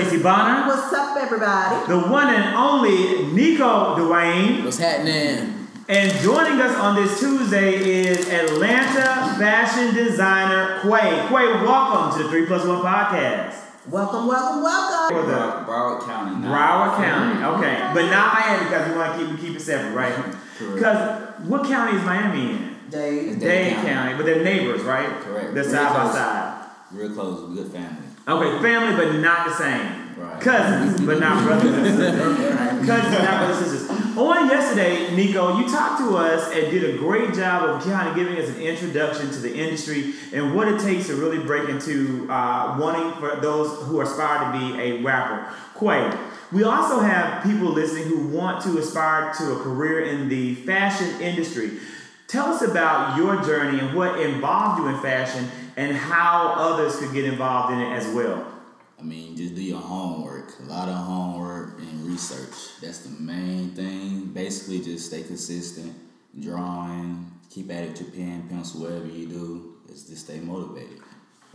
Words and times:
Tracey 0.00 0.22
Bonner, 0.22 0.66
What's 0.66 0.94
up, 0.94 1.14
everybody? 1.18 1.86
the 1.86 1.98
one 2.08 2.32
and 2.32 2.56
only 2.56 2.90
Nicho 3.36 3.96
Dewayne, 3.98 4.64
What's 4.64 4.78
happening? 4.78 5.68
and 5.90 6.12
joining 6.22 6.58
us 6.58 6.74
on 6.76 6.96
this 6.96 7.20
Tuesday 7.20 7.74
is 8.06 8.26
Atlanta 8.30 9.34
fashion 9.38 9.94
designer 9.94 10.80
Quay. 10.80 11.26
Quay, 11.28 11.52
welcome 11.62 12.16
to 12.16 12.22
the 12.24 12.30
Three 12.30 12.46
Plus 12.46 12.64
One 12.66 12.78
podcast. 12.80 13.60
Welcome, 13.90 14.26
welcome, 14.26 14.62
welcome. 14.62 15.16
For 15.20 15.26
the 15.30 15.36
Broward, 15.36 15.66
Broward 15.66 16.06
County. 16.06 16.36
now. 16.46 16.50
Broward 16.50 16.96
County, 16.96 17.34
mm-hmm. 17.34 17.58
okay, 17.62 17.90
but 17.92 18.10
not 18.10 18.32
Miami 18.32 18.64
because 18.64 18.90
we 18.90 18.96
want 18.96 19.20
to 19.20 19.26
keep 19.36 19.48
keep 19.48 19.56
it 19.56 19.60
separate, 19.60 19.94
right? 19.94 20.34
Because 20.58 21.46
what 21.46 21.66
county 21.66 21.98
is 21.98 22.04
Miami 22.06 22.52
in? 22.52 22.76
Dave. 22.88 23.32
Dade 23.32 23.40
Dade 23.40 23.74
County. 23.74 23.88
County, 23.90 24.16
but 24.16 24.24
they're 24.24 24.42
neighbors, 24.42 24.80
right? 24.80 25.10
Correct. 25.20 25.52
They're 25.52 25.62
Real 25.62 25.72
side 25.72 25.92
by 25.92 26.10
side. 26.10 26.66
Real 26.90 27.12
close, 27.12 27.54
good 27.54 27.70
family. 27.70 28.09
Okay, 28.28 28.62
family, 28.62 28.96
but 28.96 29.18
not 29.18 29.48
the 29.48 29.54
same. 29.54 30.16
Right. 30.16 30.40
Cousins, 30.40 31.06
but 31.06 31.18
not 31.18 31.42
brothers 31.44 31.72
and 31.72 31.86
sisters. 31.86 32.86
Cousins, 32.86 33.16
but 33.16 33.24
not 33.24 33.38
brothers 33.38 33.62
and 33.62 33.70
sisters. 33.70 34.16
On 34.18 34.48
yesterday, 34.48 35.06
Nicho, 35.16 35.58
you 35.58 35.68
talked 35.70 36.00
to 36.00 36.16
us 36.16 36.52
and 36.52 36.70
did 36.70 36.94
a 36.94 36.98
great 36.98 37.32
job 37.32 37.70
of 37.70 37.82
kind 37.82 38.08
of 38.08 38.14
giving 38.14 38.36
us 38.36 38.48
an 38.50 38.60
introduction 38.60 39.30
to 39.30 39.38
the 39.38 39.54
industry 39.54 40.14
and 40.34 40.54
what 40.54 40.68
it 40.68 40.80
takes 40.80 41.06
to 41.06 41.14
really 41.14 41.38
break 41.38 41.68
into 41.68 42.30
uh, 42.30 42.76
wanting 42.78 43.18
for 43.18 43.40
those 43.40 43.86
who 43.86 44.00
aspire 44.02 44.52
to 44.52 44.58
be 44.58 44.80
a 44.80 45.02
rapper. 45.02 45.54
Quay, 45.78 46.12
we 46.52 46.64
also 46.64 47.00
have 47.00 47.42
people 47.42 47.68
listening 47.68 48.04
who 48.04 48.26
want 48.26 48.62
to 48.64 48.76
aspire 48.78 49.32
to 49.38 49.52
a 49.52 49.62
career 49.62 50.00
in 50.00 50.28
the 50.28 50.56
fashion 50.56 51.20
industry. 51.22 51.78
Tell 52.26 52.52
us 52.52 52.62
about 52.62 53.16
your 53.16 53.42
journey 53.42 53.78
and 53.78 53.96
what 53.96 54.20
involved 54.20 54.80
you 54.80 54.88
in 54.88 55.00
fashion 55.00 55.48
and 55.76 55.96
how 55.96 56.54
others 56.56 56.96
could 56.96 57.12
get 57.12 57.24
involved 57.24 57.72
in 57.72 57.80
it 57.80 57.92
as 57.92 58.06
well. 58.14 58.46
I 58.98 59.02
mean, 59.02 59.36
just 59.36 59.54
do 59.54 59.62
your 59.62 59.80
homework. 59.80 60.52
A 60.60 60.64
lot 60.64 60.88
of 60.88 60.94
homework 60.94 61.78
and 61.78 62.04
research. 62.04 62.54
That's 62.82 62.98
the 62.98 63.22
main 63.22 63.70
thing. 63.70 64.26
Basically, 64.26 64.80
just 64.80 65.06
stay 65.06 65.22
consistent, 65.22 65.94
drawing, 66.38 67.30
keep 67.48 67.70
at 67.70 67.84
it, 67.84 68.00
your 68.00 68.10
pen, 68.10 68.46
pencil, 68.48 68.82
whatever 68.82 69.06
you 69.06 69.26
do. 69.26 69.66
Is 69.88 70.04
just 70.04 70.26
stay 70.26 70.38
motivated. 70.38 71.00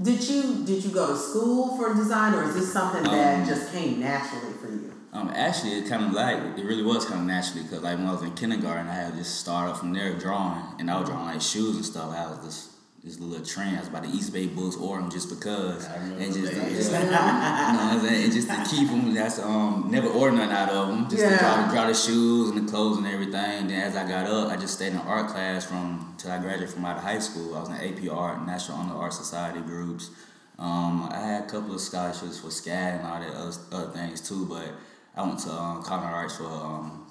Did 0.01 0.27
you 0.27 0.65
did 0.65 0.83
you 0.83 0.91
go 0.91 1.07
to 1.07 1.15
school 1.15 1.77
for 1.77 1.93
design, 1.93 2.33
or 2.33 2.43
is 2.43 2.55
this 2.55 2.73
something 2.73 3.03
that 3.03 3.39
Um, 3.41 3.47
just 3.47 3.71
came 3.71 4.01
naturally 4.01 4.53
for 4.53 4.67
you? 4.67 4.91
Um, 5.13 5.31
actually, 5.33 5.77
it 5.77 5.87
kind 5.87 6.03
of 6.03 6.11
like 6.11 6.37
it 6.57 6.65
really 6.65 6.83
was 6.83 7.05
kind 7.05 7.21
of 7.21 7.27
naturally 7.27 7.63
because 7.63 7.81
like 7.81 7.97
when 7.97 8.07
I 8.07 8.11
was 8.11 8.23
in 8.23 8.33
kindergarten, 8.33 8.87
I 8.87 8.93
had 8.95 9.15
just 9.15 9.39
started 9.39 9.75
from 9.77 9.93
there 9.93 10.13
drawing, 10.15 10.65
and 10.79 10.91
I 10.91 10.99
was 10.99 11.07
drawing 11.07 11.27
like 11.27 11.41
shoes 11.41 11.77
and 11.77 11.85
stuff. 11.85 12.11
I 12.13 12.27
was 12.29 12.39
this 12.43 12.74
this 13.05 13.19
little 13.19 13.45
trend. 13.45 13.77
I 13.77 13.81
was 13.81 13.89
by 13.89 13.99
the 13.99 14.07
Eastbay 14.07 14.55
Books 14.55 14.75
or 14.77 14.99
them 14.99 15.11
just 15.11 15.29
because, 15.29 15.85
and 15.85 16.33
just, 16.33 16.51
just 16.53 16.91
you 16.91 16.97
know 16.97 17.11
what 17.11 17.21
I'm 17.21 17.99
saying, 18.01 18.23
and 18.23 18.33
just 18.33 18.49
to 18.49 18.75
keep 18.75 18.89
them. 18.89 19.13
That's 19.13 19.37
um 19.39 19.89
never 19.91 20.07
order 20.07 20.35
nothing 20.35 20.51
out 20.51 20.69
of 20.69 20.87
them. 20.87 21.07
Just 21.07 21.23
to 21.23 21.37
draw, 21.37 21.67
the, 21.67 21.71
draw 21.71 21.87
the 21.87 21.93
shoes 21.93 22.49
and 22.49 22.67
the 22.67 22.71
clothes 22.71 22.97
and 22.97 23.05
everything. 23.05 23.67
Then 23.67 23.73
as 23.73 23.95
I 23.95 24.07
got 24.07 24.25
up, 24.25 24.51
I 24.51 24.57
just 24.57 24.73
stayed 24.73 24.93
in 24.93 24.97
art 24.97 25.29
class 25.29 25.65
from 25.65 26.15
till 26.17 26.31
I 26.31 26.39
graduated 26.39 26.73
from 26.73 26.83
out 26.85 26.97
of 26.97 27.03
high 27.03 27.19
school. 27.19 27.55
I 27.55 27.59
was 27.59 27.69
in 27.69 27.75
AP 27.75 28.11
Art, 28.11 28.43
National 28.45 28.79
Honor 28.79 28.95
Art 28.95 29.13
Society 29.13 29.61
groups. 29.61 30.09
Um, 30.57 31.07
I 31.11 31.17
had 31.17 31.43
a 31.43 31.47
couple 31.47 31.75
of 31.75 31.81
scholarships 31.81 32.39
for 32.39 32.47
SCAD 32.47 32.99
and 32.99 33.05
all 33.05 33.19
that 33.19 33.35
other, 33.35 33.57
other 33.71 33.91
things 33.91 34.27
too, 34.27 34.47
but 34.47 34.71
I 35.15 35.21
went 35.21 35.39
to 35.39 35.51
um, 35.51 35.83
Culinary 35.83 36.13
Arts 36.13 36.37
for 36.37 36.45
um, 36.45 37.05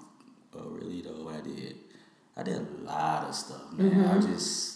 uh, 0.57 0.63
really 0.65 1.03
though 1.03 1.25
what 1.25 1.37
I 1.37 1.41
did. 1.41 1.77
I 2.37 2.43
did 2.43 2.57
a 2.57 2.83
lot 2.83 3.29
of 3.29 3.35
stuff, 3.35 3.73
man. 3.75 4.07
I 4.07 4.19
just 4.19 4.74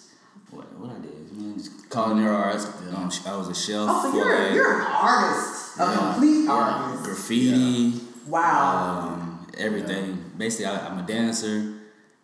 what 0.50 0.66
what 0.78 0.90
I 0.90 0.98
did, 1.00 1.32
man, 1.36 1.54
just 1.58 1.90
culinary 1.90 2.34
arts. 2.34 2.64
Um, 2.66 3.10
I 3.26 3.36
was 3.36 3.48
a 3.48 3.54
chef 3.54 3.86
Oh, 3.88 4.10
so 4.12 4.16
you're 4.16 4.44
like, 4.44 4.54
you're 4.54 4.80
an 4.80 4.86
artist, 4.86 5.78
a 5.78 5.82
Yeah. 5.84 6.12
complete 6.12 6.44
yeah, 6.44 6.52
artist. 6.52 7.04
graffiti, 7.04 8.00
Wow. 8.26 8.98
um, 9.14 9.46
everything. 9.58 10.24
Basically, 10.36 10.66
I, 10.66 10.86
I'm 10.88 10.98
a 10.98 11.06
dancer. 11.06 11.74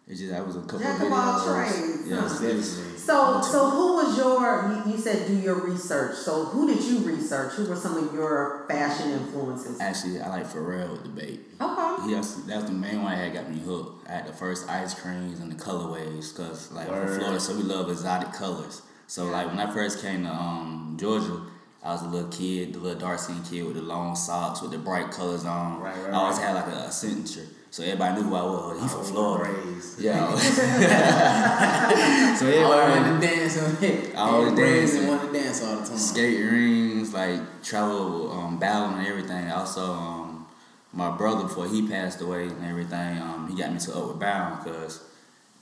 It's 0.06 0.20
just 0.20 0.34
I 0.34 0.40
was 0.42 0.56
a 0.56 0.60
couple 0.60 0.80
Jack 0.80 1.00
of 1.00 1.06
of 1.06 1.12
all 1.14 1.40
videos. 1.40 1.64
trades, 1.72 2.08
Yeah, 2.08 2.16
huh? 2.20 2.26
it's- 2.26 2.42
it's- 2.42 3.02
So 3.04 3.40
so 3.40 3.70
who 3.70 3.94
was 3.96 4.16
your? 4.18 4.82
You, 4.86 4.92
you 4.92 4.98
said 4.98 5.26
do 5.26 5.34
your 5.34 5.54
research. 5.56 6.16
So 6.16 6.44
who 6.46 6.66
did 6.66 6.82
you 6.82 6.98
research? 7.00 7.52
Who 7.52 7.66
were 7.66 7.76
some 7.76 7.96
of 7.96 8.12
your 8.14 8.64
fashion 8.68 9.10
influences? 9.12 9.80
Actually, 9.80 10.20
I 10.20 10.28
like 10.28 10.46
Pharrell 10.46 10.92
with 10.92 11.02
the 11.04 11.08
BAPE. 11.10 11.40
Okay. 11.60 12.08
He 12.08 12.14
was, 12.14 12.44
that 12.46 12.56
was 12.56 12.64
the 12.66 12.72
main 12.72 13.02
one 13.02 13.16
that 13.16 13.32
got 13.34 13.50
me 13.50 13.60
hooked. 13.60 14.08
I 14.08 14.12
had 14.12 14.26
the 14.26 14.32
first 14.32 14.68
ice 14.70 14.94
creams 14.94 15.40
and 15.40 15.50
the 15.50 15.56
colorways, 15.56 16.34
cause 16.34 16.70
like 16.72 16.86
from 16.88 17.06
Florida, 17.08 17.40
so 17.40 17.54
we 17.56 17.62
love 17.62 17.90
exotic 17.90 18.32
colors. 18.32 18.82
So 19.06 19.26
like 19.26 19.46
when 19.46 19.58
I 19.58 19.72
first 19.72 20.00
came 20.02 20.24
to 20.24 20.30
um, 20.30 20.96
Georgia, 20.98 21.40
I 21.82 21.92
was 21.92 22.02
a 22.02 22.06
little 22.08 22.30
kid, 22.30 22.72
the 22.74 22.78
little 22.78 22.98
dark 23.00 23.18
skinned 23.18 23.44
kid 23.44 23.64
with 23.66 23.76
the 23.76 23.82
long 23.82 24.16
socks 24.16 24.62
with 24.62 24.70
the 24.70 24.78
bright 24.78 25.10
colors 25.10 25.44
on. 25.44 25.80
Right, 25.80 25.94
right, 25.96 26.12
I 26.12 26.16
always 26.16 26.38
right. 26.38 26.46
had 26.46 26.54
like 26.54 26.66
a, 26.74 26.88
a 26.88 26.90
signature, 26.92 27.46
so 27.74 27.82
everybody 27.82 28.22
knew 28.22 28.28
who 28.28 28.36
I 28.36 28.42
was. 28.44 28.80
He 28.80 28.86
from 28.86 29.02
Florida. 29.02 29.50
raised. 29.50 30.00
Yeah. 30.00 30.32
so 32.36 32.46
I 32.46 32.52
everybody 32.52 32.70
wanted 32.70 33.20
to 33.20 33.26
dance 33.26 33.60
on 33.60 33.82
it. 33.82 34.14
I 34.14 34.18
always 34.20 34.52
dancing. 34.52 35.00
and 35.00 35.08
wanted 35.08 35.32
to 35.32 35.32
dance 35.32 35.60
all 35.64 35.80
the 35.80 35.88
time. 35.88 35.98
skate 35.98 36.38
rings, 36.38 37.12
like 37.12 37.64
travel, 37.64 38.30
um, 38.30 38.60
battling 38.60 39.00
and 39.00 39.08
everything. 39.08 39.50
Also, 39.50 39.92
um, 39.92 40.46
my 40.92 41.16
brother 41.16 41.48
before 41.48 41.66
he 41.66 41.88
passed 41.88 42.20
away 42.20 42.44
and 42.44 42.64
everything, 42.64 43.18
um, 43.18 43.48
he 43.50 43.56
got 43.60 43.72
me 43.72 43.80
to 43.80 43.96
Upward 43.96 44.20
Bound 44.20 44.62
because, 44.62 45.02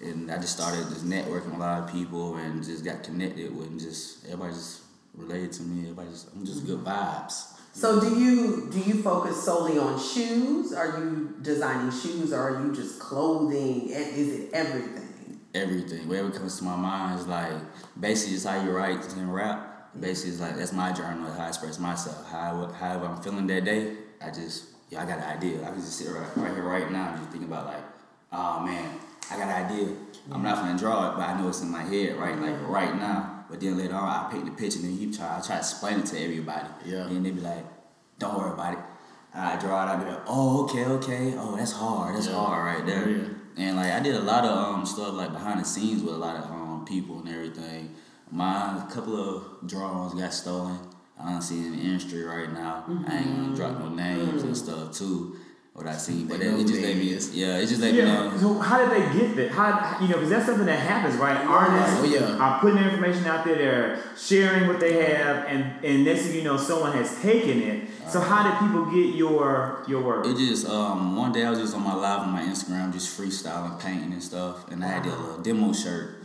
and 0.03 0.31
I 0.31 0.37
just 0.37 0.55
started 0.55 0.87
just 0.91 1.06
networking 1.06 1.47
with 1.47 1.55
a 1.55 1.61
lot 1.61 1.84
of 1.84 1.91
people 1.91 2.37
and 2.37 2.62
just 2.62 2.84
got 2.84 3.05
connected 3.05 3.56
with 3.56 3.69
and 3.69 3.81
just 3.81 4.27
everybody 4.27 4.53
just 4.53 4.83
related 5.15 5.53
to 5.53 5.62
me. 5.62 5.84
Everybody 5.84 6.11
just 6.11 6.28
I'm 6.37 6.45
just 6.45 6.67
good 6.67 6.84
vibes. 6.84 7.52
So 7.72 8.00
do 8.00 8.21
you 8.21 8.69
do 8.71 8.78
you 8.78 9.03
focus 9.03 9.43
solely 9.43 9.78
on 9.78 9.99
shoes? 9.99 10.75
Are 10.75 10.99
you 10.99 11.34
designing 11.41 11.91
shoes, 11.91 12.33
or 12.33 12.50
are 12.50 12.65
you 12.65 12.75
just 12.75 13.00
clothing? 13.00 13.93
And 13.93 14.06
Is 14.15 14.41
it 14.41 14.50
everything? 14.53 15.41
Everything, 15.55 16.09
whatever 16.09 16.31
comes 16.31 16.59
to 16.59 16.65
my 16.65 16.77
mind 16.77 17.21
is 17.21 17.27
like 17.27 17.53
basically 17.99 18.34
just 18.34 18.47
how 18.47 18.62
you 18.62 18.71
write 18.71 19.05
and 19.15 19.34
rap. 19.34 19.91
Basically, 19.99 20.33
it's 20.33 20.41
like 20.41 20.56
that's 20.56 20.72
my 20.72 20.93
journal, 20.93 21.31
how 21.33 21.44
I 21.44 21.49
express 21.49 21.78
myself. 21.78 22.31
How 22.31 22.71
however 22.78 23.06
I'm 23.06 23.22
feeling 23.22 23.47
that 23.47 23.65
day, 23.65 23.97
I 24.21 24.31
just 24.31 24.66
yeah, 24.91 25.03
I 25.03 25.06
got 25.06 25.19
an 25.19 25.25
idea. 25.25 25.62
I 25.62 25.71
can 25.71 25.81
just 25.81 25.99
sit 25.99 26.12
right, 26.12 26.37
right 26.37 26.54
here 26.54 26.62
right 26.62 26.91
now 26.91 27.09
and 27.10 27.19
just 27.19 27.31
think 27.31 27.44
about 27.44 27.66
like, 27.66 27.84
oh 28.33 28.60
man, 28.60 28.99
I 29.31 29.37
got 29.37 29.49
an 29.49 29.71
idea. 29.71 29.97
I'm 30.31 30.43
not 30.43 30.56
mm-hmm. 30.56 30.66
gonna 30.69 30.78
draw 30.78 31.10
it, 31.10 31.16
but 31.16 31.22
I 31.22 31.41
know 31.41 31.49
it's 31.49 31.62
in 31.62 31.71
my 31.71 31.83
head 31.83 32.16
right 32.16 32.39
like 32.39 32.69
right 32.69 32.94
now. 32.97 33.31
But 33.53 33.61
then 33.61 33.77
later 33.77 33.95
on, 33.95 34.09
I 34.09 34.33
paint 34.33 34.47
the 34.47 34.51
picture 34.53 34.79
and 34.79 34.89
then 34.89 34.99
you 34.99 35.13
try. 35.13 35.37
I 35.37 35.41
try 35.43 35.57
to 35.57 35.59
explain 35.59 35.99
it 36.01 36.07
to 36.07 36.19
everybody. 36.19 36.69
Yeah. 36.87 37.07
And 37.07 37.25
they 37.27 37.33
be 37.33 37.43
like, 37.43 37.67
don't 38.19 38.35
worry 38.39 38.51
about 38.55 38.73
it. 38.73 38.79
I 39.35 39.57
draw 39.57 39.83
it. 39.85 39.91
I 39.93 39.97
be 40.03 40.11
like, 40.11 40.23
oh 40.27 40.65
okay, 40.65 40.87
okay. 40.87 41.35
Oh 41.37 41.55
that's 41.55 41.73
hard. 41.73 42.17
That's 42.17 42.29
Yeah. 42.29 42.35
hard 42.35 42.65
right 42.77 42.87
there. 42.87 43.07
Yeah. 43.11 43.29
And 43.59 43.77
like 43.77 43.93
I 43.93 44.01
did 44.01 44.15
a 44.15 44.21
lot 44.21 44.47
of 44.47 44.57
um 44.57 44.87
stuff 44.87 45.13
like 45.13 45.33
behind 45.33 45.61
the 45.61 45.65
scenes 45.67 46.03
with 46.03 46.15
a 46.15 46.17
lot 46.17 46.37
of 46.37 46.45
um 46.51 46.87
people 46.89 47.19
and 47.19 47.29
everything. 47.29 47.95
My 48.31 48.87
couple 48.91 49.17
of 49.21 49.69
drawings 49.69 50.15
got 50.15 50.33
stolen. 50.33 50.79
I 51.21 51.31
don't 51.33 51.43
see 51.43 51.59
in 51.59 51.73
the 51.77 51.83
industry 51.83 52.23
right 52.25 52.51
now. 52.51 52.84
I 53.07 53.19
ain't 53.19 53.37
gonna 53.37 53.55
drop 53.55 53.79
no 53.81 53.91
names 53.91 54.45
and 54.45 54.57
stuff 54.57 54.95
too. 54.97 55.37
What 55.75 55.87
I 55.87 55.97
seen, 55.97 56.27
but 56.27 56.38
They 56.38 56.47
it, 56.49 56.53
it 56.53 56.66
just 56.66 56.75
who 56.81 56.87
let 56.87 56.97
me, 56.97 57.10
is. 57.12 57.34
yeah, 57.34 57.56
it 57.56 57.66
just 57.66 57.81
let 57.81 57.93
me 57.93 57.99
Yeah. 58.00 58.05
know. 58.28 58.37
So 58.38 58.59
how 58.59 58.77
did 58.78 58.91
they 58.91 59.19
get 59.19 59.34
that? 59.37 59.50
How 59.53 59.97
you 60.03 60.09
know? 60.09 60.16
Because 60.16 60.28
that's 60.28 60.44
something 60.47 60.66
that 60.66 60.78
happens, 60.78 61.16
right? 61.16 61.38
Artists 61.47 61.97
Oh, 61.99 62.05
yeah. 62.05 62.37
are 62.37 62.60
putting 62.60 62.77
their 62.77 62.91
information 62.91 63.25
out 63.25 63.43
there. 63.47 63.56
They're 63.56 63.98
sharing 64.15 64.69
what 64.69 64.80
they 64.80 64.92
have, 65.03 65.47
and 65.47 65.83
and 65.83 66.04
next 66.04 66.22
thing 66.27 66.34
you 66.34 66.42
know, 66.45 66.59
someone 66.59 66.92
has 66.92 67.19
taken 67.22 67.63
it. 67.63 67.89
So 68.10 68.21
how 68.21 68.42
did 68.51 68.59
people 68.60 68.84
get 68.92 69.15
your 69.15 69.83
your 69.89 70.03
work? 70.03 70.27
It 70.27 70.36
just 70.36 70.69
um 70.69 71.16
one 71.16 71.33
day 71.33 71.47
I 71.47 71.48
was 71.51 71.59
just 71.59 71.74
on 71.74 71.83
my 71.83 71.95
live 71.95 72.21
on 72.21 72.30
my 72.33 72.42
Instagram, 72.42 72.92
just 72.92 73.19
freestyling, 73.19 73.80
painting 73.80 74.13
and 74.13 74.22
stuff, 74.22 74.71
and 74.71 74.84
I 74.84 74.89
had 74.89 75.04
did 75.04 75.15
a 75.15 75.16
little 75.16 75.39
demo 75.39 75.72
shirt. 75.72 76.16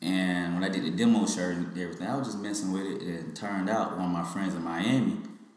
And 0.00 0.54
when 0.54 0.62
I 0.62 0.68
did 0.68 0.84
the 0.84 0.90
demo 0.90 1.26
shirt 1.26 1.56
and 1.56 1.66
everything, 1.76 2.06
I 2.06 2.16
was 2.16 2.28
just 2.28 2.38
messing 2.38 2.70
with 2.72 2.86
it. 2.86 3.02
And 3.02 3.30
it 3.30 3.36
turned 3.36 3.68
out 3.68 3.96
one 3.96 4.06
of 4.06 4.12
my 4.12 4.24
friends 4.24 4.54
in 4.54 4.62
Miami, 4.62 5.16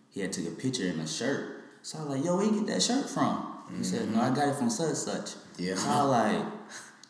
he 0.09 0.21
had 0.21 0.31
took 0.33 0.47
a 0.47 0.51
picture 0.51 0.85
in 0.87 0.97
the 0.97 1.05
shirt. 1.07 1.54
So 1.87 1.99
I 1.99 2.01
was 2.01 2.09
like, 2.15 2.25
"Yo, 2.25 2.35
where 2.37 2.45
you 2.47 2.53
get 2.59 2.67
that 2.73 2.81
shirt 2.81 3.07
from?" 3.07 3.33
He 3.77 3.83
said, 3.83 4.11
"No, 4.11 4.19
I 4.21 4.29
got 4.33 4.47
it 4.49 4.55
from 4.55 4.69
such 4.71 4.87
and 4.87 4.97
such." 4.97 5.27
Yeah. 5.57 5.75
So 5.75 5.87
I 5.87 6.01
was 6.01 6.11
like, 6.19 6.45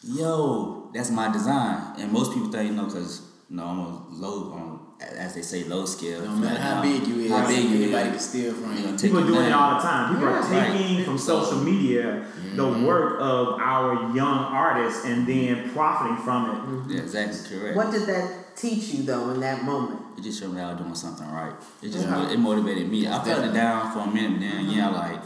"Yo, 0.03 0.89
that's 0.93 1.11
my 1.11 1.31
design." 1.31 1.77
And 1.97 2.11
most 2.11 2.33
people 2.33 2.51
think, 2.51 2.69
you 2.71 2.75
know, 2.75 2.85
because 2.85 3.21
you 3.49 3.55
know 3.55 3.63
I'm 3.71 3.79
a 3.79 3.89
low, 4.11 4.53
um, 4.53 4.79
as 4.99 5.33
they 5.33 5.41
say, 5.41 5.63
low 5.63 5.85
scale. 5.85 6.21
No 6.23 6.31
matter 6.31 6.59
how 6.59 6.81
Like, 6.81 6.83
big 6.91 7.07
you 7.07 7.15
is, 7.23 7.31
how 7.31 7.47
big 7.47 7.69
you 7.69 7.83
anybody 7.83 8.09
is. 8.09 8.15
can 8.15 8.19
steal 8.19 8.53
from 8.53 8.71
You 8.75 8.79
you. 8.83 8.91
know, 8.91 8.97
People 8.97 9.17
are 9.19 9.21
your 9.21 9.29
doing 9.35 9.45
it 9.47 9.53
all 9.53 9.75
the 9.75 9.81
time. 9.81 10.13
People 10.13 10.27
are 10.27 10.53
Yeah. 10.53 10.73
taking 10.73 11.05
from 11.05 11.17
social 11.17 11.59
media 11.59 12.25
the 12.55 12.63
Mm-hmm. 12.63 12.85
work 12.85 13.19
of 13.21 13.57
our 13.59 14.13
young 14.13 14.39
artists 14.65 15.05
and 15.05 15.25
then 15.25 15.69
profiting 15.71 16.17
from 16.17 16.41
it. 16.51 16.93
Yeah, 16.95 17.01
exactly 17.03 17.39
correct. 17.59 17.75
What 17.77 17.91
did 17.91 18.05
that 18.07 18.44
teach 18.55 18.93
you 18.93 19.03
though 19.03 19.31
in 19.31 19.39
that 19.41 19.63
moment? 19.63 20.01
It 20.17 20.21
just 20.23 20.39
showed 20.39 20.53
me 20.53 20.61
I 20.61 20.71
was 20.73 20.81
doing 20.81 20.95
something 20.95 21.27
right. 21.29 21.53
It 21.81 21.89
just 21.91 22.05
Yeah. 22.07 22.29
it 22.31 22.39
motivated 22.39 22.89
me. 22.89 23.07
I 23.07 23.23
felt 23.23 23.45
it 23.45 23.53
down 23.53 23.91
for 23.91 23.99
a 23.99 24.07
minute, 24.07 24.39
then 24.39 24.69
yeah, 24.69 24.85
mm-hmm. 24.89 24.95
like 24.95 25.21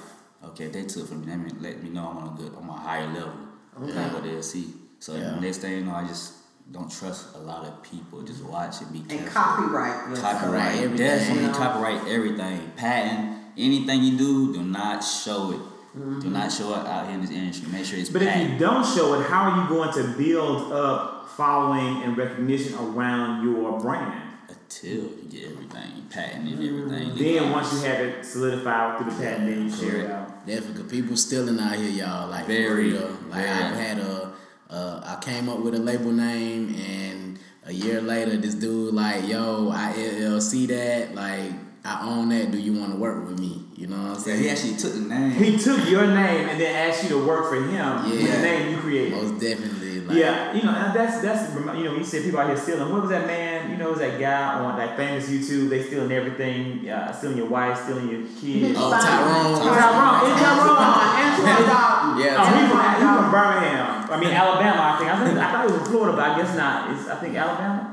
okay, 0.52 0.68
they 0.68 0.84
took 0.84 1.08
from 1.08 1.22
me, 1.22 1.28
that 1.28 1.38
mean 1.38 1.58
let 1.62 1.82
me 1.84 1.90
know 1.90 2.08
I'm 2.10 2.18
on 2.18 2.34
a 2.34 2.38
good, 2.42 2.54
I'm 2.58 2.70
on 2.70 2.78
a 2.78 2.82
higher 2.82 3.08
level. 3.08 3.34
Okay. 3.82 3.92
Okay, 3.92 4.14
what 4.14 4.24
they'll 4.24 4.42
see. 4.44 4.74
So 5.00 5.16
Yeah. 5.16 5.40
next 5.40 5.58
thing 5.60 5.74
you 5.74 5.84
know, 5.86 5.94
I 5.96 6.06
just 6.08 6.34
don't 6.72 6.92
trust 6.92 7.36
a 7.36 7.40
lot 7.40 7.66
of 7.66 7.82
people. 7.84 8.22
Just 8.22 8.44
watch 8.44 8.82
it. 8.82 8.92
Be 8.94 9.00
And 9.00 9.10
careful. 9.10 9.32
copyright. 9.42 10.10
yourself. 10.10 10.34
Copyright 10.42 10.76
everything, 10.78 10.98
Definitely 10.98 11.42
you 11.44 11.48
know? 11.48 11.54
copyright 11.58 12.08
everything. 12.08 12.72
Patent 12.76 13.38
anything 13.58 14.04
you 14.04 14.18
do. 14.18 14.54
Do 14.54 14.62
not 14.64 15.04
show 15.04 15.52
it. 15.52 15.60
Mm-hmm. 16.00 16.20
Do 16.22 16.30
not 16.30 16.52
show 16.52 16.72
it 16.74 16.88
out 16.88 17.06
here 17.08 17.16
in 17.16 17.22
this 17.22 17.32
industry. 17.32 17.72
Make 17.72 17.86
sure 17.86 18.00
it's 18.00 18.10
But 18.10 18.22
if 18.22 18.36
you 18.38 18.58
don't 18.58 18.86
show 18.86 19.20
it, 19.20 19.26
how 19.26 19.50
are 19.50 19.62
you 19.64 19.68
going 19.70 19.92
to 19.94 20.18
build 20.18 20.72
up 20.72 21.28
following 21.30 22.04
and 22.04 22.18
recognition 22.18 22.76
around 22.76 23.44
your 23.44 23.78
brand? 23.80 24.24
Until 24.48 24.90
you 24.92 25.28
get 25.30 25.52
everything 25.52 26.06
patent 26.10 26.48
and 26.48 26.64
everything. 26.64 27.16
Then 27.16 27.52
once 27.52 27.74
you 27.74 27.80
have 27.82 28.00
it 28.02 28.24
solidified 28.26 28.98
through 29.02 29.12
the 29.12 29.18
patent, 29.18 29.48
then 29.48 29.64
you 29.66 29.72
share 29.76 30.06
it 30.06 30.12
out. 30.12 30.46
Definitely, 30.48 30.84
'cause 30.84 30.92
people 30.92 31.18
stealing 31.18 31.60
out 31.60 31.76
here, 31.76 31.90
y'all. 31.90 32.30
Like 32.30 32.48
Very, 32.48 32.92
for 32.92 32.98
real. 32.98 33.10
Like 33.30 33.46
very. 33.46 33.50
I've 33.50 33.76
had 33.76 33.98
a, 34.00 34.32
uh, 34.70 35.02
I 35.04 35.24
came 35.24 35.50
up 35.50 35.60
with 35.60 35.76
a 35.76 35.80
label 35.80 36.12
name, 36.12 36.76
and 36.76 37.40
a 37.66 37.74
year 37.74 38.00
later, 38.02 38.38
this 38.38 38.56
dude 38.56 38.94
like, 38.94 39.28
yo, 39.28 39.70
I 39.72 39.94
LLC 39.94 40.68
that, 40.68 41.14
like, 41.14 41.52
I 41.84 42.08
own 42.08 42.30
that. 42.30 42.52
Do 42.52 42.58
you 42.60 42.74
want 42.74 42.94
to 42.94 42.98
work 43.00 43.28
with 43.28 43.40
me? 43.40 43.66
You 43.80 43.88
know 43.88 43.96
what 43.96 44.18
I'm 44.18 44.20
saying? 44.20 44.44
he 44.44 44.50
actually 44.50 44.76
took 44.76 44.92
the 44.94 45.00
name. 45.08 45.32
He 45.32 45.58
took 45.58 45.88
your 45.88 46.06
name 46.06 46.50
and 46.50 46.60
then 46.60 46.76
asked 46.90 47.04
you 47.04 47.10
to 47.16 47.26
work 47.26 47.48
for 47.48 47.56
him 47.56 47.64
with 48.04 48.20
the 48.20 48.28
Yeah. 48.28 48.42
name 48.42 48.72
you 48.72 48.78
created. 48.78 49.14
Most 49.14 49.40
definitely. 49.40 50.02
Like, 50.02 50.18
Yeah, 50.18 50.52
you 50.54 50.64
know, 50.64 50.72
and 50.76 50.94
that's 50.94 51.22
that's 51.22 51.56
you 51.56 51.84
know, 51.86 51.96
you 51.96 52.04
said 52.04 52.24
people 52.26 52.42
out 52.42 52.48
here 52.48 52.58
stealing. 52.58 52.92
What 52.92 53.02
was 53.04 53.10
that 53.12 53.26
man? 53.26 53.72
You 53.72 53.78
know, 53.78 53.92
was 53.92 54.00
that 54.00 54.20
guy 54.20 54.54
on 54.60 54.76
that 54.78 54.98
famous 54.98 55.30
YouTube? 55.30 55.70
They 55.70 55.82
stealing 55.82 56.12
everything, 56.12 56.90
uh, 56.90 57.14
stealing 57.14 57.38
your 57.38 57.48
wife, 57.48 57.82
stealing 57.82 58.10
your 58.10 58.24
kids. 58.42 58.76
Oh, 58.78 58.92
Fine. 58.92 59.00
Tyrone. 59.00 59.64
Tyrone, 59.64 60.28
it's 60.28 60.42
Tyrone. 60.44 60.76
Antoine 61.24 62.20
Yeah, 62.20 62.36
Oh, 62.36 62.46
he 62.52 62.68
from, 62.68 62.84
he 63.00 63.06
from 63.16 63.32
Birmingham. 63.32 64.12
I 64.12 64.20
mean 64.20 64.32
Alabama. 64.36 64.82
I 64.92 64.98
think. 65.00 65.10
I 65.10 65.24
think 65.26 65.38
I 65.40 65.52
thought 65.54 65.66
he 65.68 65.72
was 65.72 65.82
from 65.84 65.92
Florida, 65.92 66.18
but 66.18 66.26
I 66.32 66.36
guess 66.42 66.52
not. 66.58 66.92
It's, 66.92 67.08
I 67.08 67.16
think 67.16 67.36
Alabama. 67.38 67.89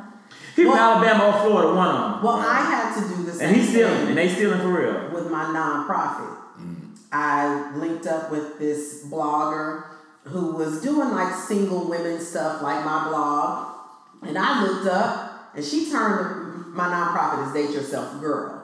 He 0.56 0.62
from 0.62 0.72
Well- 0.72 0.94
Alabama 0.94 1.26
or 1.26 1.32
Florida, 1.44 1.74
one 1.74 1.88
of 1.88 2.12
them. 2.12 2.22
Well, 2.22 2.36
I 2.38 2.54
had 2.54 2.94
to 2.94 3.00
do 3.14 3.22
the 3.24 3.32
same 3.32 3.48
And 3.48 3.56
he's 3.56 3.68
stealing, 3.68 3.94
thing. 3.94 4.08
and 4.08 4.16
they 4.16 4.28
stealing 4.34 4.60
for 4.60 4.68
real. 4.68 5.10
with 5.12 5.30
my 5.30 5.44
nonprofit. 5.44 6.34
Mm. 6.58 6.96
I 7.12 7.76
linked 7.76 8.06
up 8.06 8.30
with 8.30 8.58
this 8.58 9.04
blogger 9.04 9.84
who 10.24 10.52
was 10.52 10.82
doing 10.82 11.10
like 11.10 11.34
single 11.34 11.86
women 11.88 12.18
stuff 12.20 12.62
like 12.62 12.84
my 12.86 13.06
blog. 13.08 13.74
And 14.22 14.38
I 14.38 14.64
looked 14.64 14.86
up 14.86 15.52
and 15.54 15.62
she 15.64 15.90
turned 15.90 16.74
my 16.74 16.88
nonprofit 16.88 17.48
is 17.48 17.52
Date 17.52 17.74
Yourself 17.74 18.18
Girl. 18.20 18.62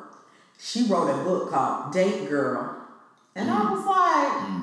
She 0.58 0.84
wrote 0.88 1.08
a 1.08 1.24
book 1.24 1.50
called 1.50 1.92
Date 1.92 2.28
Girl. 2.28 2.74
And 3.34 3.50
I 3.50 3.60
mm. 3.60 3.70
was 3.70 3.84
like, 3.84 4.48
mm. 4.48 4.61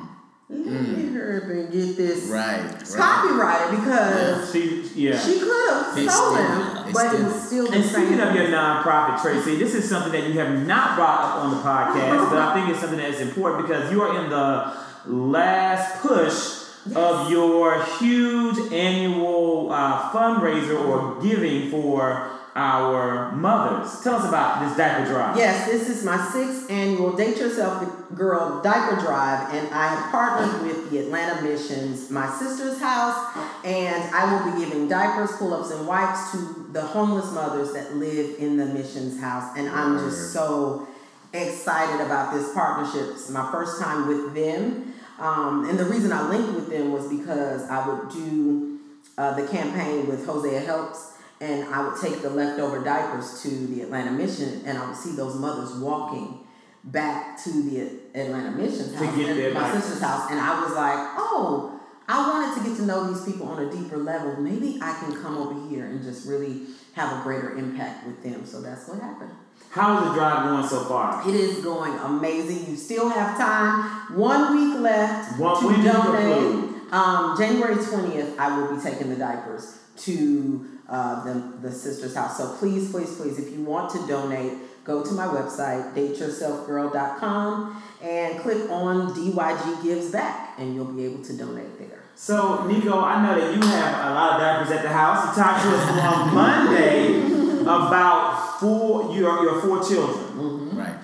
Let 0.52 0.58
me 0.98 1.14
hurry 1.14 1.38
up 1.38 1.44
and 1.44 1.72
get 1.72 1.96
this 1.96 2.26
Right. 2.28 2.60
Right. 2.60 2.84
copyrighted 2.96 3.80
because 3.80 4.52
She, 4.52 4.82
yeah. 4.96 5.20
she 5.20 5.40
could 5.40 5.70
have 5.70 5.96
It's 5.98 6.12
stolen 6.16 6.44
still- 6.44 6.62
it, 6.82 6.88
it's 6.90 6.94
but 6.94 7.14
it 7.14 7.24
was 7.24 7.44
still 7.48 7.68
the 7.68 7.74
And 7.74 7.86
same. 7.86 7.94
speaking 8.08 8.20
of 8.20 8.34
your 8.36 8.46
nonprofit, 8.46 9.22
Tracey, 9.22 9.58
this 9.58 9.76
is 9.76 9.88
something 9.88 10.12
that 10.12 10.28
you 10.28 10.40
have 10.40 10.66
not 10.66 10.96
brought 10.96 11.22
up 11.22 11.36
on 11.44 11.52
the 11.52 11.58
podcast, 11.58 12.30
but 12.32 12.40
I 12.40 12.54
think 12.56 12.70
it's 12.70 12.80
something 12.80 12.98
that's 12.98 13.20
important 13.20 13.68
because 13.68 13.92
you 13.92 14.02
are 14.02 14.24
in 14.24 14.30
the 14.32 14.74
last 15.06 16.02
push 16.02 16.56
of 16.96 17.30
your 17.30 17.84
huge 18.00 18.74
annual 18.74 19.72
uh, 19.72 20.10
fundraiser 20.12 20.84
or 20.84 21.22
giving 21.22 21.70
for 21.70 22.32
our 22.56 23.32
mothers. 23.32 24.02
Tell 24.02 24.16
us 24.16 24.28
about 24.28 24.68
this 24.68 24.78
diaper 24.78 25.06
drive. 25.06 25.38
Yes, 25.38 25.66
this 25.66 25.90
is 25.90 26.04
my 26.04 26.18
sixth 26.32 26.70
annual 26.70 27.16
Date 27.16 27.38
Yourself 27.38 27.86
Girl 28.16 28.62
Diaper 28.62 29.00
Drive, 29.02 29.54
and 29.54 29.68
I 29.74 29.88
have 29.88 30.12
partnered 30.12 30.64
with 30.64 30.90
the 30.90 31.00
Atlanta 31.00 31.42
Missions, 31.42 32.10
my 32.10 32.30
sister's 32.30 32.80
house, 32.80 33.38
and 33.64 34.04
I 34.14 34.34
will 34.34 34.52
be 34.52 34.66
giving 34.66 34.88
diapers, 34.88 35.32
pull 35.38 35.54
ups, 35.54 35.72
and 35.72 35.88
wipes 35.88 36.32
to 36.32 36.68
the 36.72 36.82
homeless 36.82 37.32
mothers 37.34 37.74
that 37.74 37.96
live 37.96 38.40
in 38.40 38.58
the 38.58 38.66
missions 38.66 39.20
house. 39.20 39.56
And 39.58 39.70
I'm 39.70 40.00
just 40.00 40.34
so 40.34 40.88
excited 41.34 42.04
about 42.04 42.34
this 42.34 42.54
partnership. 42.54 43.12
It's 43.12 43.30
my 43.30 43.52
first 43.52 43.82
time 43.82 44.08
with 44.08 44.34
them. 44.34 44.94
Um, 45.20 45.70
and 45.70 45.78
the 45.78 45.86
reason 45.86 46.12
I 46.12 46.28
linked 46.30 46.54
with 46.54 46.70
them 46.70 46.92
was 46.92 47.08
because 47.08 47.70
I 47.70 47.88
would 47.88 48.10
do 48.10 48.80
uh, 49.18 49.34
the 49.40 49.48
campaign 49.48 50.08
with 50.08 50.26
Hosea 50.26 50.62
Helps, 50.62 51.14
and 51.42 51.74
I 51.74 51.88
would 51.88 52.00
take 52.02 52.22
the 52.22 52.30
leftover 52.30 52.84
diapers 52.84 53.42
to 53.44 53.50
the 53.68 53.82
Atlanta 53.82 54.12
Mission, 54.12 54.62
and 54.66 54.78
I 54.78 54.88
would 54.88 54.96
see 54.98 55.12
those 55.16 55.36
mothers 55.36 55.74
walking 55.76 56.40
back 56.84 57.42
to 57.44 57.50
the 57.52 58.00
Atlanta 58.20 58.52
Mission's 58.52 58.92
To 58.94 58.98
house, 58.98 59.16
get 59.18 59.36
their 59.36 59.54
my 59.54 59.62
diapers. 59.62 59.84
sister's 59.84 60.02
house, 60.02 60.32
and 60.32 60.40
I 60.40 60.64
was 60.64 60.74
like, 60.74 60.98
oh, 61.18 61.80
I 62.08 62.28
wanted 62.28 62.62
to 62.64 62.70
get 62.70 62.78
to 62.78 62.86
know 62.86 63.12
these 63.12 63.24
people 63.24 63.48
on 63.48 63.64
a 63.66 63.72
deeper 63.72 63.98
level. 63.98 64.36
Maybe 64.38 64.80
I 64.82 64.94
can 65.00 65.16
come 65.22 65.38
over 65.38 65.70
here 65.70 65.86
and 65.86 66.02
just 66.04 66.28
really 66.28 66.62
have 66.94 67.20
a 67.20 67.24
greater 67.24 67.56
impact 67.56 68.08
with 68.08 68.24
them. 68.24 68.46
So 68.46 68.62
that's 68.62 68.88
what 68.88 69.00
happened. 69.00 69.32
How 69.70 70.00
is 70.00 70.10
the 70.10 70.14
drive 70.16 70.46
going 70.50 70.68
so 70.68 70.86
far? 70.86 71.22
It 71.30 71.36
is 71.36 71.64
going 71.64 71.94
amazing. 72.00 72.68
You 72.72 72.76
still 72.76 73.10
have 73.10 73.38
time. 73.38 74.18
One 74.18 74.56
week 74.56 74.80
left 74.80 75.40
One- 75.40 75.62
to 75.62 75.78
you 75.78 75.84
donate. 75.92 76.76
Um, 76.92 77.38
January 77.38 77.76
twentieth, 77.76 78.40
I 78.40 78.58
will 78.60 78.76
be 78.76 78.82
taking 78.82 79.10
the 79.12 79.16
diapers 79.16 79.78
to 79.98 80.66
uh, 80.90 81.24
the 81.24 81.70
the 81.70 81.72
sister's 81.72 82.16
house. 82.16 82.38
So 82.38 82.56
please, 82.58 82.92
please, 82.92 83.16
please, 83.16 83.38
if 83.40 83.52
you 83.52 83.64
want 83.64 83.92
to 83.92 84.08
donate, 84.08 84.54
go 84.84 85.04
to 85.04 85.12
my 85.14 85.28
website 85.28 85.94
dateyourselfgirl.com 85.94 87.84
and 88.02 88.40
click 88.40 88.70
on 88.70 89.14
DYG 89.14 89.84
Gives 89.84 90.12
Back, 90.12 90.56
and 90.58 90.74
you'll 90.74 90.86
be 90.86 91.06
able 91.06 91.24
to 91.24 91.34
donate 91.38 91.78
there. 91.78 92.00
So, 92.16 92.66
Nicho, 92.68 93.02
I 93.02 93.24
know 93.26 93.40
that 93.40 93.56
you 93.56 93.62
have 93.62 94.12
a 94.12 94.14
lot 94.14 94.34
of 94.34 94.42
diapers 94.42 94.72
at 94.72 94.84
the 94.84 94.90
house. 94.90 95.38
You 95.38 95.42
talked 95.42 95.64
to 95.64 95.70
us 95.70 95.90
on 96.02 96.36
Monday 96.36 97.30
about 97.62 98.60
four 98.60 99.16
your 99.16 99.44
your 99.44 99.62
four 99.62 99.84
children. 99.84 100.76
Right. 100.76 100.96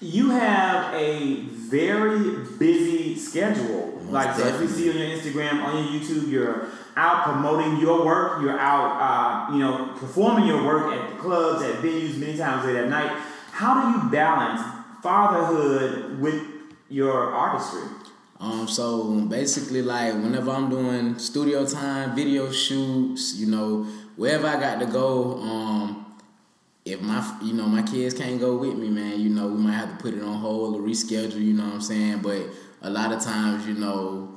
You 0.00 0.30
have 0.30 0.94
a 0.94 1.40
very 1.46 2.44
busy 2.58 3.16
schedule. 3.16 3.95
Most 4.06 4.12
like 4.12 4.36
so 4.36 4.46
if 4.46 4.60
we 4.60 4.66
see 4.66 4.90
on 4.90 4.96
your 4.96 5.18
Instagram, 5.18 5.64
on 5.64 5.92
your 5.92 6.00
YouTube, 6.00 6.30
you're 6.30 6.68
out 6.96 7.24
promoting 7.24 7.78
your 7.78 8.04
work. 8.04 8.40
You're 8.40 8.58
out, 8.58 9.50
uh, 9.50 9.52
you 9.52 9.58
know, 9.58 9.92
performing 9.98 10.46
your 10.46 10.64
work 10.64 10.92
at 10.92 11.10
the 11.10 11.16
clubs, 11.16 11.62
at 11.62 11.82
venues, 11.82 12.16
many 12.16 12.38
times 12.38 12.64
late 12.64 12.76
at 12.76 12.88
night. 12.88 13.10
How 13.50 13.74
do 13.82 13.98
you 13.98 14.10
balance 14.10 14.62
fatherhood 15.02 16.20
with 16.20 16.42
your 16.88 17.32
artistry? 17.32 17.88
Um, 18.38 18.68
so 18.68 19.20
basically, 19.22 19.82
like 19.82 20.12
whenever 20.14 20.50
I'm 20.50 20.68
doing 20.68 21.18
studio 21.18 21.66
time, 21.66 22.14
video 22.14 22.50
shoots, 22.52 23.34
you 23.36 23.46
know, 23.46 23.84
wherever 24.16 24.46
I 24.46 24.60
got 24.60 24.78
to 24.80 24.86
go, 24.86 25.38
um, 25.40 26.06
if 26.84 27.00
my 27.00 27.38
you 27.42 27.54
know 27.54 27.66
my 27.66 27.82
kids 27.82 28.14
can't 28.14 28.38
go 28.38 28.56
with 28.56 28.76
me, 28.76 28.88
man, 28.88 29.20
you 29.20 29.30
know, 29.30 29.48
we 29.48 29.58
might 29.58 29.72
have 29.72 29.96
to 29.96 30.02
put 30.02 30.14
it 30.14 30.22
on 30.22 30.38
hold 30.38 30.76
or 30.76 30.80
reschedule. 30.80 31.40
You 31.40 31.54
know 31.54 31.64
what 31.64 31.74
I'm 31.74 31.80
saying? 31.80 32.18
But 32.18 32.46
a 32.82 32.90
lot 32.90 33.12
of 33.12 33.20
times, 33.20 33.66
you 33.66 33.74
know, 33.74 34.36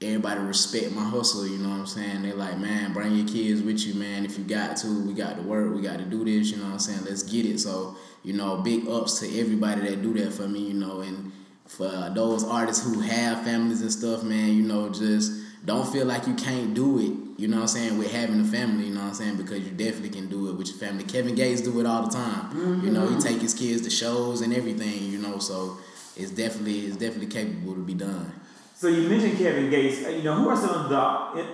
everybody 0.00 0.40
respect 0.40 0.92
my 0.92 1.04
hustle. 1.04 1.46
You 1.46 1.58
know 1.58 1.70
what 1.70 1.80
I'm 1.80 1.86
saying? 1.86 2.22
They 2.22 2.32
like, 2.32 2.58
man, 2.58 2.92
bring 2.92 3.14
your 3.14 3.26
kids 3.26 3.62
with 3.62 3.86
you, 3.86 3.94
man. 3.94 4.24
If 4.24 4.38
you 4.38 4.44
got 4.44 4.76
to, 4.78 5.06
we 5.06 5.14
got 5.14 5.36
to 5.36 5.42
work. 5.42 5.74
We 5.74 5.82
got 5.82 5.98
to 5.98 6.04
do 6.04 6.24
this. 6.24 6.50
You 6.50 6.58
know 6.58 6.64
what 6.64 6.72
I'm 6.72 6.78
saying? 6.78 7.04
Let's 7.04 7.22
get 7.22 7.46
it. 7.46 7.60
So 7.60 7.96
you 8.24 8.32
know, 8.32 8.56
big 8.56 8.88
ups 8.88 9.20
to 9.20 9.38
everybody 9.38 9.82
that 9.82 10.02
do 10.02 10.14
that 10.14 10.32
for 10.32 10.48
me. 10.48 10.68
You 10.68 10.74
know, 10.74 11.00
and 11.00 11.30
for 11.66 12.10
those 12.14 12.42
artists 12.42 12.82
who 12.84 13.00
have 13.00 13.44
families 13.44 13.82
and 13.82 13.92
stuff, 13.92 14.22
man, 14.22 14.54
you 14.54 14.62
know, 14.62 14.88
just 14.88 15.32
don't 15.64 15.86
feel 15.90 16.06
like 16.06 16.26
you 16.26 16.34
can't 16.34 16.74
do 16.74 16.98
it. 16.98 17.40
You 17.40 17.48
know 17.48 17.56
what 17.56 17.62
I'm 17.62 17.68
saying? 17.68 17.98
With 17.98 18.12
having 18.12 18.40
a 18.40 18.44
family, 18.44 18.86
you 18.86 18.94
know 18.94 19.00
what 19.00 19.08
I'm 19.08 19.14
saying? 19.14 19.36
Because 19.36 19.60
you 19.60 19.70
definitely 19.70 20.10
can 20.10 20.28
do 20.28 20.48
it 20.48 20.54
with 20.54 20.68
your 20.68 20.76
family. 20.76 21.04
Kevin 21.04 21.34
Gates 21.34 21.60
do 21.60 21.78
it 21.80 21.86
all 21.86 22.06
the 22.06 22.12
time. 22.12 22.82
You 22.84 22.90
know, 22.90 23.06
he 23.06 23.14
mm-hmm. 23.14 23.18
take 23.18 23.40
his 23.40 23.54
kids 23.54 23.82
to 23.82 23.90
shows 23.90 24.40
and 24.40 24.54
everything. 24.54 25.04
You 25.10 25.18
know, 25.18 25.38
so 25.38 25.78
it's 26.16 26.30
definitely 26.30 26.86
it's 26.86 26.96
definitely 26.96 27.26
capable 27.26 27.74
to 27.74 27.80
be 27.82 27.94
done. 27.94 28.32
So 28.76 28.88
you 28.88 29.08
mentioned 29.08 29.38
Kevin 29.38 29.70
Gates. 29.70 30.04
Uh, 30.04 30.10
You 30.10 30.22
know, 30.22 30.34
who 30.34 30.48
are 30.48 30.56
some 30.56 30.70
of 30.70 30.88
the 30.90 30.98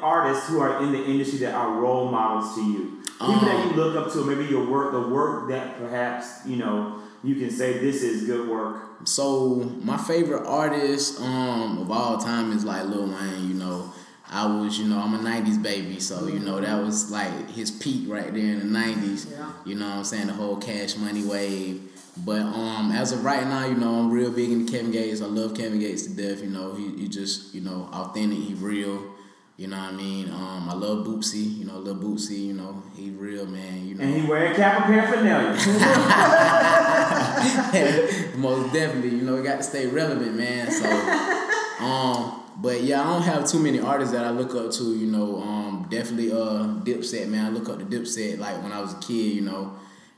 artists 0.00 0.48
who 0.48 0.60
are 0.60 0.82
in 0.82 0.92
the 0.92 1.04
industry 1.04 1.38
that 1.40 1.54
are 1.54 1.80
role 1.80 2.10
models 2.10 2.54
to 2.56 2.62
you? 2.62 3.02
People 3.20 3.40
that 3.40 3.66
you 3.66 3.72
look 3.76 3.94
up 3.96 4.10
to, 4.14 4.24
maybe 4.24 4.46
your 4.46 4.66
work, 4.70 4.92
the 4.92 5.00
work 5.08 5.50
that 5.50 5.78
perhaps 5.78 6.46
you 6.46 6.56
know 6.56 7.02
you 7.22 7.34
can 7.34 7.50
say 7.50 7.78
this 7.78 8.02
is 8.02 8.24
good 8.24 8.48
work. 8.48 8.82
So 9.04 9.56
my 9.82 9.98
favorite 9.98 10.46
artist 10.46 11.20
um 11.20 11.78
of 11.78 11.90
all 11.90 12.16
time 12.18 12.52
is 12.52 12.64
like 12.64 12.84
Lil 12.86 13.06
Wayne. 13.06 13.48
You 13.48 13.54
know, 13.54 13.92
I 14.30 14.46
was 14.46 14.78
you 14.78 14.86
know 14.86 14.98
I'm 14.98 15.14
a 15.14 15.18
'90s 15.18 15.62
baby, 15.62 16.00
so 16.00 16.26
you 16.28 16.38
know 16.38 16.60
that 16.60 16.82
was 16.82 17.10
like 17.10 17.50
his 17.50 17.70
peak 17.70 18.08
right 18.08 18.32
there 18.32 18.52
in 18.54 18.72
the 18.72 18.78
'90s. 18.78 19.30
Yeah. 19.30 19.52
You 19.66 19.74
know 19.74 19.86
what 19.88 19.96
I'm 19.96 20.04
saying 20.04 20.28
the 20.28 20.32
whole 20.32 20.56
Cash 20.56 20.96
Money 20.96 21.24
wave. 21.24 21.89
But 22.24 22.42
um 22.42 22.92
as 22.92 23.12
of 23.12 23.24
right 23.24 23.46
now, 23.46 23.66
you 23.66 23.74
know 23.74 23.94
I'm 23.94 24.10
real 24.10 24.30
big 24.30 24.50
into 24.50 24.70
Kevin 24.70 24.92
Gates. 24.92 25.22
I 25.22 25.26
love 25.26 25.56
Kevin 25.56 25.78
Gates 25.78 26.06
to 26.06 26.14
death. 26.14 26.42
You 26.42 26.50
know 26.50 26.74
he 26.74 26.90
he 26.96 27.08
just 27.08 27.54
you 27.54 27.60
know 27.60 27.88
authentic. 27.92 28.38
He 28.38 28.54
real. 28.54 29.14
You 29.56 29.66
know 29.66 29.76
what 29.76 29.92
I 29.92 29.94
mean? 29.96 30.30
Um, 30.30 30.70
I 30.70 30.72
love 30.72 31.06
Boosie. 31.06 31.58
You 31.58 31.66
know, 31.66 31.78
love 31.80 31.98
Boosie. 31.98 32.46
You 32.46 32.54
know, 32.54 32.82
he 32.96 33.10
real 33.10 33.44
man. 33.44 33.86
You 33.86 33.94
know, 33.94 34.04
And 34.04 34.22
he 34.22 34.26
wearing 34.26 34.54
Kappa 34.54 34.86
paraphernalia. 34.86 35.50
most 38.38 38.72
definitely. 38.72 39.18
You 39.18 39.22
know, 39.22 39.36
he 39.36 39.42
got 39.42 39.58
to 39.58 39.62
stay 39.62 39.86
relevant, 39.86 40.34
man. 40.34 40.70
So 40.70 40.88
Um, 41.80 42.42
but 42.58 42.82
yeah, 42.82 43.00
I 43.00 43.04
don't 43.04 43.22
have 43.22 43.46
too 43.46 43.58
many 43.58 43.80
artists 43.80 44.12
that 44.12 44.24
I 44.24 44.30
look 44.30 44.54
up 44.54 44.70
to. 44.72 44.96
You 44.96 45.06
know, 45.06 45.40
um, 45.40 45.86
definitely 45.90 46.30
uh 46.30 46.80
Dipset, 46.84 47.28
man. 47.28 47.46
I 47.46 47.48
look 47.48 47.68
up 47.68 47.78
to 47.78 47.84
Dipset 47.84 48.38
like 48.38 48.62
when 48.62 48.72
I 48.72 48.80
was 48.80 48.92
a 48.92 48.98
kid. 48.98 49.34
You 49.34 49.42
know, 49.42 49.74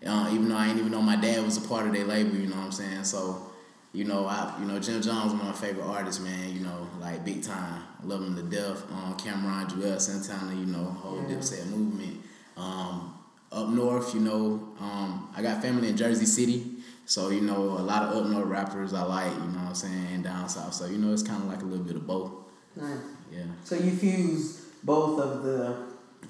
uh, 0.06 0.28
even 0.32 0.48
though 0.48 0.56
I 0.56 0.66
didn't 0.66 0.80
even 0.80 0.92
know 0.92 1.02
my 1.02 1.16
dad 1.16 1.44
was 1.44 1.56
a 1.56 1.68
part 1.68 1.86
of 1.86 1.92
their 1.92 2.04
label. 2.04 2.36
You 2.36 2.46
know 2.48 2.56
what 2.56 2.66
I'm 2.66 2.72
saying? 2.72 3.04
So. 3.04 3.48
You 3.94 4.04
know, 4.04 4.24
I 4.24 4.56
you 4.58 4.64
know 4.64 4.78
Jim 4.78 5.02
Jones 5.02 5.32
one 5.34 5.40
of 5.42 5.46
my 5.48 5.52
favorite 5.52 5.84
artists, 5.84 6.18
man. 6.24 6.50
You 6.50 6.60
know, 6.60 6.88
like 6.98 7.26
big 7.26 7.42
time. 7.42 7.82
Love 8.02 8.22
him 8.22 8.34
to 8.36 8.42
death. 8.42 8.90
Um, 8.90 9.14
Cam'ron, 9.18 9.68
Juelz 9.68 10.00
Santana, 10.00 10.54
you 10.54 10.64
know, 10.64 10.84
whole 10.84 11.18
Yeah. 11.28 11.34
Dipset 11.36 11.66
movement. 11.66 12.22
Um, 12.56 13.12
up 13.52 13.68
north, 13.68 14.14
you 14.14 14.20
know, 14.20 14.66
um, 14.80 15.28
I 15.36 15.42
got 15.42 15.60
family 15.60 15.90
in 15.90 15.96
Jersey 15.98 16.24
City, 16.24 16.76
so 17.04 17.28
you 17.28 17.42
know 17.42 17.54
a 17.54 17.84
lot 17.84 18.04
of 18.04 18.16
up 18.16 18.30
north 18.30 18.46
rappers 18.46 18.94
I 18.94 19.02
like. 19.02 19.30
You 19.30 19.40
know 19.40 19.58
what 19.58 19.68
I'm 19.68 19.74
saying, 19.74 20.06
and 20.14 20.24
down 20.24 20.48
south. 20.48 20.72
So 20.72 20.86
you 20.86 20.96
know 20.96 21.12
it's 21.12 21.22
kind 21.22 21.42
of 21.42 21.50
like 21.50 21.60
a 21.60 21.66
little 21.66 21.84
bit 21.84 21.96
of 21.96 22.06
both. 22.06 22.32
Nice. 22.74 22.96
Yeah, 23.30 23.42
So 23.62 23.74
you 23.74 23.90
fuse 23.90 24.68
both 24.82 25.20
of 25.20 25.42
the 25.42 25.76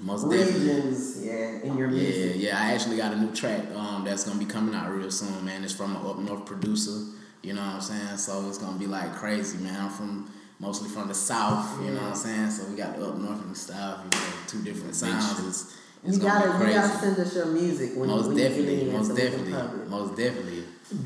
most 0.01 0.29
definitely. 0.31 0.61
regions, 0.61 1.25
yeah, 1.25 1.61
in 1.63 1.77
your 1.77 1.89
Yeah, 1.91 1.95
music. 2.03 2.33
yeah. 2.37 2.49
yeah. 2.51 2.61
I 2.61 2.73
actually 2.75 2.97
got 2.97 3.13
a 3.13 3.17
new 3.17 3.33
track 3.35 3.63
um, 3.77 4.05
that's 4.05 4.25
gonna 4.25 4.39
be 4.39 4.45
coming 4.47 4.75
out 4.75 4.91
real 4.91 5.11
soon, 5.11 5.45
man. 5.45 5.63
It's 5.65 5.73
from 5.75 5.95
an 5.97 6.07
up 6.07 6.19
north 6.19 6.45
producer. 6.47 6.99
You 7.43 7.55
know 7.55 7.61
what 7.63 7.75
I'm 7.75 7.81
saying? 7.81 8.17
So 8.19 8.49
it's 8.49 8.59
gonna 8.59 8.79
be 8.79 8.87
like 8.87 9.13
crazy, 9.15 9.59
man. 9.59 9.79
I'm 9.85 9.91
from 9.91 10.31
mostly 10.61 10.89
from 10.89 11.09
the 11.09 11.15
south. 11.15 11.81
You 11.85 11.91
know 11.91 12.01
what 12.03 12.11
I'm 12.11 12.15
saying? 12.15 12.51
So 12.51 12.65
we 12.71 12.77
got 12.77 12.97
the 12.97 13.07
up 13.09 13.17
north 13.19 13.43
and 13.43 13.51
the 13.51 13.59
south. 13.59 14.01
You 14.05 14.11
know, 14.11 14.27
two 14.47 14.63
different 14.63 14.95
sounds. 14.95 15.39
It's, 15.47 15.77
it's 16.05 16.17
You 16.17 16.23
gonna 16.23 16.47
gotta, 16.47 16.59
be 16.65 16.71
you 16.71 16.77
gotta 16.79 16.99
send 16.99 17.19
us 17.19 17.35
your 17.35 17.47
music 17.47 17.91
when, 17.97 18.09
most 18.09 18.29
when 18.29 18.37
you 18.37 18.43
get 18.43 18.49
definitely, 18.49 18.81
in 18.89 18.93
most 18.93 19.07
so 19.09 19.17
definitely, 19.17 19.89
most 19.89 20.17
definitely. 20.17 20.65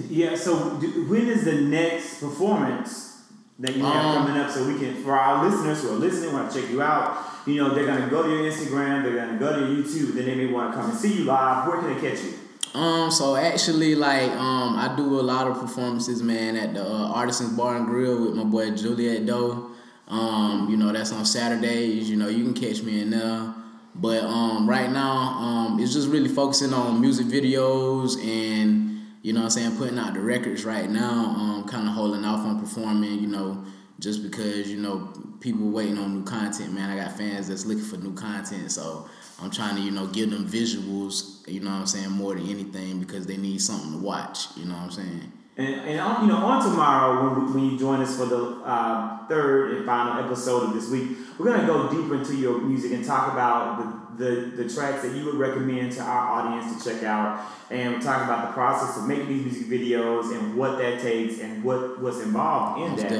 Yeah. 0.08 0.34
So 0.36 0.54
when 0.56 1.26
is 1.28 1.44
the 1.44 1.54
next 1.54 2.20
performance 2.20 3.22
that 3.58 3.74
you 3.76 3.84
have 3.84 4.04
Um, 4.04 4.26
coming 4.26 4.40
up? 4.42 4.50
So 4.50 4.66
we 4.66 4.78
can, 4.78 4.94
for 5.02 5.18
our 5.18 5.48
listeners 5.48 5.82
who 5.82 5.90
are 5.94 5.98
listening, 5.98 6.32
want 6.34 6.50
to 6.50 6.60
check 6.60 6.70
you 6.70 6.82
out. 6.82 7.25
You 7.46 7.62
know, 7.62 7.74
they're 7.74 7.86
gonna 7.86 8.08
go 8.10 8.24
to 8.24 8.28
your 8.28 8.50
Instagram, 8.50 9.04
they're 9.04 9.14
gonna 9.14 9.38
go 9.38 9.52
to 9.52 9.72
your 9.72 9.84
YouTube, 9.84 10.14
then 10.14 10.26
they 10.26 10.34
may 10.34 10.46
want 10.46 10.72
to 10.72 10.78
come 10.78 10.90
and 10.90 10.98
see 10.98 11.18
you 11.18 11.24
live. 11.24 11.66
Where 11.68 11.78
can 11.78 11.94
they 11.94 12.00
catch 12.00 12.24
you? 12.24 12.34
Um, 12.78 13.10
so 13.10 13.36
actually, 13.36 13.94
like, 13.94 14.30
um, 14.32 14.76
I 14.76 14.94
do 14.96 15.20
a 15.20 15.22
lot 15.22 15.46
of 15.46 15.58
performances, 15.58 16.22
man, 16.22 16.56
at 16.56 16.74
the 16.74 16.84
uh, 16.84 17.12
Artisans 17.12 17.56
Bar 17.56 17.76
and 17.76 17.86
Grill 17.86 18.26
with 18.26 18.34
my 18.34 18.44
boy 18.44 18.72
Juliet 18.72 19.24
Doe. 19.24 19.70
Um, 20.08 20.68
you 20.70 20.76
know, 20.76 20.92
that's 20.92 21.12
on 21.12 21.24
Saturdays. 21.24 22.10
You 22.10 22.16
know, 22.16 22.28
you 22.28 22.44
can 22.44 22.54
catch 22.54 22.82
me 22.82 23.00
in 23.00 23.10
there. 23.10 23.54
But 23.94 24.24
um, 24.24 24.68
right 24.68 24.90
now, 24.90 25.08
um, 25.08 25.80
it's 25.80 25.94
just 25.94 26.08
really 26.08 26.28
focusing 26.28 26.74
on 26.74 27.00
music 27.00 27.26
videos 27.28 28.22
and 28.22 28.86
you 29.26 29.32
know, 29.32 29.42
I'm 29.42 29.50
saying 29.50 29.76
putting 29.76 29.98
out 29.98 30.14
the 30.14 30.20
records 30.20 30.64
right 30.64 30.88
now. 30.88 31.34
Um, 31.36 31.64
kind 31.66 31.88
of 31.88 31.94
holding 31.94 32.24
off 32.24 32.46
on 32.46 32.60
performing. 32.60 33.18
You 33.18 33.26
know, 33.26 33.64
just 33.98 34.22
because 34.22 34.70
you 34.70 34.78
know 34.78 35.12
people 35.40 35.70
waiting 35.70 35.98
on 35.98 36.14
new 36.14 36.24
content, 36.24 36.72
man. 36.72 36.90
I 36.90 37.02
got 37.02 37.16
fans 37.16 37.48
that's 37.48 37.64
looking 37.64 37.84
for 37.84 37.96
new 37.96 38.14
content, 38.14 38.70
so 38.72 39.08
I'm 39.40 39.50
trying 39.50 39.76
to 39.76 39.82
you 39.82 39.90
know 39.90 40.06
give 40.06 40.30
them 40.30 40.46
visuals. 40.46 41.46
You 41.48 41.60
know 41.60 41.70
what 41.70 41.80
I'm 41.80 41.86
saying 41.86 42.10
more 42.10 42.34
than 42.34 42.48
anything 42.48 43.00
because 43.00 43.26
they 43.26 43.36
need 43.36 43.60
something 43.60 43.92
to 43.92 43.98
watch. 43.98 44.56
You 44.56 44.66
know 44.66 44.74
what 44.74 44.84
I'm 44.84 44.90
saying. 44.90 45.32
And, 45.58 45.74
and 45.74 46.00
on, 46.00 46.22
you 46.22 46.32
know, 46.32 46.38
on 46.38 46.62
tomorrow 46.62 47.34
when, 47.34 47.54
when 47.54 47.70
you 47.70 47.78
join 47.78 48.00
us 48.02 48.16
for 48.18 48.26
the 48.26 48.42
uh, 48.62 49.15
third 49.28 49.74
and 49.76 49.86
final 49.86 50.24
episode 50.24 50.64
of 50.64 50.74
this 50.74 50.88
week, 50.90 51.18
we're 51.38 51.46
gonna 51.46 51.66
go 51.66 51.90
deeper 51.90 52.16
into 52.16 52.34
your 52.36 52.60
music 52.60 52.92
and 52.92 53.04
talk 53.04 53.32
about 53.32 54.16
the, 54.18 54.24
the, 54.24 54.62
the 54.62 54.74
tracks 54.74 55.02
that 55.02 55.14
you 55.14 55.24
would 55.26 55.34
recommend 55.34 55.92
to 55.92 56.00
our 56.02 56.32
audience 56.32 56.82
to 56.82 56.90
check 56.90 57.02
out, 57.02 57.44
and 57.70 57.94
we're 57.94 58.00
talking 58.00 58.24
about 58.24 58.48
the 58.48 58.52
process 58.54 58.96
of 58.96 59.06
making 59.06 59.28
these 59.28 59.44
music 59.44 59.66
videos 59.68 60.34
and 60.36 60.56
what 60.56 60.78
that 60.78 61.00
takes 61.02 61.40
and 61.40 61.62
what 61.62 62.00
what's 62.00 62.20
involved 62.20 62.82
in 62.82 62.96
that. 62.96 63.10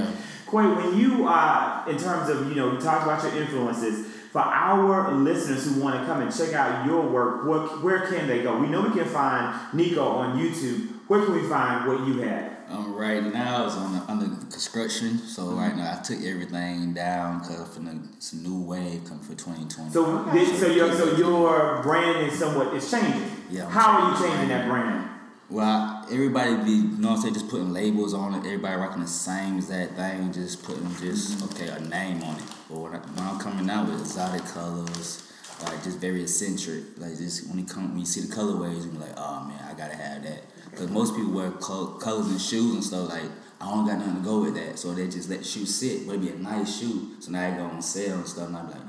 Quay, 0.50 0.62
when 0.66 0.98
you 0.98 1.26
uh, 1.26 1.84
in 1.88 1.98
terms 1.98 2.28
of 2.30 2.48
you 2.48 2.54
know, 2.54 2.72
you 2.72 2.80
talked 2.80 3.04
about 3.04 3.22
your 3.22 3.42
influences. 3.42 4.12
For 4.32 4.42
our 4.42 5.12
listeners 5.14 5.64
who 5.64 5.80
want 5.80 5.98
to 5.98 6.04
come 6.04 6.20
and 6.20 6.36
check 6.36 6.52
out 6.52 6.84
your 6.84 7.00
work, 7.08 7.46
what, 7.46 7.82
where 7.82 8.06
can 8.06 8.26
they 8.28 8.42
go? 8.42 8.58
We 8.58 8.66
know 8.66 8.82
we 8.82 8.90
can 8.90 9.06
find 9.06 9.58
Nicho 9.72 10.06
on 10.06 10.38
YouTube. 10.38 10.90
Where 11.08 11.24
can 11.24 11.40
we 11.40 11.48
find 11.48 11.86
what 11.86 12.06
you 12.06 12.20
have? 12.20 12.55
Um, 12.68 12.94
right 12.94 13.22
now 13.22 13.66
it's 13.66 13.76
on 13.76 13.92
the, 13.92 14.00
under 14.10 14.26
construction, 14.50 15.18
so 15.18 15.50
right 15.50 15.76
now 15.76 15.98
I 15.98 16.02
took 16.02 16.20
everything 16.22 16.94
down 16.94 17.40
because 17.40 17.74
for 17.74 17.80
the, 17.80 17.98
it's 18.16 18.32
a 18.32 18.36
new 18.36 18.60
wave 18.60 19.04
coming 19.04 19.22
for 19.22 19.34
2020. 19.34 19.90
So, 19.90 20.24
this, 20.32 20.58
so 20.58 20.66
your 20.66 20.92
so 20.92 21.16
your 21.16 21.80
brand 21.82 22.26
is 22.26 22.38
somewhat 22.38 22.74
is 22.74 22.90
changing. 22.90 23.30
Yeah, 23.50 23.66
I'm 23.66 23.70
How 23.70 23.90
are 23.90 24.10
you 24.10 24.16
changing 24.16 24.30
changing 24.30 24.48
that 24.48 24.68
brand? 24.68 25.10
Well, 25.48 26.04
everybody 26.10 26.56
be, 26.56 26.70
you 26.72 26.98
know 26.98 27.10
what 27.10 27.16
I'm 27.16 27.22
saying, 27.22 27.34
just 27.34 27.48
putting 27.48 27.72
labels 27.72 28.12
on 28.14 28.34
it. 28.34 28.38
Everybody 28.38 28.80
rocking 28.80 29.02
the 29.02 29.08
same 29.08 29.58
exact 29.58 29.94
thing, 29.94 30.32
just 30.32 30.64
putting 30.64 30.92
just 30.96 31.44
okay 31.44 31.68
a 31.68 31.78
name 31.78 32.20
on 32.24 32.34
it. 32.34 32.42
But 32.68 32.78
when, 32.78 32.94
I, 32.94 32.98
when 32.98 33.28
I'm 33.28 33.38
coming 33.38 33.70
out 33.70 33.86
with 33.86 34.00
exotic 34.00 34.44
colors, 34.46 35.22
like 35.62 35.84
just 35.84 35.98
very 35.98 36.22
eccentric, 36.22 36.98
like 36.98 37.16
just 37.16 37.48
when 37.48 37.60
you 37.60 37.64
come 37.64 37.90
when 37.90 38.00
you 38.00 38.06
see 38.06 38.22
the 38.22 38.34
colorways, 38.34 38.84
you 38.84 38.90
be 38.90 38.98
like, 38.98 39.14
oh 39.16 39.44
man, 39.44 39.62
I 39.70 39.74
gotta 39.74 39.94
have 39.94 40.24
that. 40.24 40.42
Because 40.76 40.90
most 40.90 41.16
people 41.16 41.32
wear 41.32 41.50
colors 41.52 42.30
in 42.30 42.38
shoes 42.38 42.74
and 42.74 42.84
stuff 42.84 43.08
like. 43.08 43.30
I 43.58 43.70
don't 43.70 43.86
got 43.86 43.98
nothing 43.98 44.16
to 44.16 44.20
go 44.20 44.42
with 44.42 44.54
that, 44.56 44.78
so 44.78 44.92
they 44.92 45.08
just 45.08 45.30
let 45.30 45.38
the 45.38 45.44
shoe 45.46 45.64
sit. 45.64 46.06
But 46.06 46.16
it 46.16 46.20
be 46.20 46.28
a 46.28 46.34
nice 46.34 46.78
shoe, 46.78 47.16
so 47.20 47.30
now 47.30 47.46
I 47.46 47.56
go 47.56 47.62
on 47.64 47.80
sale 47.80 48.16
and 48.16 48.28
stuff, 48.28 48.48
and 48.48 48.56
I'm 48.58 48.70
like, 48.70 48.82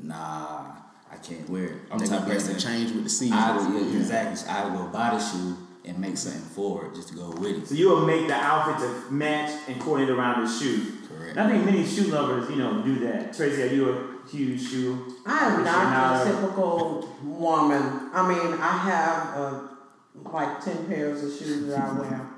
nah, 0.00 0.76
I 1.10 1.16
can't 1.16 1.50
wear 1.50 1.64
it. 1.64 1.72
I'm 1.90 1.98
They 1.98 2.04
the 2.04 2.10
type 2.10 2.20
gonna 2.20 2.32
of 2.34 2.38
person 2.38 2.54
to 2.54 2.60
change 2.64 2.92
with 2.92 3.02
the 3.02 3.10
season. 3.10 3.36
I 3.36 3.56
would, 3.56 3.74
yeah, 3.74 3.98
exactly. 3.98 4.36
So 4.36 4.48
I 4.48 4.64
would 4.64 4.78
go 4.78 4.86
buy 4.86 5.10
the 5.10 5.18
shoe 5.18 5.56
and 5.84 5.98
make 5.98 6.16
something 6.16 6.40
for 6.40 6.86
it 6.86 6.94
just 6.94 7.08
to 7.08 7.14
go 7.14 7.30
with 7.30 7.62
it. 7.62 7.66
So 7.66 7.74
you 7.74 7.88
will 7.88 8.06
make 8.06 8.28
the 8.28 8.34
outfit 8.34 8.78
to 8.78 9.12
match 9.12 9.50
and 9.68 9.80
coordinate 9.80 10.16
around 10.16 10.46
the 10.46 10.50
shoe. 10.50 10.98
Correct. 11.08 11.36
And 11.36 11.40
I 11.40 11.50
think 11.50 11.64
many 11.64 11.84
shoe 11.84 12.04
lovers, 12.04 12.48
you 12.48 12.56
know, 12.56 12.82
do 12.82 13.00
that. 13.00 13.34
Tracey, 13.34 13.64
are 13.64 13.66
you 13.66 13.90
a 13.90 14.28
huge 14.28 14.62
shoe? 14.62 15.16
I 15.26 15.46
am 15.46 15.64
not 15.64 16.26
a 16.26 16.30
typical 16.30 17.08
woman. 17.24 18.10
I 18.12 18.28
mean, 18.28 18.54
I 18.54 18.78
have 18.78 19.36
uh, 19.36 19.60
like 20.14 20.64
ten 20.64 20.86
pairs 20.86 21.22
of 21.22 21.30
shoes 21.38 21.66
that 21.68 21.78
I 21.80 21.92
wear. 21.98 22.28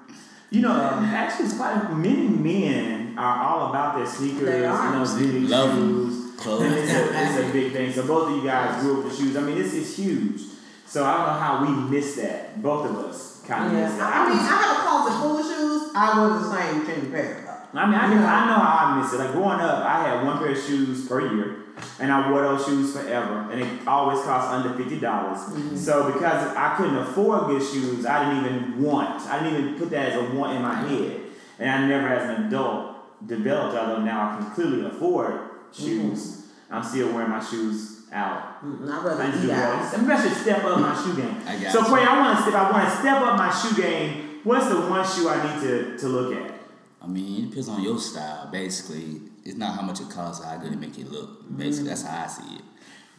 You 0.51 0.61
know, 0.63 0.73
actually, 0.73 1.47
it's 1.47 1.57
quite 1.57 1.91
many 1.93 2.29
men 2.29 3.19
are 3.19 3.43
all 3.43 3.71
about 3.71 3.97
their 3.97 4.07
sneakers. 4.07 4.49
They 4.49 4.65
are. 4.65 4.93
You 4.93 4.99
know, 5.01 5.19
big 5.43 5.51
Love 5.51 5.71
'em. 5.71 5.77
shoes. 5.79 6.41
Clothes. 6.41 6.63
And 6.63 6.75
it's 6.75 6.93
a, 6.93 7.05
it's 7.41 7.49
a 7.49 7.53
big 7.53 7.73
thing. 7.73 7.93
So 7.93 8.07
both 8.07 8.31
of 8.31 8.37
you 8.37 8.45
guys 8.45 8.81
grew 8.83 8.99
up 8.99 9.05
with 9.05 9.17
shoes. 9.17 9.37
I 9.37 9.41
mean, 9.41 9.57
this 9.57 9.73
is 9.75 9.97
huge. 9.97 10.41
So 10.87 11.05
I 11.05 11.17
don't 11.17 11.27
know 11.27 11.33
how 11.41 11.65
we 11.65 11.91
missed 11.97 12.17
that. 12.19 12.63
Both 12.63 12.91
of 12.91 12.97
us 12.99 13.43
kind 13.47 13.67
of 13.67 13.73
missed 13.73 13.97
Yeah. 13.97 13.99
that. 13.99 14.27
I 14.27 14.29
mean, 14.29 14.39
I 14.39 14.43
have 14.43 14.77
a 14.79 14.81
closet 14.83 15.21
full 15.21 15.39
of 15.39 15.45
shoes. 15.47 15.91
I 15.97 16.19
wear 16.21 16.29
the 16.39 16.55
same 16.55 16.87
ten 16.87 17.11
pairs. 17.11 17.49
I 17.77 17.87
mean, 17.87 17.95
I, 17.99 18.07
know, 18.15 18.21
I 18.25 18.47
know 18.47 18.55
how 18.63 18.87
I 18.87 19.01
miss 19.03 19.13
it. 19.13 19.19
Like 19.19 19.33
growing 19.33 19.59
up, 19.61 19.85
I 19.85 20.07
had 20.09 20.25
one 20.25 20.39
pair 20.39 20.51
of 20.51 20.59
shoes 20.59 21.09
per 21.09 21.21
year, 21.35 21.64
and 21.99 22.13
I 22.13 22.31
wore 22.31 22.43
those 22.43 22.65
shoes 22.67 22.93
forever, 22.93 23.49
and 23.51 23.61
it 23.61 23.87
always 23.87 24.21
cost 24.23 24.49
under 24.51 24.77
fifty 24.77 25.01
dollars. 25.01 25.41
So 25.81 26.13
because 26.13 26.55
I 26.57 26.77
couldn't 26.77 26.97
afford 26.97 27.47
good 27.47 27.63
shoes, 27.63 28.07
I 28.07 28.25
didn't 28.25 28.55
even 28.55 28.83
want. 28.83 29.21
I 29.23 29.43
didn't 29.43 29.61
even 29.61 29.79
put 29.79 29.91
that 29.91 30.13
as 30.13 30.17
a 30.17 30.35
want 30.35 30.57
in 30.57 30.63
my 30.63 30.75
head, 30.75 31.21
and 31.59 31.71
I 31.71 31.87
never, 31.89 32.09
as 32.09 32.31
an 32.39 32.47
adult, 32.47 33.27
developed. 33.27 33.77
Although 33.77 34.03
now 34.03 34.31
I 34.31 34.43
can 34.43 34.51
clearly 34.53 34.85
afford 34.87 35.41
shoes, 35.73 36.47
I'm 36.71 36.85
still 36.85 37.13
wearing 37.13 37.31
my 37.31 37.45
shoes 37.45 38.03
out. 38.13 38.63
Mm, 38.65 38.85
I'd 38.85 38.91
I 38.91 39.05
rather 39.05 39.25
need 39.25 39.33
to 39.33 39.43
do 39.43 39.53
out. 39.53 39.99
Maybe 39.99 40.13
I 40.13 40.23
should 40.23 40.37
step 40.37 40.65
up 40.65 40.81
my 40.81 40.95
shoe 40.95 41.17
game. 41.17 41.37
I 41.47 41.63
got 41.63 41.73
so 41.73 41.81
you. 41.81 41.87
Quay, 41.87 42.05
I 42.05 42.21
want 42.21 42.39
to 42.39 42.43
step. 42.43 42.55
I 42.55 42.71
want 42.71 42.89
to 42.89 42.97
step 42.97 43.21
up 43.21 43.37
my 43.37 43.51
shoe 43.51 43.83
game. 43.83 44.41
What's 44.45 44.69
the 44.69 44.77
one 44.77 45.07
shoe 45.07 45.29
I 45.29 45.55
need 45.55 45.63
to, 45.63 45.99
to 45.99 46.09
look 46.09 46.35
at? 46.35 46.55
I 47.03 47.07
mean, 47.07 47.45
it 47.45 47.49
depends 47.49 47.69
on 47.69 47.83
your 47.83 47.99
style. 47.99 48.49
Basically, 48.51 49.21
it's 49.45 49.57
not 49.57 49.77
how 49.77 49.83
much 49.83 50.01
it 50.01 50.11
costs, 50.11 50.45
how 50.45 50.57
good 50.57 50.73
it 50.73 50.81
make 50.81 50.97
you 50.97 51.05
look. 51.05 51.45
Mm-hmm. 51.45 51.57
Basically, 51.57 51.89
that's 51.89 52.03
how 52.03 52.25
I 52.25 52.27
see 52.27 52.57
it. 52.57 52.63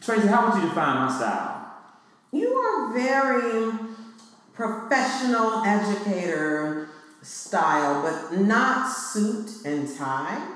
Tracey, 0.00 0.26
how 0.28 0.48
would 0.50 0.62
you 0.62 0.68
define 0.68 1.06
my 1.06 1.16
style? 1.16 1.74
You 2.32 2.54
are 2.54 2.92
very 2.92 3.72
professional 4.52 5.64
educator 5.64 6.88
style, 7.22 8.02
but 8.02 8.38
not 8.40 8.90
suit 8.90 9.64
and 9.64 9.88
tie. 9.96 10.46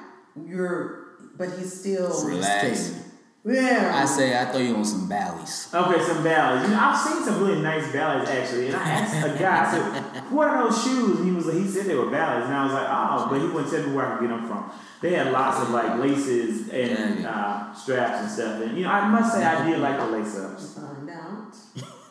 You're, 0.44 1.16
but 1.36 1.50
he's 1.58 1.80
still 1.80 2.26
Relax. 2.26 3.09
Yeah. 3.44 3.92
I 3.94 4.04
say 4.04 4.38
I 4.38 4.44
throw 4.46 4.60
you 4.60 4.76
on 4.76 4.84
some 4.84 5.08
valleys. 5.08 5.68
Okay, 5.72 6.02
some 6.02 6.22
ballets. 6.22 6.68
You 6.68 6.74
know, 6.74 6.80
I've 6.80 6.98
seen 6.98 7.22
some 7.24 7.42
really 7.42 7.62
nice 7.62 7.90
ballets 7.92 8.30
actually, 8.30 8.66
and 8.66 8.76
I 8.76 8.82
asked 8.82 9.26
a 9.26 9.38
guy, 9.38 9.66
I 9.66 9.70
said, 9.70 10.30
"What 10.30 10.48
are 10.48 10.64
those 10.64 10.82
shoes?" 10.82 11.18
And 11.18 11.26
he 11.28 11.32
was 11.32 11.46
like, 11.46 11.56
he 11.56 11.66
said 11.66 11.86
they 11.86 11.94
were 11.94 12.10
ballets, 12.10 12.46
and 12.46 12.54
I 12.54 12.64
was 12.64 12.72
like, 12.74 12.86
"Oh," 12.88 13.28
but 13.30 13.40
he 13.40 13.46
wouldn't 13.46 13.72
tell 13.72 13.86
me 13.86 13.94
where 13.94 14.06
I 14.06 14.18
could 14.18 14.28
get 14.28 14.36
them 14.36 14.46
from. 14.46 14.70
They 15.00 15.14
had 15.14 15.32
lots 15.32 15.60
of 15.60 15.70
like 15.70 15.98
laces 15.98 16.68
and 16.68 17.24
uh, 17.24 17.72
straps 17.72 18.20
and 18.20 18.30
stuff, 18.30 18.62
and 18.62 18.76
you 18.76 18.84
know, 18.84 18.90
I 18.90 19.08
must 19.08 19.32
say 19.34 19.42
I 19.44 19.68
did 19.68 19.78
like 19.80 19.96
the 19.96 20.06
lace 20.06 20.36
ups. 20.36 20.74
Find 20.74 21.08
out. 21.10 21.54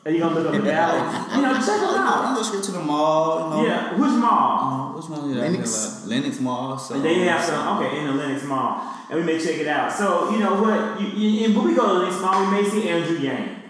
Are 0.05 0.11
you 0.11 0.19
gonna 0.19 0.33
look 0.33 0.47
up 0.47 0.53
the 0.53 0.61
ballets? 0.61 1.35
You 1.35 1.41
know, 1.43 1.53
check 1.53 1.65
them 1.65 1.75
out. 1.83 2.23
You 2.23 2.29
out. 2.29 2.35
go 2.37 2.41
straight 2.41 2.63
to 2.63 2.71
the 2.71 2.79
mall. 2.79 3.61
You 3.61 3.67
know. 3.67 3.69
Yeah, 3.69 3.91
which 3.91 4.11
mall? 4.11 4.88
Which 4.99 5.09
one 5.09 5.29
is 5.29 5.35
that? 5.37 5.51
Lenox. 5.51 6.05
Lenox 6.07 6.39
Mall. 6.41 6.77
So 6.77 6.99
They 6.99 7.19
have 7.19 7.41
some, 7.41 7.77
okay, 7.77 7.99
in 7.99 8.07
the 8.07 8.13
Lenox 8.13 8.43
Mall, 8.43 8.81
and 9.09 9.19
we 9.19 9.23
may 9.23 9.39
check 9.39 9.55
it 9.55 9.67
out. 9.67 9.93
So, 9.93 10.29
you 10.31 10.39
know 10.39 10.61
what, 10.61 10.99
you, 10.99 11.07
you, 11.07 11.45
and 11.45 11.55
when 11.55 11.67
we 11.67 11.75
go 11.75 11.87
to 11.87 11.93
Lenox 11.99 12.21
Mall, 12.21 12.45
we 12.45 12.61
may 12.61 12.69
see 12.69 12.89
Andrew 12.89 13.17
Yang. 13.17 13.61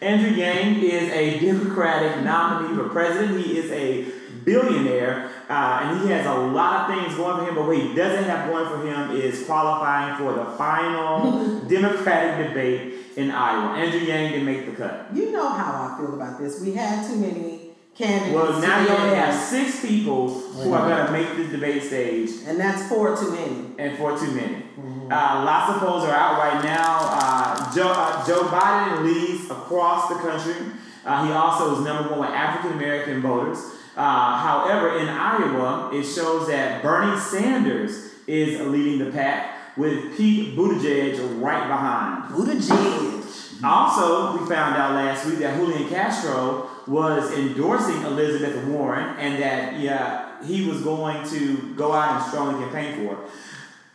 Andrew 0.00 0.30
Yang 0.30 0.80
is 0.80 1.12
a 1.12 1.38
Democratic 1.38 2.24
nominee 2.24 2.74
for 2.74 2.88
president. 2.88 3.44
He 3.44 3.58
is 3.58 3.70
a 3.70 4.10
billionaire, 4.42 5.30
uh, 5.50 5.80
and 5.82 6.00
he 6.00 6.08
has 6.14 6.24
a 6.24 6.34
lot 6.34 6.88
of 6.88 6.96
things 6.96 7.14
going 7.14 7.36
for 7.36 7.46
him. 7.46 7.54
But 7.56 7.66
what 7.66 7.76
he 7.76 7.94
doesn't 7.94 8.24
have 8.24 8.48
going 8.48 8.66
for 8.66 8.86
him 8.86 9.10
is 9.10 9.44
qualifying 9.44 10.16
for 10.16 10.32
the 10.32 10.46
final 10.56 11.60
Democratic 11.68 12.48
debate 12.48 12.94
in 13.16 13.30
Iowa. 13.30 13.76
Andrew 13.76 14.00
Yang 14.00 14.30
didn't 14.30 14.46
make 14.46 14.64
the 14.64 14.72
cut. 14.72 15.08
You 15.12 15.30
know 15.30 15.46
how 15.46 15.94
I 15.94 16.00
feel 16.00 16.14
about 16.14 16.40
this. 16.40 16.58
We 16.62 16.72
had 16.72 17.06
too 17.06 17.16
many 17.16 17.69
candidates. 18.00 18.34
Well, 18.34 18.60
now 18.60 18.82
you 18.82 18.88
only 18.88 19.14
have 19.16 19.34
six 19.34 19.80
people 19.84 20.28
who 20.40 20.72
are 20.72 20.88
going 20.88 21.06
to 21.06 21.12
make 21.12 21.36
the 21.36 21.56
debate 21.56 21.82
stage, 21.84 22.30
and 22.46 22.58
that's 22.58 22.88
four 22.88 23.16
too 23.16 23.30
many. 23.30 23.66
and 23.78 23.96
four 23.98 24.18
too 24.18 24.30
many. 24.32 24.64
Uh, 25.10 25.42
lots 25.44 25.74
of 25.74 25.80
polls 25.80 26.04
are 26.04 26.12
out 26.12 26.38
right 26.38 26.62
now. 26.64 26.98
Uh, 27.00 27.74
Joe, 27.74 27.92
uh, 27.94 28.26
Joe 28.26 28.42
Biden 28.44 29.04
leads 29.04 29.50
across 29.50 30.08
the 30.08 30.14
country. 30.16 30.72
Uh, 31.04 31.26
he 31.26 31.32
also 31.32 31.76
is 31.76 31.84
number 31.84 32.10
one 32.10 32.20
with 32.20 32.30
African 32.30 32.72
American 32.76 33.20
voters. 33.20 33.58
Uh, 33.96 34.36
however, 34.38 34.98
in 34.98 35.08
Iowa, 35.08 35.90
it 35.92 36.04
shows 36.04 36.46
that 36.48 36.82
Bernie 36.82 37.18
Sanders 37.18 38.12
is 38.26 38.60
leading 38.60 39.04
the 39.04 39.10
pack 39.10 39.76
with 39.76 40.16
Pete 40.16 40.56
Buttigieg 40.56 41.40
right 41.40 41.66
behind. 41.66 42.32
Buttigieg. 42.34 43.19
Also, 43.64 44.32
we 44.38 44.48
found 44.48 44.76
out 44.76 44.94
last 44.94 45.26
week 45.26 45.38
that 45.38 45.56
Julian 45.56 45.88
Castro 45.88 46.68
was 46.86 47.30
endorsing 47.36 48.02
Elizabeth 48.02 48.64
Warren 48.66 49.16
and 49.18 49.40
that 49.42 49.78
yeah, 49.78 50.42
he 50.44 50.66
was 50.68 50.80
going 50.82 51.26
to 51.30 51.74
go 51.74 51.92
out 51.92 52.20
and 52.20 52.30
strongly 52.30 52.64
campaign 52.64 53.06
for 53.06 53.14
her. 53.16 53.22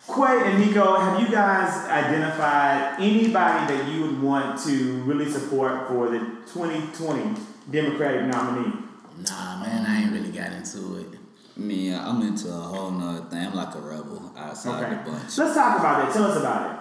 Quay 0.07 0.51
and 0.51 0.63
Nicho, 0.63 0.99
have 0.99 1.19
you 1.19 1.27
guys 1.29 1.73
identified 1.89 3.01
anybody 3.01 3.73
that 3.75 3.91
you 3.91 4.01
would 4.01 4.21
want 4.21 4.59
to 4.63 5.01
really 5.03 5.29
support 5.29 5.87
for 5.87 6.09
the 6.09 6.19
2020 6.53 7.35
Democratic 7.71 8.21
nominee? 8.27 8.71
Nah, 9.27 9.59
man, 9.63 9.85
I 9.87 10.03
ain't 10.03 10.11
really 10.11 10.31
got 10.31 10.51
into 10.51 10.97
it. 10.99 11.07
Me, 11.57 11.91
I'm 11.95 12.21
into 12.21 12.49
a 12.49 12.51
whole 12.51 12.91
nother 12.91 13.25
thing. 13.29 13.47
I'm 13.47 13.55
like 13.55 13.73
a 13.73 13.79
rebel 13.79 14.31
outside 14.37 14.83
Okay. 14.83 15.03
the 15.05 15.09
bunch. 15.11 15.37
Let's 15.37 15.55
talk 15.55 15.79
about 15.79 16.07
it. 16.07 16.13
Tell 16.13 16.25
us 16.25 16.37
about 16.37 16.69
it. 16.71 16.74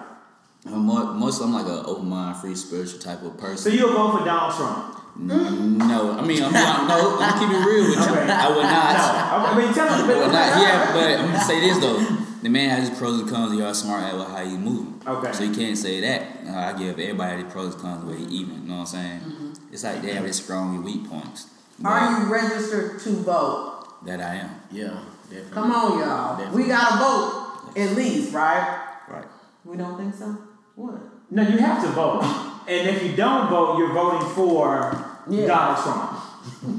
I'm 0.65 0.79
more, 0.79 1.13
most 1.13 1.41
I'm 1.41 1.53
like 1.53 1.65
an 1.67 1.83
open 1.85 2.09
mind, 2.09 2.37
free 2.37 2.55
spiritual 2.55 2.99
type 2.99 3.21
of 3.21 3.37
person. 3.37 3.57
So 3.57 3.69
you'll 3.69 3.93
vote 3.93 4.19
for 4.19 4.25
Donald 4.25 4.55
Trump? 4.55 5.01
No, 5.17 6.11
I 6.11 6.25
mean 6.25 6.43
I'm 6.43 6.51
not, 6.51 6.87
no. 6.89 7.17
I'm 7.19 7.39
keeping 7.39 7.55
it 7.55 7.65
real 7.65 7.87
with 7.89 7.95
you. 7.95 8.03
Okay. 8.03 8.31
I 8.31 8.49
would 8.49 8.63
not. 8.63 8.93
No. 8.95 9.45
I 9.47 9.57
mean, 9.57 9.73
tell 9.73 9.87
us. 9.87 10.01
I 10.01 10.07
would 10.07 10.31
not. 10.31 10.61
Yeah, 10.61 10.93
but 10.93 11.19
I'm 11.19 11.25
gonna 11.27 11.39
say 11.43 11.59
this 11.61 11.77
though. 11.77 11.99
The 12.41 12.49
man 12.49 12.69
has 12.69 12.89
his 12.89 12.97
pros 12.97 13.21
and 13.21 13.29
cons. 13.29 13.53
You 13.53 13.63
are 13.63 13.73
smart 13.73 14.03
at 14.03 14.27
how 14.27 14.45
he 14.45 14.57
moving. 14.57 15.01
Okay. 15.07 15.31
So 15.31 15.43
you 15.45 15.55
can't 15.55 15.77
say 15.77 16.01
that. 16.01 16.45
Uh, 16.45 16.51
I 16.51 16.77
give 16.77 16.99
everybody 16.99 17.43
the 17.43 17.49
pros 17.49 17.73
and 17.73 17.81
cons 17.81 18.03
the 18.03 18.11
way 18.11 18.17
he 18.17 18.25
even. 18.25 18.63
You 18.63 18.67
know 18.67 18.73
what 18.73 18.79
I'm 18.81 18.85
saying? 18.87 19.19
Mm-hmm. 19.21 19.73
It's 19.73 19.83
like 19.83 20.01
they 20.01 20.13
have 20.13 20.23
their 20.23 20.33
strong 20.33 20.75
and 20.75 20.83
weak 20.83 21.09
points. 21.09 21.47
But 21.79 21.89
Are 21.89 22.21
you 22.21 22.31
registered 22.31 22.99
to 23.01 23.09
vote? 23.11 23.87
That 24.05 24.19
I 24.21 24.35
am. 24.35 24.61
Yeah, 24.71 24.99
definitely. 25.29 25.51
Come 25.53 25.71
on, 25.71 25.99
y'all. 25.99 26.37
Definitely. 26.37 26.63
We 26.63 26.67
gotta 26.67 26.97
vote 26.97 27.77
at 27.77 27.95
least, 27.95 28.33
right? 28.33 28.89
Right. 29.07 29.25
We 29.63 29.77
don't 29.77 29.97
think 29.97 30.13
so. 30.13 30.37
What? 30.75 30.95
No, 31.31 31.41
you 31.41 31.57
have 31.57 31.81
to 31.83 31.89
vote. 31.89 32.23
And 32.67 32.89
if 32.89 33.03
you 33.03 33.15
don't 33.15 33.49
vote, 33.49 33.77
you're 33.77 33.93
voting 33.93 34.27
for 34.29 35.21
Yeah. 35.29 35.47
Donald 35.47 35.83
Trump. 35.83 36.21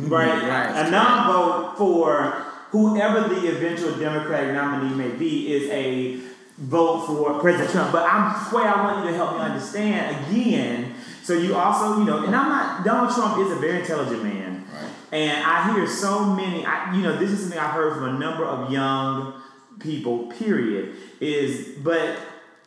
Right? 0.08 0.42
Right. 0.42 0.86
A 0.86 0.90
non 0.90 1.26
vote 1.26 1.74
for 1.76 2.46
whoever 2.70 3.28
the 3.28 3.48
eventual 3.48 3.96
Democratic 3.98 4.54
nominee 4.54 4.94
may 4.94 5.10
be 5.10 5.52
is 5.52 5.68
a 5.70 6.20
vote 6.58 7.06
for 7.06 7.40
President 7.40 7.70
Trump. 7.70 7.92
But 7.92 8.04
I'm 8.08 8.54
way 8.54 8.62
I 8.62 8.84
want 8.84 9.04
you 9.04 9.10
to 9.10 9.16
help 9.16 9.36
me 9.36 9.40
understand 9.42 10.30
again. 10.30 10.94
So 11.22 11.32
you 11.34 11.56
also, 11.56 11.98
you 11.98 12.04
know, 12.04 12.24
and 12.24 12.34
I'm 12.34 12.48
not 12.48 12.84
Donald 12.84 13.12
Trump 13.14 13.38
is 13.44 13.50
a 13.50 13.56
very 13.56 13.80
intelligent 13.80 14.22
man. 14.22 14.64
Right. 14.72 14.90
And 15.12 15.44
I 15.44 15.72
hear 15.74 15.86
so 15.88 16.24
many, 16.24 16.64
I, 16.64 16.94
you 16.94 17.02
know, 17.02 17.16
this 17.16 17.30
is 17.30 17.40
something 17.40 17.58
I've 17.58 17.72
heard 17.72 17.94
from 17.94 18.14
a 18.14 18.18
number 18.18 18.44
of 18.44 18.70
young 18.70 19.34
people, 19.80 20.26
period, 20.38 20.94
is, 21.20 21.76
but 21.82 22.16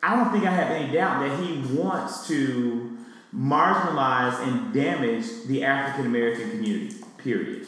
I 0.01 0.15
don't 0.15 0.31
think 0.31 0.45
I 0.45 0.51
have 0.51 0.71
any 0.71 0.93
doubt 0.93 1.21
that 1.21 1.39
he 1.43 1.57
wants 1.75 2.27
to 2.27 2.97
marginalize 3.35 4.39
and 4.47 4.73
damage 4.73 5.25
the 5.47 5.63
African 5.63 6.05
American 6.05 6.51
community, 6.51 6.95
period. 7.17 7.67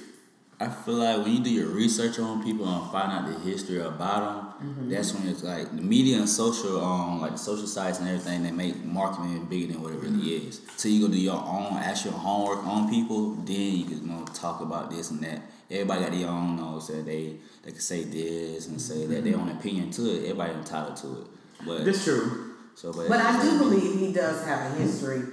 I 0.61 0.69
feel 0.69 0.93
like 0.93 1.17
when 1.23 1.37
you 1.37 1.43
do 1.43 1.49
your 1.49 1.69
research 1.69 2.19
on 2.19 2.43
people 2.43 2.67
and 2.67 2.91
find 2.91 3.11
out 3.11 3.27
the 3.27 3.39
history 3.39 3.81
about 3.81 4.59
them, 4.59 4.69
mm-hmm. 4.69 4.89
that's 4.91 5.11
when 5.11 5.27
it's 5.27 5.41
like 5.41 5.75
the 5.75 5.81
media 5.81 6.17
and 6.17 6.29
social, 6.29 6.79
um, 6.79 7.19
like 7.19 7.31
the 7.31 7.37
social 7.39 7.65
sites 7.65 7.97
and 7.97 8.07
everything, 8.07 8.43
they 8.43 8.51
make 8.51 8.83
marketing 8.85 9.43
bigger 9.45 9.73
than 9.73 9.81
what 9.81 9.91
it 9.91 9.99
really 9.99 10.19
mm-hmm. 10.19 10.47
is. 10.49 10.61
So 10.77 10.87
you 10.87 11.07
go 11.07 11.11
do 11.11 11.19
your 11.19 11.43
own 11.43 11.77
actual 11.77 12.11
homework 12.11 12.63
on 12.67 12.91
people, 12.91 13.31
then 13.37 13.75
you 13.75 13.85
can 13.85 14.01
you 14.01 14.07
know 14.07 14.23
talk 14.35 14.61
about 14.61 14.91
this 14.91 15.09
and 15.09 15.21
that. 15.21 15.41
Everybody 15.71 16.01
got 16.01 16.11
their 16.11 16.27
own 16.27 16.57
nose 16.57 16.89
that 16.89 17.05
they 17.05 17.37
they 17.63 17.71
can 17.71 17.81
say 17.81 18.03
this 18.03 18.67
and 18.67 18.79
say 18.79 19.07
that 19.07 19.23
their 19.23 19.33
mm-hmm. 19.33 19.49
own 19.49 19.57
opinion 19.57 19.89
to 19.91 20.11
it. 20.13 20.25
Everybody 20.25 20.53
entitled 20.53 20.97
to 20.97 21.21
it, 21.21 21.27
but 21.65 21.85
That's 21.85 22.03
true. 22.03 22.55
so 22.75 22.91
but, 22.93 23.07
But 23.09 23.19
I 23.21 23.41
do 23.41 23.57
believe 23.59 23.99
he 23.99 24.11
does 24.13 24.43
have 24.45 24.71
a 24.71 24.75
history, 24.75 25.23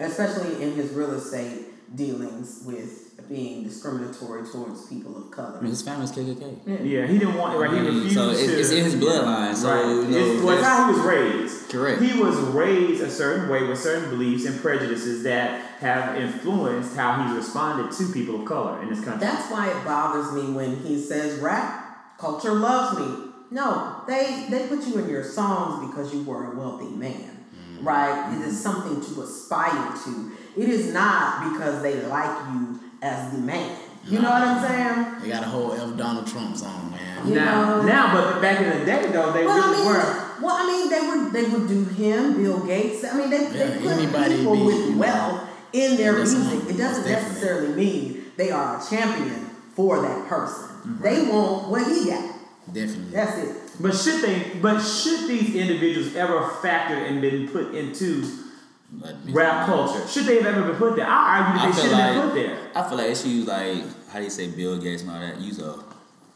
especially 0.00 0.62
in 0.62 0.72
his 0.72 0.92
real 0.92 1.12
estate 1.14 1.68
dealings 1.96 2.62
with 2.64 3.00
being 3.28 3.62
discriminatory 3.62 4.42
towards 4.48 4.86
people 4.88 5.16
of 5.16 5.28
I 5.32 5.36
color. 5.36 5.60
mean, 5.60 5.70
his 5.70 5.82
family's 5.82 6.10
KKK. 6.10 6.84
Yeah, 6.84 7.06
he 7.06 7.18
didn't 7.18 7.34
want, 7.36 7.58
right? 7.58 7.70
He 7.70 7.78
I 7.78 7.82
mean, 7.82 7.94
refused 7.94 8.14
so 8.14 8.30
it's, 8.30 8.40
to. 8.46 8.58
it's 8.60 8.70
in 8.70 8.84
his 8.84 8.94
bloodline. 8.96 9.54
So 9.54 9.70
right. 9.70 9.86
you 9.86 10.08
know, 10.08 10.18
it's, 10.34 10.42
well, 10.42 10.54
it's 10.54 10.62
that's- 10.62 10.66
how 10.66 10.86
he 10.86 10.92
was 10.98 11.06
raised. 11.06 11.70
Correct. 11.70 12.02
He 12.02 12.20
was 12.20 12.36
raised 12.36 13.02
a 13.02 13.10
certain 13.10 13.48
way 13.48 13.62
with 13.64 13.78
certain 13.78 14.10
beliefs 14.10 14.44
and 14.44 14.60
prejudices 14.60 15.22
that 15.22 15.60
have 15.78 16.16
influenced 16.16 16.96
how 16.96 17.22
he's 17.22 17.36
responded 17.36 17.92
to 17.96 18.12
people 18.12 18.40
of 18.40 18.44
color 18.46 18.82
in 18.82 18.88
this 18.90 19.02
country. 19.04 19.20
That's 19.20 19.50
why 19.50 19.70
it 19.70 19.84
bothers 19.84 20.32
me 20.32 20.52
when 20.52 20.76
he 20.76 21.00
says 21.00 21.38
rap 21.38 22.18
culture 22.18 22.52
loves 22.54 22.98
me. 22.98 23.31
No, 23.52 24.00
they 24.06 24.46
they 24.48 24.66
put 24.66 24.86
you 24.86 24.98
in 24.98 25.10
your 25.10 25.22
songs 25.22 25.86
because 25.86 26.12
you 26.14 26.22
were 26.22 26.52
a 26.52 26.56
wealthy 26.56 26.88
man, 26.88 27.12
mm-hmm. 27.12 27.86
right? 27.86 28.32
It 28.34 28.46
is 28.46 28.54
mm-hmm. 28.54 28.82
something 28.82 29.14
to 29.14 29.22
aspire 29.22 29.92
to. 30.04 30.32
It 30.56 30.68
is 30.70 30.92
not 30.94 31.52
because 31.52 31.82
they 31.82 32.00
like 32.06 32.46
you 32.52 32.80
as 33.02 33.30
the 33.32 33.38
man. 33.38 33.76
You 34.08 34.20
know 34.20 34.30
what 34.30 34.42
I'm 34.42 34.66
saying? 34.66 35.20
They 35.22 35.28
got 35.28 35.42
a 35.42 35.46
whole 35.46 35.74
F 35.74 35.96
Donald 35.98 36.26
Trump 36.26 36.56
song, 36.56 36.90
man. 36.92 37.28
You 37.28 37.34
now, 37.34 37.76
know- 37.76 37.82
now, 37.82 38.14
but 38.14 38.40
back 38.40 38.58
in 38.60 38.80
the 38.80 38.86
day, 38.86 39.06
though, 39.12 39.32
they 39.32 39.44
Well, 39.44 39.62
I 39.62 39.76
mean, 39.76 39.86
were. 39.86 40.42
well, 40.42 40.56
I 40.56 40.66
mean, 40.66 40.90
they 40.90 41.00
would 41.06 41.32
they 41.32 41.44
would 41.44 41.68
do 41.68 41.84
him, 41.84 42.42
Bill 42.42 42.66
Gates. 42.66 43.04
I 43.04 43.16
mean, 43.16 43.28
they, 43.30 43.44
they 43.46 43.68
Yeah, 43.68 43.80
put 43.80 43.92
anybody 43.92 44.36
people 44.38 44.56
be, 44.56 44.62
with 44.62 44.76
you 44.76 44.90
know, 44.92 44.98
wealth 44.98 45.48
in 45.74 45.96
their 45.98 46.12
listen, 46.14 46.40
music. 46.40 46.70
It 46.70 46.78
doesn't 46.78 47.02
most 47.02 47.06
definitely. 47.06 47.12
necessarily 47.12 47.74
mean 47.74 48.24
they 48.36 48.50
are 48.50 48.80
a 48.80 48.84
champion 48.88 49.44
for 49.76 50.00
that 50.00 50.26
person. 50.26 50.64
Mm-hmm. 50.64 51.02
They 51.02 51.28
want 51.30 51.68
what 51.68 51.86
he 51.86 52.06
got. 52.10 52.31
Definitely. 52.66 53.12
That's 53.12 53.38
it. 53.38 53.56
But 53.80 53.94
should 53.94 54.22
they? 54.22 54.58
But 54.60 54.80
should 54.80 55.28
these 55.28 55.54
individuals 55.54 56.14
ever 56.14 56.48
factor 56.62 56.94
and 56.94 57.20
been 57.20 57.48
put 57.48 57.74
into 57.74 58.24
rap 59.30 59.66
culture? 59.66 60.06
Should 60.06 60.26
they 60.26 60.36
have 60.42 60.46
ever 60.46 60.68
been 60.68 60.76
put 60.76 60.96
there? 60.96 61.06
I 61.06 61.38
argue 61.40 61.60
that 61.60 61.66
they 61.66 61.72
feel 61.74 61.82
shouldn't 61.82 62.00
have 62.00 62.16
like- 62.16 62.34
been 62.34 62.44
put 62.46 62.48
there. 62.48 62.70
I 62.74 62.88
feel 62.88 62.98
like 62.98 63.06
they 63.08 63.14
should 63.14 63.30
use 63.30 63.46
like 63.46 63.84
how 64.10 64.18
do 64.18 64.24
you 64.24 64.30
say 64.30 64.48
Bill 64.48 64.78
Gates 64.78 65.02
and 65.02 65.10
all 65.10 65.20
that. 65.20 65.40
Use 65.40 65.58
a 65.58 65.72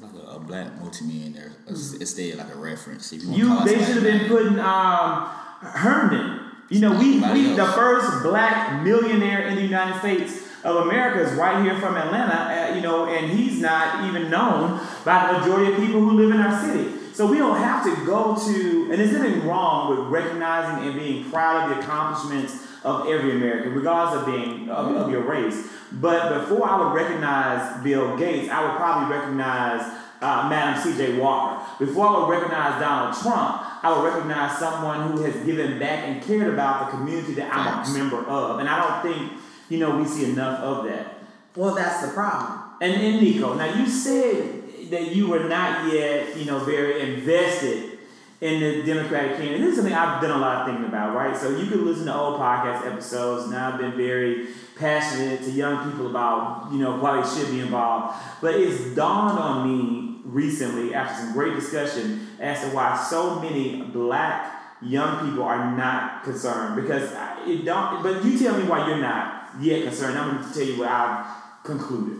like 0.01 0.13
a, 0.15 0.31
a 0.33 0.39
black 0.39 0.79
multimillionaire 0.81 1.53
mm 1.67 2.01
instead 2.01 2.37
like 2.37 2.55
a 2.55 2.59
reference. 2.59 3.13
If 3.13 3.23
you, 3.25 3.33
You, 3.33 3.65
they 3.65 3.83
should 3.85 3.95
have 3.95 4.03
been 4.03 4.29
putting 4.29 4.59
um, 4.59 5.27
Herndon. 5.63 6.41
You 6.69 6.81
know, 6.81 6.99
we, 6.99 7.21
we 7.21 7.55
the 7.55 7.65
first 7.65 8.25
black 8.25 8.83
millionaire 8.83 9.47
in 9.47 9.55
the 9.55 9.63
United 9.63 9.99
States 10.01 10.46
of 10.67 10.87
America 10.87 11.21
is 11.21 11.33
right 11.39 11.63
here 11.63 11.79
from 11.79 11.97
Atlanta. 11.97 12.73
Uh, 12.73 12.75
you 12.75 12.83
know, 12.83 13.07
and 13.07 13.31
he's 13.31 13.61
not 13.61 14.05
even 14.09 14.31
known 14.31 14.81
by 15.05 15.33
the 15.33 15.39
majority 15.39 15.73
of 15.73 15.79
people 15.79 16.01
who 16.01 16.13
live 16.13 16.35
in 16.35 16.41
our 16.41 16.61
city. 16.61 16.91
So 17.13 17.27
we 17.27 17.39
don't 17.39 17.57
have 17.57 17.85
to 17.85 18.05
go 18.05 18.37
to, 18.37 18.89
and 18.91 19.01
there's 19.01 19.13
nothing 19.13 19.47
wrong 19.47 19.91
with 19.91 20.01
recognizing 20.09 20.87
and 20.87 20.99
being 20.99 21.31
proud 21.31 21.71
of 21.71 21.77
the 21.77 21.83
accomplishments 21.83 22.67
of 22.85 23.09
every 23.09 23.33
American, 23.33 23.75
regardless 23.75 24.21
of 24.21 24.27
being 24.27 24.69
of, 24.69 24.95
of 24.95 25.11
your 25.11 25.23
race. 25.23 25.69
But 25.93 26.41
before 26.41 26.69
I 26.69 26.77
would 26.77 26.95
recognize 26.95 27.83
Bill 27.83 28.17
Gates, 28.17 28.51
I 28.51 28.63
would 28.67 28.77
probably 28.77 29.17
recognize 29.17 29.81
uh, 30.21 30.49
Madam 30.49 30.83
C.J. 30.83 31.19
Walker. 31.19 31.65
Before 31.79 32.07
I 32.07 32.19
would 32.19 32.29
recognize 32.29 32.81
Donald 32.81 33.17
Trump, 33.21 33.63
I 33.83 33.93
would 33.97 34.05
recognize 34.05 34.59
someone 34.59 35.13
who 35.13 35.23
has 35.23 35.35
given 35.45 35.79
back 35.79 36.05
and 36.05 36.23
cared 36.23 36.53
about 36.53 36.87
the 36.87 36.97
community 36.97 37.35
that 37.35 37.53
I'm 37.53 37.89
a 37.89 37.99
member 37.99 38.19
of. 38.29 38.59
And 38.61 38.69
I 38.69 39.03
don't 39.03 39.15
think, 39.15 39.33
you 39.69 39.79
know, 39.79 39.97
we 39.97 40.05
see 40.05 40.31
enough 40.31 40.61
of 40.61 40.85
that. 40.85 41.19
Well, 41.55 41.75
that's 41.75 42.07
the 42.07 42.13
problem. 42.13 42.61
And, 42.81 42.95
and 42.95 43.21
Nicho, 43.21 43.57
now 43.57 43.75
you 43.75 43.87
said 43.87 44.91
that 44.91 45.15
you 45.15 45.29
were 45.29 45.45
not 45.45 45.93
yet, 45.93 46.37
you 46.37 46.45
know, 46.45 46.59
very 46.61 47.01
invested 47.15 47.99
in 48.41 48.61
the 48.61 48.83
Democratic 48.83 49.39
candidate. 49.39 49.61
This 49.61 49.71
is 49.71 49.77
something 49.77 49.95
I've 49.95 50.21
done 50.21 50.31
a 50.31 50.39
lot 50.39 50.61
of 50.61 50.67
thinking 50.67 50.85
about, 50.85 51.15
right? 51.15 51.35
So 51.37 51.57
you 51.57 51.67
can 51.67 51.87
listen 51.87 52.07
to 52.07 52.15
old 52.15 52.39
podcast 52.39 52.87
episodes. 52.87 53.51
Now 53.51 53.73
I've 53.73 53.79
been 53.79 53.97
very 53.97 54.49
passionate 54.77 55.43
to 55.45 55.51
young 55.51 55.91
people 55.91 56.09
about, 56.09 56.69
you 56.71 56.79
know, 56.79 56.99
why 56.99 57.21
they 57.21 57.29
should 57.29 57.51
be 57.51 57.61
involved. 57.61 58.23
But 58.43 58.57
it's 58.57 58.95
dawned 58.95 59.39
on 59.39 59.67
me 59.67 60.21
recently 60.25 60.93
after 60.93 61.23
some 61.23 61.33
great 61.33 61.55
discussion 61.55 62.29
as 62.39 62.61
to 62.61 62.67
why 62.77 63.03
so 63.09 63.41
many 63.41 63.83
black 63.83 64.53
young 64.83 65.27
people 65.27 65.45
are 65.45 65.75
not 65.75 66.23
concerned. 66.23 66.77
Because 66.77 67.11
it 67.47 67.65
don't. 67.65 68.03
But 68.03 68.23
you 68.23 68.39
tell 68.39 68.59
me 68.59 68.65
why 68.65 68.87
you're 68.87 68.99
not 68.99 69.46
yet 69.61 69.85
concerned. 69.85 70.19
I'm 70.19 70.37
going 70.37 70.49
to 70.49 70.55
tell 70.59 70.67
you 70.67 70.79
what 70.79 70.89
I've 70.89 71.27
concluded. 71.65 72.19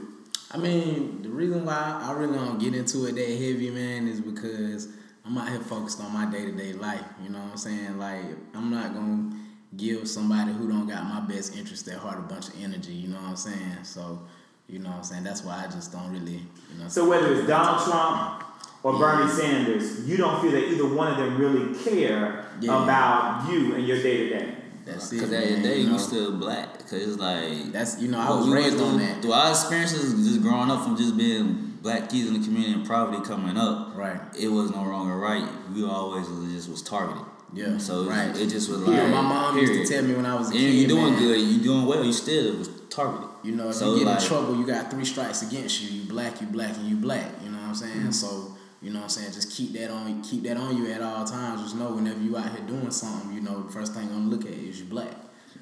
I 0.53 0.59
mean, 0.59 1.23
the 1.23 1.29
reason 1.29 1.65
why 1.65 2.01
I 2.03 2.13
really 2.13 2.35
don't 2.39 2.59
get 2.59 2.75
into 2.75 3.07
it 3.07 3.13
that 3.17 3.29
heavy, 3.29 3.71
man, 3.71 4.07
is 4.09 4.21
because 4.21 4.89
I'm 5.25 5.37
out 5.37 5.49
here 5.49 5.61
focused 5.61 6.01
on 6.01 6.13
my 6.13 6.27
day 6.27 6.45
to 6.47 6.53
day 6.53 6.73
life. 6.73 7.05
You 7.23 7.31
know 7.31 7.41
what 7.41 7.51
I'm 7.53 7.57
saying? 7.57 7.99
Like, 7.99 8.23
I'm 8.55 8.71
not 8.71 8.95
gonna 8.95 9.33
give 9.77 10.09
somebody 10.09 10.53
who 10.53 10.69
don't 10.69 10.87
got 10.89 11.05
my 11.05 11.21
best 11.21 11.57
interest 11.57 11.89
at 11.89 11.99
heart 11.99 12.19
a 12.19 12.23
bunch 12.23 12.49
of 12.49 12.63
energy. 12.63 12.93
You 12.93 13.09
know 13.09 13.17
what 13.21 13.31
I'm 13.31 13.37
saying? 13.37 13.79
So, 13.83 14.23
you 14.69 14.79
know 14.79 14.91
what 14.91 14.99
I'm 14.99 15.05
saying? 15.05 15.25
That's 15.25 15.43
why 15.45 15.65
I 15.67 15.71
just 15.71 15.93
don't 15.93 16.11
really, 16.13 16.35
you 16.73 16.79
know. 16.83 16.89
So 16.89 17.09
whether 17.09 17.35
it's 17.35 17.47
Donald 17.49 17.85
Trump 17.85 18.45
or 18.85 18.99
Bernie 18.99 19.31
Sanders, 19.31 20.09
you 20.09 20.17
don't 20.17 20.41
feel 20.41 20.53
that 20.53 20.69
either 20.71 20.87
one 20.87 21.09
of 21.13 21.19
them 21.19 21.37
really 21.39 21.75
care 21.83 22.45
Yeah. 22.61 22.83
about 22.85 23.51
you 23.51 23.75
and 23.75 23.87
your 23.87 24.01
day 24.01 24.29
to 24.29 24.39
day. 24.39 24.55
That's 24.87 25.13
it. 25.13 25.17
Because 25.17 25.33
at 25.33 25.45
the 25.45 25.51
man, 25.55 25.63
day, 25.63 25.79
you 25.81 25.91
know. 25.91 25.99
still 25.99 26.33
black. 26.39 26.79
Because 26.79 27.03
it's 27.09 27.19
like. 27.19 27.73
That's 27.73 28.01
you 28.01 28.09
know 28.09 28.19
I 28.21 28.31
was 28.31 28.49
raised 28.49 28.77
through, 28.77 28.87
on 28.87 28.99
that. 28.99 29.21
Through 29.21 29.33
our 29.33 29.51
experiences, 29.51 30.15
just 30.27 30.41
growing 30.43 30.71
up 30.71 30.85
from 30.85 30.97
just 30.97 31.17
being 31.17 31.79
black 31.83 32.09
kids 32.09 32.29
in 32.29 32.35
the 32.41 32.45
community 32.47 32.73
and 32.73 32.87
poverty 32.87 33.23
coming 33.23 33.57
up, 33.57 33.95
Right. 33.95 34.19
it 34.39 34.49
was 34.49 34.71
no 34.71 34.85
wrong 34.85 35.11
or 35.11 35.19
right. 35.19 35.47
We 35.75 35.85
always 35.85 36.29
was, 36.29 36.53
just 36.53 36.69
was 36.69 36.83
targeted. 36.83 37.23
Yeah. 37.53 37.79
So 37.79 38.05
right. 38.05 38.37
it 38.37 38.49
just 38.49 38.69
was 38.69 38.81
like. 38.81 39.09
my 39.11 39.21
mom 39.21 39.57
used 39.59 39.73
to 39.89 39.95
tell 39.95 40.03
me 40.05 40.15
when 40.15 40.27
I 40.27 40.35
was 40.35 40.49
a 40.49 40.51
And 40.53 40.59
kid. 40.61 40.75
you 40.75 40.89
doing 40.89 41.13
man, 41.13 41.19
good, 41.21 41.41
you 41.41 41.63
doing 41.63 41.87
well, 41.87 42.05
you 42.05 42.13
still 42.13 42.57
was 42.59 42.69
targeted. 42.91 43.29
You 43.45 43.55
know, 43.55 43.69
if 43.69 43.77
So, 43.77 43.93
you 43.93 43.99
get 44.01 44.07
like- 44.09 44.21
in 44.23 44.27
trouble, 44.27 44.57
you 44.57 44.67
got 44.67 44.91
three 44.91 45.05
strikes 45.05 45.43
against 45.43 45.81
you. 45.83 46.01
You 46.01 46.09
black, 46.09 46.41
you 46.41 46.49
black, 46.49 46.77
and 46.77 46.89
you 46.89 46.97
black. 46.97 47.27
You 47.45 47.51
know 47.51 47.59
what 47.59 47.69
I'm 47.69 47.75
saying? 47.75 47.93
Mm-hmm. 47.93 48.11
So, 48.11 48.56
you 48.83 48.91
know 48.91 48.99
what 49.01 49.05
I'm 49.05 49.11
saying? 49.11 49.33
Just 49.33 49.51
keep 49.51 49.73
that 49.73 49.91
on 49.91 50.23
keep 50.23 50.43
that 50.45 50.57
on 50.57 50.77
you 50.77 50.91
at 50.93 51.03
all 51.03 51.25
times. 51.25 51.63
Just 51.63 51.77
know 51.77 51.93
whenever 51.93 52.21
you 52.21 52.37
out 52.37 52.51
here 52.51 52.67
doing 52.67 52.91
something, 52.91 53.33
you 53.33 53.41
know, 53.41 53.63
the 53.63 53.73
first 53.73 53.95
thing 53.95 54.05
I'm 54.05 54.09
gonna 54.09 54.29
look 54.29 54.45
at 54.45 54.53
is 54.53 54.81
you 54.81 54.87
black. 54.87 55.13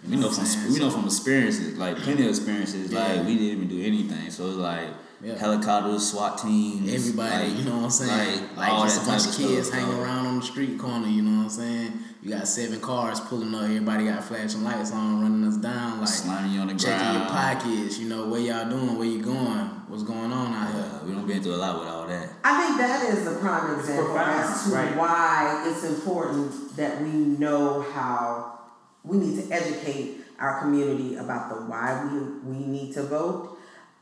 We 0.09 0.17
know 0.17 0.31
from 0.31 0.73
we 0.73 0.79
know 0.79 0.91
from 0.91 1.07
experiences, 1.07 1.79
like 1.79 1.97
plenty 1.97 2.25
of 2.25 2.29
experiences. 2.29 2.93
Yeah. 2.93 3.01
Like 3.01 3.27
we 3.27 3.37
didn't 3.37 3.65
even 3.65 3.69
do 3.69 3.83
anything, 3.83 4.31
so 4.31 4.49
it's 4.49 4.57
like 4.57 4.89
Yeah. 5.23 5.37
helicopters, 5.39 6.11
SWAT 6.11 6.39
teams, 6.39 6.93
Everybody, 6.93 7.49
like- 7.49 7.59
you 7.59 7.65
know 7.65 7.77
what 7.77 7.85
I'm 7.85 7.91
saying? 7.91 8.41
Like, 8.41 8.57
Like, 8.57 8.73
all 8.73 8.83
just 8.85 8.97
that 9.01 9.07
a 9.07 9.11
bunch 9.11 9.23
of 9.25 9.29
of 9.31 9.37
kids 9.37 9.69
stuff, 9.69 9.81
hanging 9.81 9.97
so- 9.97 10.03
around 10.03 10.27
on 10.27 10.37
the 10.41 10.45
street 10.45 10.79
corner, 10.79 11.07
you 11.07 11.23
know 11.23 11.39
what 11.39 11.45
I'm 11.45 11.51
saying? 11.51 11.93
You 12.23 12.31
got 12.31 12.49
seven 12.49 12.81
cars 12.81 13.21
pulling 13.21 13.55
up, 13.55 13.65
everybody 13.65 14.07
got 14.07 14.25
flashing 14.25 14.65
lights 14.65 14.93
on, 14.93 15.21
running 15.23 15.47
us 15.47 15.57
down, 15.59 16.01
like 16.01 16.09
slamming 16.09 16.53
you 16.53 16.61
on 16.61 16.69
the 16.69 16.75
checking 16.75 16.99
ground. 16.99 17.19
your 17.19 17.27
pockets, 17.29 17.99
you 17.99 18.09
know, 18.09 18.27
where 18.29 18.41
y'all 18.41 18.69
doing, 18.69 18.97
where 18.99 19.07
you 19.07 19.21
going, 19.23 19.69
what's 19.89 20.03
going 20.03 20.33
on 20.33 20.55
out 20.55 20.73
here. 20.73 20.85
Uh, 21.03 21.07
we 21.07 21.13
don't 21.13 21.27
been 21.27 21.43
through 21.43 21.55
a 21.55 21.57
lot 21.57 21.79
with 21.79 21.89
all 21.89 22.07
that. 22.07 22.31
I 22.43 22.65
think 22.65 22.79
that 22.79 23.03
is 23.13 23.27
a 23.27 23.39
prime 23.39 23.79
example 23.79 24.19
as 24.19 24.65
to 24.65 24.71
right. 24.71 24.97
why 24.97 25.65
it's 25.69 25.85
important 25.85 26.77
that 26.77 27.03
we 27.03 27.09
know 27.11 27.83
how 27.93 28.59
we 29.05 29.19
need 29.19 29.43
to 29.47 29.53
educate 29.55 30.23
our 30.41 30.61
community 30.61 31.17
about 31.17 31.51
the 31.51 31.57
why 31.67 32.09
we 32.11 32.57
we 32.59 32.65
need 32.65 32.95
to 32.95 33.03
vote, 33.03 33.54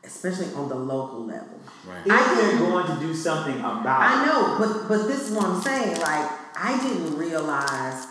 especially 0.03 0.53
on 0.53 0.69
the 0.69 0.75
local 0.75 1.25
level. 1.25 1.59
Right. 1.87 2.05
If 2.05 2.11
I 2.11 2.35
they're 2.35 2.57
going 2.59 2.87
to 2.87 2.99
do 2.99 3.13
something 3.13 3.57
about 3.59 3.85
I 3.87 4.25
know, 4.25 4.55
but 4.59 4.87
but 4.87 5.07
this 5.07 5.29
is 5.29 5.35
what 5.35 5.45
I'm 5.45 5.61
saying. 5.61 5.97
Like 5.99 6.29
I 6.55 6.79
didn't 6.81 7.17
realize 7.17 8.07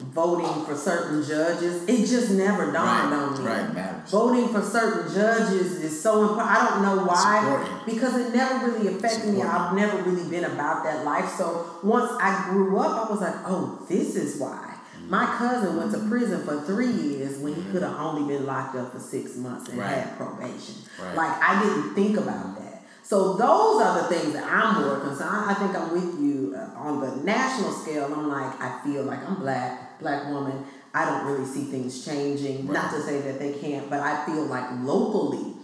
voting 0.00 0.64
for 0.64 0.74
certain 0.74 1.22
judges. 1.24 1.84
It 1.88 2.06
just 2.06 2.32
never 2.32 2.72
dawned 2.72 3.12
Right, 3.12 3.22
on 3.22 3.38
me. 3.38 3.48
right. 3.48 3.72
Matters. 3.74 4.10
Voting 4.10 4.48
for 4.48 4.60
certain 4.60 5.14
judges 5.14 5.80
is 5.80 6.02
so 6.02 6.22
important. 6.22 6.50
I 6.50 6.68
don't 6.70 6.82
know 6.82 7.04
why 7.04 7.38
important. 7.38 7.86
because 7.86 8.16
it 8.16 8.34
never 8.34 8.66
really 8.68 8.88
affected 8.88 9.32
me. 9.32 9.42
I've 9.42 9.74
never 9.76 9.98
really 10.02 10.28
been 10.28 10.44
about 10.44 10.82
that 10.84 11.04
life. 11.04 11.32
So 11.36 11.66
once 11.84 12.10
I 12.20 12.48
grew 12.50 12.78
up, 12.78 13.06
I 13.08 13.12
was 13.12 13.20
like, 13.20 13.36
oh, 13.46 13.84
this 13.88 14.16
is 14.16 14.40
why. 14.40 14.71
My 15.08 15.26
cousin 15.38 15.76
went 15.76 15.92
to 15.92 15.98
prison 16.08 16.44
for 16.44 16.60
three 16.62 16.90
years 16.90 17.38
when 17.38 17.54
he 17.54 17.62
could 17.70 17.82
have 17.82 17.98
only 17.98 18.32
been 18.34 18.46
locked 18.46 18.76
up 18.76 18.92
for 18.92 19.00
six 19.00 19.36
months 19.36 19.68
and 19.68 19.78
Right. 19.78 19.88
had 19.98 20.16
probation. 20.16 20.76
Right. 21.02 21.16
Like 21.16 21.42
I 21.42 21.62
didn't 21.62 21.94
think 21.94 22.16
about 22.16 22.56
that. 22.58 22.84
So 23.02 23.34
those 23.34 23.82
are 23.82 24.02
the 24.02 24.08
things 24.08 24.32
that 24.32 24.44
I'm 24.44 24.82
more 24.82 25.00
concerned. 25.00 25.50
I 25.50 25.54
think 25.54 25.76
I'm 25.76 25.92
with 25.92 26.18
you 26.20 26.54
uh, 26.56 26.78
on 26.78 27.00
the 27.00 27.16
national 27.24 27.72
scale. 27.72 28.04
I'm 28.12 28.28
like, 28.28 28.58
I 28.60 28.80
feel 28.84 29.02
like 29.02 29.18
I'm 29.28 29.34
black, 29.36 30.00
black 30.00 30.28
woman. 30.30 30.64
I 30.94 31.04
don't 31.04 31.26
really 31.26 31.44
see 31.44 31.64
things 31.64 32.04
changing. 32.04 32.70
Not 32.72 32.90
to 32.92 33.02
say 33.02 33.20
that 33.22 33.38
they 33.38 33.52
can't, 33.54 33.90
but 33.90 34.00
I 34.00 34.24
feel 34.24 34.44
like 34.44 34.64
locally, 34.82 35.54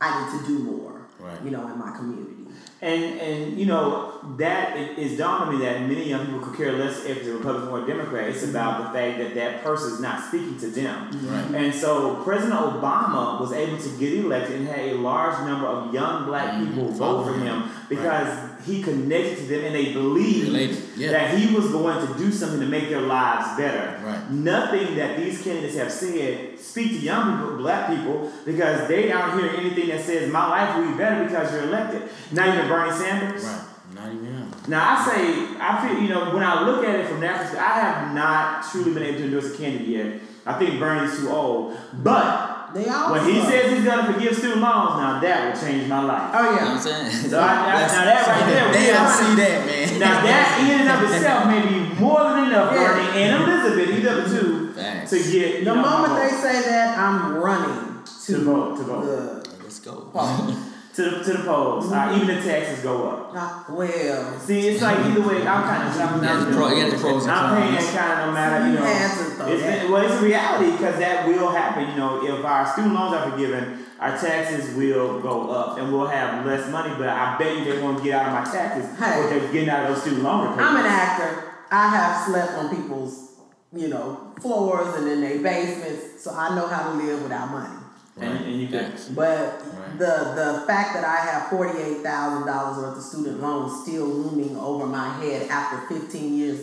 I 0.00 0.30
need 0.32 0.40
to 0.40 0.46
do 0.46 0.58
more. 0.64 1.06
Right. 1.18 1.40
You 1.42 1.50
know, 1.50 1.66
in 1.68 1.78
my 1.78 1.96
community. 1.96 2.43
And 2.82 3.18
and 3.18 3.58
you 3.58 3.64
know 3.66 4.12
that 4.36 4.76
it, 4.76 4.90
it 4.92 4.98
is 4.98 5.16
dawned 5.18 5.44
on 5.48 5.58
me 5.58 5.64
that 5.64 5.80
many 5.82 6.08
young 6.10 6.26
people 6.26 6.40
could 6.40 6.56
care 6.56 6.72
less 6.72 7.04
if 7.06 7.18
it's 7.18 7.26
a 7.28 7.32
Republican 7.32 7.68
or 7.70 7.82
a 7.82 7.86
Democrat. 7.86 8.28
It's 8.28 8.42
about 8.44 8.78
the 8.92 8.98
fact 8.98 9.18
that 9.18 9.34
that 9.34 9.64
person 9.64 9.92
is 9.94 10.00
not 10.00 10.22
speaking 10.28 10.58
to 10.58 10.66
them. 10.68 11.08
Right. 11.24 11.62
And 11.62 11.74
so 11.74 12.16
President 12.24 12.60
Obama 12.60 13.40
was 13.40 13.52
able 13.52 13.78
to 13.78 13.88
get 13.98 14.12
elected 14.12 14.56
and 14.60 14.68
had 14.68 14.80
a 14.90 14.94
large 14.96 15.38
number 15.46 15.66
of 15.66 15.94
young 15.94 16.26
black 16.26 16.54
Mhm. 16.54 16.68
people 16.74 16.88
Vote 16.90 17.24
for 17.24 17.32
him 17.32 17.46
him. 17.62 17.62
because 17.88 18.28
he 18.64 18.82
connected 18.82 19.36
to 19.36 19.42
them 19.44 19.64
and 19.64 19.74
they 19.74 19.92
believed. 19.92 20.80
Yeah. 20.96 21.10
that 21.10 21.36
he 21.38 21.54
was 21.54 21.70
going 21.70 22.06
to 22.06 22.14
do 22.18 22.30
something 22.30 22.60
to 22.60 22.66
make 22.66 22.88
their 22.88 23.00
lives 23.00 23.56
better. 23.58 24.00
Right. 24.04 24.30
Nothing 24.30 24.94
that 24.96 25.18
these 25.18 25.42
candidates 25.42 25.76
have 25.76 25.90
said 25.90 26.58
speak 26.58 26.90
to 26.92 26.98
young 26.98 27.38
people, 27.38 27.56
black 27.56 27.88
people, 27.88 28.30
because 28.44 28.88
they 28.88 29.10
aren't 29.10 29.40
hearing 29.40 29.56
anything 29.56 29.88
that 29.88 30.00
says 30.00 30.30
my 30.30 30.48
life 30.48 30.76
will 30.76 30.92
be 30.92 30.98
better 30.98 31.24
because 31.24 31.52
you're 31.52 31.64
elected. 31.64 32.02
Not 32.32 32.48
even 32.54 32.68
Bernie 32.68 32.92
Sanders. 32.92 33.44
Right. 33.44 33.64
Not 33.94 34.12
even 34.12 34.24
him. 34.24 34.54
Now 34.68 34.96
I 34.96 35.04
say 35.04 35.56
I 35.60 35.86
feel 35.86 36.02
you 36.02 36.08
know 36.08 36.32
when 36.34 36.42
I 36.42 36.64
look 36.64 36.84
at 36.84 36.98
it 36.98 37.06
from 37.06 37.20
that 37.20 37.42
perspective, 37.42 37.60
I 37.60 37.80
have 37.80 38.14
not 38.14 38.64
truly 38.70 38.94
been 38.94 39.02
able 39.02 39.18
to 39.18 39.24
endorse 39.24 39.54
a 39.54 39.56
candidate 39.56 39.88
yet. 39.88 40.20
I 40.46 40.58
think 40.58 40.78
Bernie's 40.78 41.18
too 41.18 41.30
old, 41.30 41.76
but 42.02 42.53
They 42.74 42.88
all 42.88 43.12
when 43.12 43.24
he 43.24 43.40
suck. 43.40 43.50
says 43.50 43.72
he's 43.72 43.84
gonna 43.84 44.12
forgive 44.12 44.34
student 44.36 44.60
loans, 44.60 44.98
now 44.98 45.20
that 45.20 45.54
will 45.54 45.60
change 45.60 45.88
my 45.88 46.02
life. 46.02 46.30
Oh 46.34 46.42
You 46.42 46.44
know 46.44 46.52
what 46.52 46.60
yeah. 46.62 46.72
I'm 46.74 46.80
saying? 46.80 47.30
So 47.30 47.38
I, 47.38 47.44
I, 47.46 47.80
now 47.86 48.04
that 48.04 48.26
right 48.26 48.46
there, 48.50 48.72
They 48.72 48.80
we 48.80 48.92
don't 48.92 49.14
see 49.14 49.34
that, 49.42 49.66
man. 49.66 49.98
Now 50.00 50.22
that 50.26 50.46
in 50.60 50.80
and 50.80 50.90
of 50.90 51.10
itself 51.10 51.46
may 51.46 51.62
be 51.68 52.00
more 52.00 52.22
than 52.24 52.48
enough, 52.50 52.72
Yeah. 52.74 52.92
Bernie 52.92 53.22
and 53.22 53.42
Elizabeth, 53.42 53.90
either 53.96 54.22
the 54.22 54.40
two, 54.40 54.72
Facts. 54.72 55.10
to 55.10 55.18
get 55.22 55.58
The 55.64 55.74
know, 55.74 55.74
moment 55.76 56.14
they 56.20 56.36
say 56.36 56.62
that, 56.68 56.98
I'm 56.98 57.34
running 57.36 58.02
to, 58.26 58.32
To 58.32 58.38
vote, 58.44 58.76
to 58.78 58.82
vote. 58.82 59.04
the 59.06 59.48
Let's 59.62 59.78
go. 59.80 60.10
polls. 60.94 60.96
to 60.96 61.02
the 61.02 61.24
to 61.24 61.32
the 61.38 61.44
polls, 61.44 61.92
uh, 61.92 62.12
even 62.14 62.26
the 62.36 62.42
taxes 62.42 62.82
go 62.82 63.08
up. 63.08 63.34
Not- 63.34 63.70
well, 63.70 64.38
See, 64.38 64.68
it's 64.68 64.82
like 64.82 64.98
either 64.98 65.20
way. 65.22 65.46
I'm 65.46 65.62
kind 65.64 65.88
of 65.88 66.00
I'm, 66.00 66.22
Yeah, 66.22 66.44
the 66.44 66.56
pro- 66.56 66.68
you 66.68 66.82
got 66.82 66.90
the 66.92 66.98
pros 66.98 67.22
and 67.24 67.32
I'm 67.32 67.62
paying 67.62 67.74
cons. 67.76 67.90
kind 67.90 68.12
of 68.20 68.26
no 68.26 68.32
matter 68.32 68.66
you 68.66 68.72
know. 68.74 68.80
You 68.80 68.86
had 68.86 69.18
to 69.18 69.24
throw 69.34 69.46
It's 69.48 69.90
well, 69.90 70.04
it's 70.04 70.14
a 70.14 70.24
reality 70.24 70.70
because 70.72 70.98
that 70.98 71.26
will 71.28 71.50
happen. 71.50 71.90
You 71.90 71.96
know, 71.96 72.24
if 72.26 72.44
our 72.44 72.66
student 72.72 72.94
loans 72.94 73.14
are 73.14 73.30
forgiven, 73.30 73.84
our 74.00 74.16
taxes 74.18 74.74
will 74.76 75.20
go 75.20 75.50
up 75.50 75.78
and 75.78 75.92
we'll 75.92 76.06
have 76.06 76.44
less 76.46 76.70
money. 76.70 76.94
But 76.98 77.08
I 77.08 77.36
bet 77.38 77.56
you 77.56 77.64
they 77.64 77.82
won't 77.82 78.02
get 78.04 78.14
out 78.14 78.26
of 78.28 78.32
my 78.46 78.52
taxes 78.52 78.86
Hey. 78.98 79.20
what 79.20 79.30
they're 79.30 79.52
getting 79.52 79.68
out 79.70 79.84
of 79.84 79.94
those 79.94 80.02
student 80.02 80.22
loan 80.22 80.42
repayments. 80.50 80.64
I'm 80.70 80.76
an 80.76 80.86
actor. 80.86 81.44
I 81.70 81.88
have 81.88 82.26
slept 82.26 82.52
on 82.52 82.68
people's, 82.74 83.32
you 83.72 83.88
know, 83.88 84.32
floors 84.40 84.94
and 84.96 85.08
in 85.08 85.20
their 85.22 85.38
basements, 85.40 86.22
so 86.22 86.30
I 86.32 86.54
know 86.54 86.66
how 86.68 86.90
to 86.92 86.98
live 86.98 87.22
without 87.22 87.50
money. 87.50 87.74
and, 88.20 88.44
and 88.44 88.60
you 88.60 88.68
can. 88.68 88.92
But 89.14 89.60
Right. 89.76 89.83
The 89.98 90.32
the 90.34 90.64
fact 90.66 90.94
that 90.94 91.04
I 91.04 91.16
have 91.30 91.48
forty 91.48 91.78
eight 91.78 91.98
thousand 92.02 92.46
dollars 92.46 92.78
worth 92.78 92.96
of 92.96 93.02
student 93.02 93.40
loans 93.40 93.82
still 93.82 94.06
looming 94.06 94.56
over 94.56 94.86
my 94.86 95.08
head 95.20 95.48
after 95.48 95.78
fifteen 95.94 96.36
years 96.36 96.60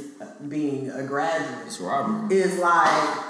being 0.47 0.89
a 0.89 1.03
graduate 1.03 1.65
It's 1.65 1.79
robbery. 1.79 2.35
is 2.37 2.57
like 2.59 2.69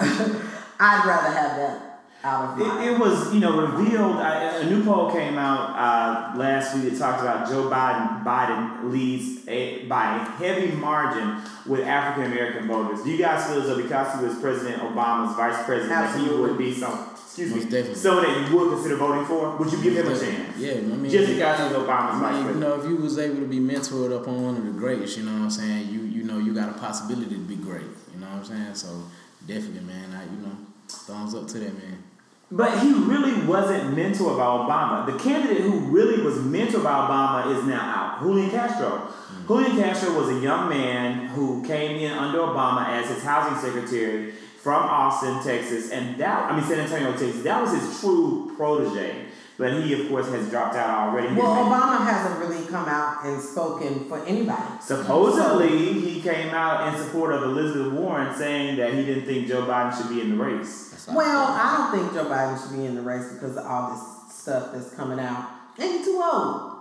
I'd 0.80 1.04
rather 1.06 1.30
have 1.36 1.56
that 1.56 1.88
out 2.24 2.52
of 2.52 2.58
my. 2.58 2.84
It, 2.84 2.92
it 2.92 2.98
was, 2.98 3.32
you 3.34 3.40
know, 3.40 3.60
revealed. 3.60 4.16
I, 4.16 4.58
a 4.58 4.64
new 4.70 4.84
poll 4.84 5.10
came 5.12 5.36
out 5.38 5.70
uh, 5.70 6.38
last 6.38 6.74
week 6.74 6.90
that 6.90 6.98
talked 6.98 7.20
about 7.20 7.48
Joe 7.48 7.64
Biden. 7.68 8.24
Biden 8.24 8.90
leads 8.92 9.46
a, 9.48 9.84
by 9.86 10.16
a 10.16 10.18
heavy 10.20 10.72
margin 10.72 11.42
with 11.66 11.80
African 11.80 12.30
American 12.32 12.68
voters. 12.68 13.02
Do 13.02 13.10
you 13.10 13.18
guys 13.18 13.46
feel 13.46 13.60
as 13.60 13.68
though 13.68 13.80
because 13.82 14.18
he 14.20 14.26
was 14.26 14.38
President 14.38 14.82
Obama's 14.82 15.36
vice 15.36 15.64
president, 15.64 15.90
that 15.90 16.14
he 16.16 16.22
Absolutely. 16.22 16.48
would 16.50 16.58
be 16.58 16.72
some, 16.74 17.11
excuse 17.32 17.50
Most 17.50 17.64
me, 17.64 17.70
definitely. 17.70 17.94
someone 17.94 18.24
that 18.24 18.50
you 18.50 18.56
would 18.58 18.70
consider 18.74 18.96
voting 18.96 19.24
for? 19.24 19.56
Would 19.56 19.72
you 19.72 19.82
give 19.82 19.96
him 19.96 20.12
a 20.12 20.18
chance? 20.18 20.58
Yeah, 20.58 20.72
I 20.74 20.80
mean, 20.80 21.10
Just 21.10 21.32
because 21.32 21.58
he's 21.60 21.78
Obama's 21.78 22.22
I 22.22 22.42
mean, 22.42 22.54
you 22.54 22.60
know, 22.60 22.78
if 22.78 22.84
you 22.84 22.96
was 22.96 23.18
able 23.18 23.36
to 23.36 23.46
be 23.46 23.58
mentored 23.58 24.14
up 24.14 24.28
on 24.28 24.42
one 24.44 24.56
of 24.56 24.64
the 24.66 24.72
greats, 24.72 25.16
you 25.16 25.24
know 25.24 25.32
what 25.32 25.44
I'm 25.44 25.50
saying, 25.50 25.88
you 25.88 26.00
you 26.02 26.24
know 26.24 26.38
you 26.38 26.52
got 26.54 26.68
a 26.68 26.78
possibility 26.78 27.36
to 27.36 27.40
be 27.40 27.56
great. 27.56 27.88
You 28.12 28.20
know 28.20 28.26
what 28.26 28.36
I'm 28.36 28.44
saying? 28.44 28.74
So 28.74 29.04
definitely, 29.46 29.80
man, 29.80 30.12
I 30.12 30.24
you 30.24 30.46
know, 30.46 30.56
thumbs 30.88 31.34
up 31.34 31.48
to 31.48 31.58
that 31.60 31.72
man. 31.72 32.04
But 32.50 32.80
he 32.80 32.92
really 32.92 33.46
wasn't 33.46 33.96
mentored 33.96 34.36
by 34.36 34.44
Obama. 34.44 35.06
The 35.06 35.18
candidate 35.18 35.62
who 35.62 35.78
really 35.86 36.22
was 36.22 36.34
mentored 36.34 36.84
by 36.84 36.92
Obama 36.92 37.56
is 37.56 37.64
now 37.64 37.80
out. 37.80 38.20
Julian 38.20 38.50
Castro. 38.50 39.08
Mm. 39.32 39.46
Julian 39.48 39.76
Castro 39.78 40.20
was 40.20 40.28
a 40.28 40.38
young 40.38 40.68
man 40.68 41.28
who 41.28 41.64
came 41.64 41.96
in 41.96 42.12
under 42.12 42.40
Obama 42.40 42.86
as 42.90 43.08
his 43.08 43.24
housing 43.24 43.56
secretary 43.58 44.34
from 44.62 44.82
Austin, 44.84 45.42
Texas, 45.42 45.90
and 45.90 46.16
that 46.18 46.50
I 46.50 46.56
mean 46.56 46.64
San 46.64 46.80
Antonio, 46.80 47.10
Texas. 47.12 47.42
That 47.42 47.60
was 47.62 47.72
his 47.72 48.00
true 48.00 48.52
protege. 48.56 49.26
But 49.58 49.74
he, 49.74 49.92
of 50.00 50.08
course, 50.08 50.28
has 50.30 50.48
dropped 50.48 50.74
out 50.76 51.08
already. 51.08 51.34
Well, 51.36 51.54
made- 51.54 51.72
Obama 51.72 52.04
hasn't 52.04 52.40
really 52.40 52.64
come 52.66 52.86
out 52.88 53.24
and 53.24 53.40
spoken 53.40 54.08
for 54.08 54.18
anybody. 54.24 54.62
Supposedly, 54.80 55.92
he 56.00 56.22
came 56.22 56.54
out 56.54 56.88
in 56.92 57.00
support 57.04 57.34
of 57.34 57.42
Elizabeth 57.42 57.92
Warren, 57.92 58.34
saying 58.34 58.76
that 58.78 58.94
he 58.94 59.04
didn't 59.04 59.26
think 59.26 59.48
Joe 59.48 59.62
Biden 59.66 59.96
should 59.96 60.08
be 60.08 60.20
in 60.20 60.36
the 60.36 60.42
race. 60.42 61.06
Well. 61.12 61.46
I 61.48 61.90
don't 61.92 62.00
think 62.00 62.14
Joe 62.14 62.30
Biden 62.30 62.60
should 62.60 62.76
be 62.76 62.86
in 62.86 62.94
the 62.94 63.02
race 63.02 63.30
because 63.34 63.56
of 63.56 63.66
all 63.66 63.90
this 63.92 64.34
stuff 64.34 64.70
that's 64.72 64.94
coming 64.94 65.20
out. 65.20 65.50
And 65.78 65.90
he 65.98 66.04
too 66.04 66.20
old? 66.22 66.71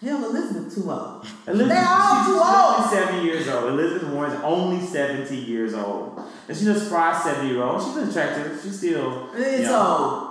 Hell, 0.00 0.24
Elizabeth 0.24 0.74
too 0.74 0.90
old. 0.90 1.26
Elizabeth, 1.46 1.68
They 1.68 1.84
all 1.86 2.24
too 2.24 2.32
she's 2.32 2.40
old. 2.40 2.74
only 2.74 2.88
70 2.88 3.22
years 3.24 3.48
old. 3.48 3.64
Elizabeth 3.68 4.08
Warren's 4.08 4.40
only 4.42 4.80
70 4.86 5.36
years 5.36 5.74
old. 5.74 6.18
And 6.48 6.56
she's 6.56 6.66
a 6.68 6.80
spry 6.80 7.20
70 7.22 7.48
year 7.48 7.62
old. 7.62 7.82
She's 7.82 8.08
attractive. 8.08 8.58
She's 8.62 8.78
still. 8.78 9.28
It's 9.34 9.68
old. 9.70 10.28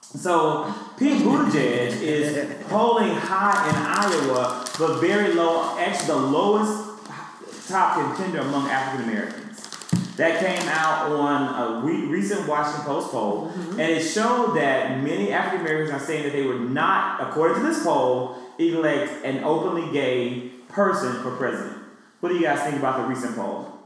So 0.00 0.72
Pete 0.96 1.22
Buttigieg 1.22 2.00
is 2.00 2.54
polling 2.68 3.10
high 3.14 3.68
in 3.68 3.74
Iowa, 3.76 4.64
but 4.78 5.00
very 5.00 5.34
low, 5.34 5.76
actually 5.78 6.06
the 6.06 6.16
lowest 6.16 7.68
top 7.68 7.94
contender 8.16 8.38
among 8.38 8.70
African 8.70 9.08
Americans. 9.10 9.47
That 10.18 10.40
came 10.40 10.68
out 10.68 11.12
on 11.12 11.42
a 11.54 11.86
re- 11.86 12.06
recent 12.06 12.48
Washington 12.48 12.84
Post 12.84 13.12
poll, 13.12 13.46
mm-hmm. 13.46 13.78
and 13.78 13.92
it 13.92 14.02
showed 14.02 14.54
that 14.56 15.00
many 15.00 15.32
African 15.32 15.64
Americans 15.64 15.90
are 15.92 16.04
saying 16.04 16.24
that 16.24 16.32
they 16.32 16.44
would 16.44 16.72
not, 16.72 17.20
according 17.20 17.62
to 17.62 17.68
this 17.68 17.84
poll, 17.84 18.36
elect 18.58 19.24
an 19.24 19.44
openly 19.44 19.92
gay 19.92 20.50
person 20.68 21.22
for 21.22 21.36
president. 21.36 21.78
What 22.18 22.30
do 22.30 22.34
you 22.34 22.42
guys 22.42 22.60
think 22.62 22.76
about 22.76 23.00
the 23.00 23.06
recent 23.06 23.36
poll? 23.36 23.78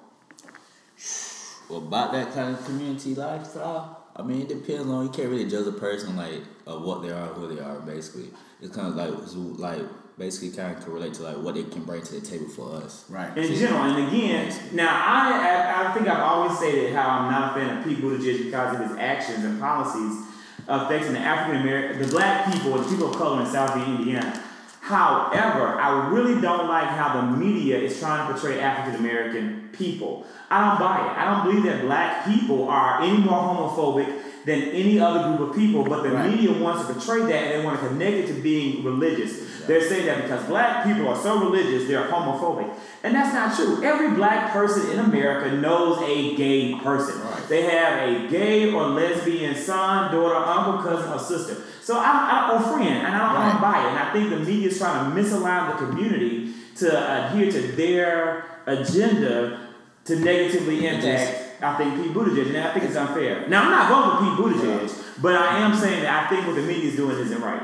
Well, 1.69 1.87
about 1.87 2.13
that 2.13 2.33
kind 2.33 2.57
of 2.57 2.65
community 2.65 3.15
lifestyle, 3.15 4.03
I 4.17 4.23
mean, 4.23 4.41
it 4.41 4.49
depends 4.49 4.89
on 4.89 5.05
you 5.05 5.11
can't 5.11 5.29
really 5.29 5.49
judge 5.49 5.67
a 5.67 5.73
person 5.73 6.17
like 6.17 6.41
of 6.67 6.83
what 6.83 7.03
they 7.03 7.11
are, 7.11 7.27
who 7.27 7.55
they 7.55 7.61
are. 7.61 7.79
Basically, 7.81 8.31
it's 8.61 8.75
kind 8.75 8.89
of 8.89 8.97
like 8.97 9.13
like 9.59 9.83
basically 10.23 10.51
kind 10.51 10.77
of 10.77 10.85
can 10.85 10.93
relate 10.93 11.13
to 11.15 11.23
like 11.23 11.37
what 11.39 11.55
they 11.55 11.65
can 11.65 11.83
bring 11.83 12.01
to 12.01 12.15
the 12.15 12.21
table 12.21 12.49
for 12.49 12.77
us. 12.77 13.05
Right. 13.11 13.37
in 13.37 13.55
general. 13.57 13.83
And 13.83 14.09
again, 14.09 14.55
now 14.73 14.89
I, 14.89 15.33
I 15.33 15.91
I 15.91 15.93
think 15.93 16.07
I've 16.07 16.23
always 16.23 16.57
stated 16.57 16.95
how 16.95 17.09
I'm 17.09 17.31
not 17.31 17.57
a 17.57 17.61
fan 17.61 17.79
of 17.79 17.85
Pete 17.85 17.99
Buttigieg 17.99 18.45
because 18.45 18.77
of 18.77 18.89
his 18.89 18.97
actions 18.99 19.45
and 19.45 19.59
policies 19.59 20.25
affecting 20.69 21.15
the 21.15 21.19
African 21.19 21.61
American, 21.63 22.03
the 22.03 22.09
black 22.09 22.53
people, 22.53 22.79
and 22.79 22.89
people 22.89 23.11
of 23.11 23.17
color 23.17 23.41
in 23.41 23.47
South 23.51 23.75
Bend, 23.75 23.99
Indiana. 23.99 24.41
However, 24.81 25.81
I 25.81 26.09
really 26.09 26.41
don't 26.41 26.69
like 26.69 26.89
how 26.89 27.21
the 27.21 27.37
media 27.37 27.79
is 27.79 27.99
trying 27.99 28.27
to 28.27 28.33
portray 28.33 28.61
African 28.61 29.01
American 29.01 29.71
people. 29.73 30.27
I 30.51 30.69
don't 30.69 30.79
buy 30.79 30.99
it. 31.07 31.19
I 31.19 31.25
don't 31.31 31.47
believe 31.47 31.65
that 31.65 31.83
black 31.83 32.27
people 32.27 32.69
are 32.69 33.03
any 33.03 33.19
more 33.19 33.41
homophobic 33.41 34.23
than 34.45 34.61
any 34.61 34.99
other 34.99 35.29
group 35.37 35.51
of 35.51 35.57
people, 35.57 35.85
but 35.85 36.03
the 36.03 36.11
Right. 36.11 36.31
media 36.31 36.53
wants 36.53 36.87
to 36.87 36.93
portray 36.95 37.21
that 37.21 37.45
and 37.45 37.61
they 37.61 37.65
want 37.65 37.81
to 37.81 37.87
connect 37.87 38.13
it 38.13 38.27
to 38.27 38.33
being 38.35 38.85
religious. 38.85 39.39
They're 39.67 39.81
saying 39.89 40.07
that 40.07 40.23
because 40.23 40.43
black 40.47 40.85
people 40.85 41.07
are 41.09 41.17
so 41.17 41.39
religious, 41.39 41.87
they're 41.87 42.03
homophobic. 42.03 42.69
And 43.05 43.15
that's 43.15 43.33
not 43.33 43.55
true. 43.55 43.81
Every 43.85 44.11
black 44.17 44.53
person 44.53 44.91
in 44.91 44.99
America 44.99 45.53
knows 45.53 46.03
a 46.03 46.35
gay 46.35 46.75
person. 46.75 47.21
Right. 47.21 47.49
They 47.49 47.63
have 47.63 48.09
a 48.09 48.29
gay 48.29 48.73
or 48.73 48.89
lesbian 48.89 49.55
son, 49.55 50.13
daughter, 50.13 50.35
uncle, 50.35 50.83
cousin, 50.83 51.13
or 51.13 51.19
sister. 51.21 51.63
So 51.81 51.97
I, 51.99 52.49
I 52.51 52.55
or 52.55 52.61
friend, 52.61 52.89
and 52.89 53.07
I 53.07 53.19
don't, 53.19 53.37
I 53.37 53.53
don't 53.53 53.61
buy 53.61 53.85
it. 53.85 53.91
And 53.91 53.99
I 53.99 54.13
think 54.13 54.31
the 54.31 54.41
media 54.41 54.69
is 54.71 54.79
trying 54.79 55.15
to 55.15 55.21
misalign 55.21 55.71
the 55.79 55.87
community 55.87 56.55
to 56.77 57.27
adhere 57.27 57.51
to 57.53 57.61
their 57.73 58.45
agenda 58.67 59.61
to 60.07 60.17
negatively 60.17 60.87
impact. 60.87 61.42
I 61.63 61.77
think 61.77 62.03
Pete 62.03 62.13
Buttigieg, 62.13 62.49
and 62.49 62.57
I 62.59 62.73
think 62.73 62.87
it's 62.87 62.97
unfair. 62.97 63.49
Now 63.49 63.63
I'm 63.65 63.71
not 63.71 63.89
voting 63.89 64.37
for 64.37 64.53
Pete 64.53 64.61
Buttigieg, 64.63 65.23
but 65.23 65.37
I 65.37 65.59
am 65.59 65.75
saying 65.75 66.03
that 66.03 66.25
I 66.25 66.29
think 66.29 66.47
what 66.47 66.57
the 66.57 66.63
media 66.63 66.91
is 66.91 66.97
doing 66.97 67.17
isn't 67.19 67.41
right. 67.41 67.63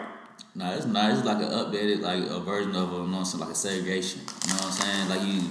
No, 0.55 0.73
it's 0.73 0.87
not. 0.87 1.11
It's 1.13 1.25
like 1.25 1.39
an 1.39 1.51
updated, 1.51 2.01
like 2.01 2.23
a 2.31 2.41
version 2.41 2.75
of 2.75 2.93
a, 2.93 2.97
you 2.97 3.07
know, 3.07 3.25
like 3.37 3.51
a 3.51 3.55
segregation. 3.55 4.23
You 4.45 4.51
know 4.51 4.57
what 4.57 4.65
I'm 4.67 4.73
saying? 4.73 5.09
Like 5.09 5.23
you, 5.23 5.51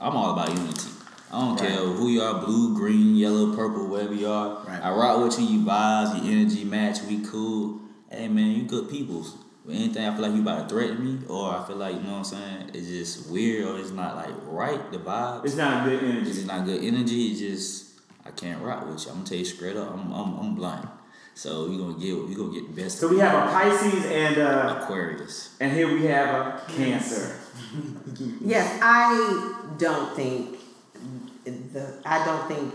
I'm 0.00 0.16
all 0.16 0.32
about 0.32 0.48
unity. 0.56 0.88
I 1.32 1.40
don't 1.40 1.50
Right. 1.60 1.68
care 1.68 1.78
who 1.78 2.08
you 2.08 2.22
are, 2.22 2.44
blue, 2.44 2.74
green, 2.74 3.14
yellow, 3.14 3.54
purple, 3.54 3.86
whatever 3.86 4.14
you 4.14 4.28
are. 4.28 4.64
Right. 4.66 4.80
I 4.82 4.90
rock 4.92 5.22
with 5.22 5.38
you, 5.38 5.46
you 5.46 5.64
vibes, 5.64 6.16
your 6.24 6.32
energy 6.32 6.64
match, 6.64 7.02
we 7.02 7.24
cool. 7.24 7.80
Hey 8.10 8.26
man, 8.28 8.50
you 8.50 8.62
good 8.64 8.88
peoples. 8.90 9.36
But 9.64 9.74
anything 9.74 10.04
I 10.04 10.12
feel 10.14 10.22
like 10.22 10.32
you 10.34 10.40
about 10.40 10.68
to 10.68 10.74
threaten 10.74 11.04
me, 11.04 11.26
or 11.28 11.54
I 11.54 11.64
feel 11.66 11.76
like, 11.76 11.94
you 11.94 12.00
know 12.00 12.12
what 12.12 12.18
I'm 12.18 12.24
saying, 12.24 12.70
it's 12.74 12.86
just 12.86 13.30
weird 13.30 13.66
or 13.66 13.78
it's 13.78 13.90
not 13.90 14.16
like 14.16 14.34
right, 14.46 14.90
the 14.90 14.98
vibes. 14.98 15.44
It's 15.44 15.56
not 15.56 15.84
good 15.84 16.02
energy. 16.02 16.30
It's 16.30 16.44
not 16.46 16.64
good 16.64 16.82
energy. 16.82 17.28
It's 17.28 17.40
just 17.40 18.00
I 18.24 18.30
can't 18.30 18.62
rock 18.62 18.86
with 18.86 19.04
you. 19.04 19.10
I'm 19.10 19.18
gonna 19.18 19.28
tell 19.28 19.38
you 19.38 19.44
straight 19.44 19.76
up. 19.76 19.92
I'm 19.92 20.12
I'm, 20.12 20.38
I'm 20.38 20.54
blind. 20.54 20.88
So 21.34 21.68
you 21.68 21.78
gonna 21.78 21.94
get 21.94 22.06
you 22.08 22.34
gonna 22.36 22.52
get 22.52 22.74
the 22.74 22.82
best. 22.82 22.98
So 22.98 23.08
we 23.08 23.18
have 23.18 23.48
a 23.48 23.52
Pisces 23.52 24.04
and 24.06 24.38
uh, 24.38 24.78
Aquarius. 24.80 25.56
and 25.60 25.72
here 25.72 25.92
we 25.92 26.04
have 26.06 26.28
a 26.28 26.62
Cancer. 26.68 27.36
Yes, 28.40 28.78
I 28.82 29.74
don't 29.78 30.14
think 30.16 30.58
the 31.44 32.00
I 32.04 32.24
don't 32.24 32.48
think 32.48 32.74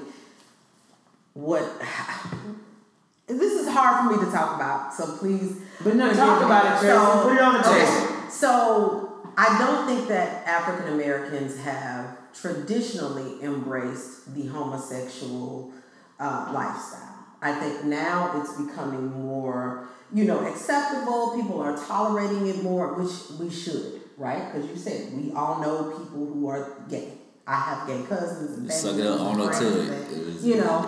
what 1.34 1.64
this 1.80 1.90
is 1.90 2.65
hard 3.76 4.08
for 4.12 4.18
me 4.18 4.26
to 4.26 4.32
talk 4.32 4.56
about. 4.56 4.94
So 4.94 5.18
please, 5.18 5.58
But 5.84 5.96
no, 5.96 6.12
talk 6.14 6.40
me. 6.40 6.46
about 6.46 6.66
it, 6.66 6.80
Tracey. 6.80 7.24
Put 7.24 7.34
it 7.36 7.42
on 7.42 7.54
the 7.54 7.60
okay. 7.70 7.86
table. 7.86 8.30
So 8.30 9.32
I 9.38 9.58
don't 9.60 9.86
think 9.88 10.08
that 10.10 10.48
African 10.48 10.94
Americans 10.94 11.60
have 11.60 12.18
traditionally 12.34 13.44
embraced 13.44 14.34
the 14.36 14.48
homosexual 14.48 15.72
uh, 16.20 16.52
lifestyle. 16.54 17.02
I 17.42 17.54
think 17.60 17.84
now 17.86 18.32
it's 18.42 18.54
becoming 18.54 19.12
more, 19.12 19.88
you 20.14 20.24
know, 20.26 20.46
acceptable. 20.48 21.34
People 21.36 21.62
are 21.62 21.78
tolerating 21.78 22.48
it 22.48 22.64
more, 22.64 22.94
which 22.96 23.12
we 23.40 23.50
should, 23.50 24.02
right? 24.18 24.52
Because 24.52 24.68
you 24.70 24.76
said 24.78 25.14
we 25.14 25.32
all 25.34 25.62
know 25.62 25.92
people 25.92 26.26
who 26.26 26.48
are 26.48 26.82
gay. 26.90 27.14
I 27.48 27.56
have 27.56 27.88
gay 27.88 28.02
cousins 28.10 28.58
and 28.58 28.68
Just 28.68 28.82
suck 28.82 28.96
it 28.98 29.06
up, 29.06 29.20
members 29.20 29.22
own 29.22 29.34
and 29.34 29.42
up 29.44 29.52
to 29.52 29.58
friends 29.58 29.76
it. 29.76 30.08
and- 30.18 30.22
It 30.22 30.26
was- 30.34 30.46
you 30.46 30.56
know, 30.58 30.86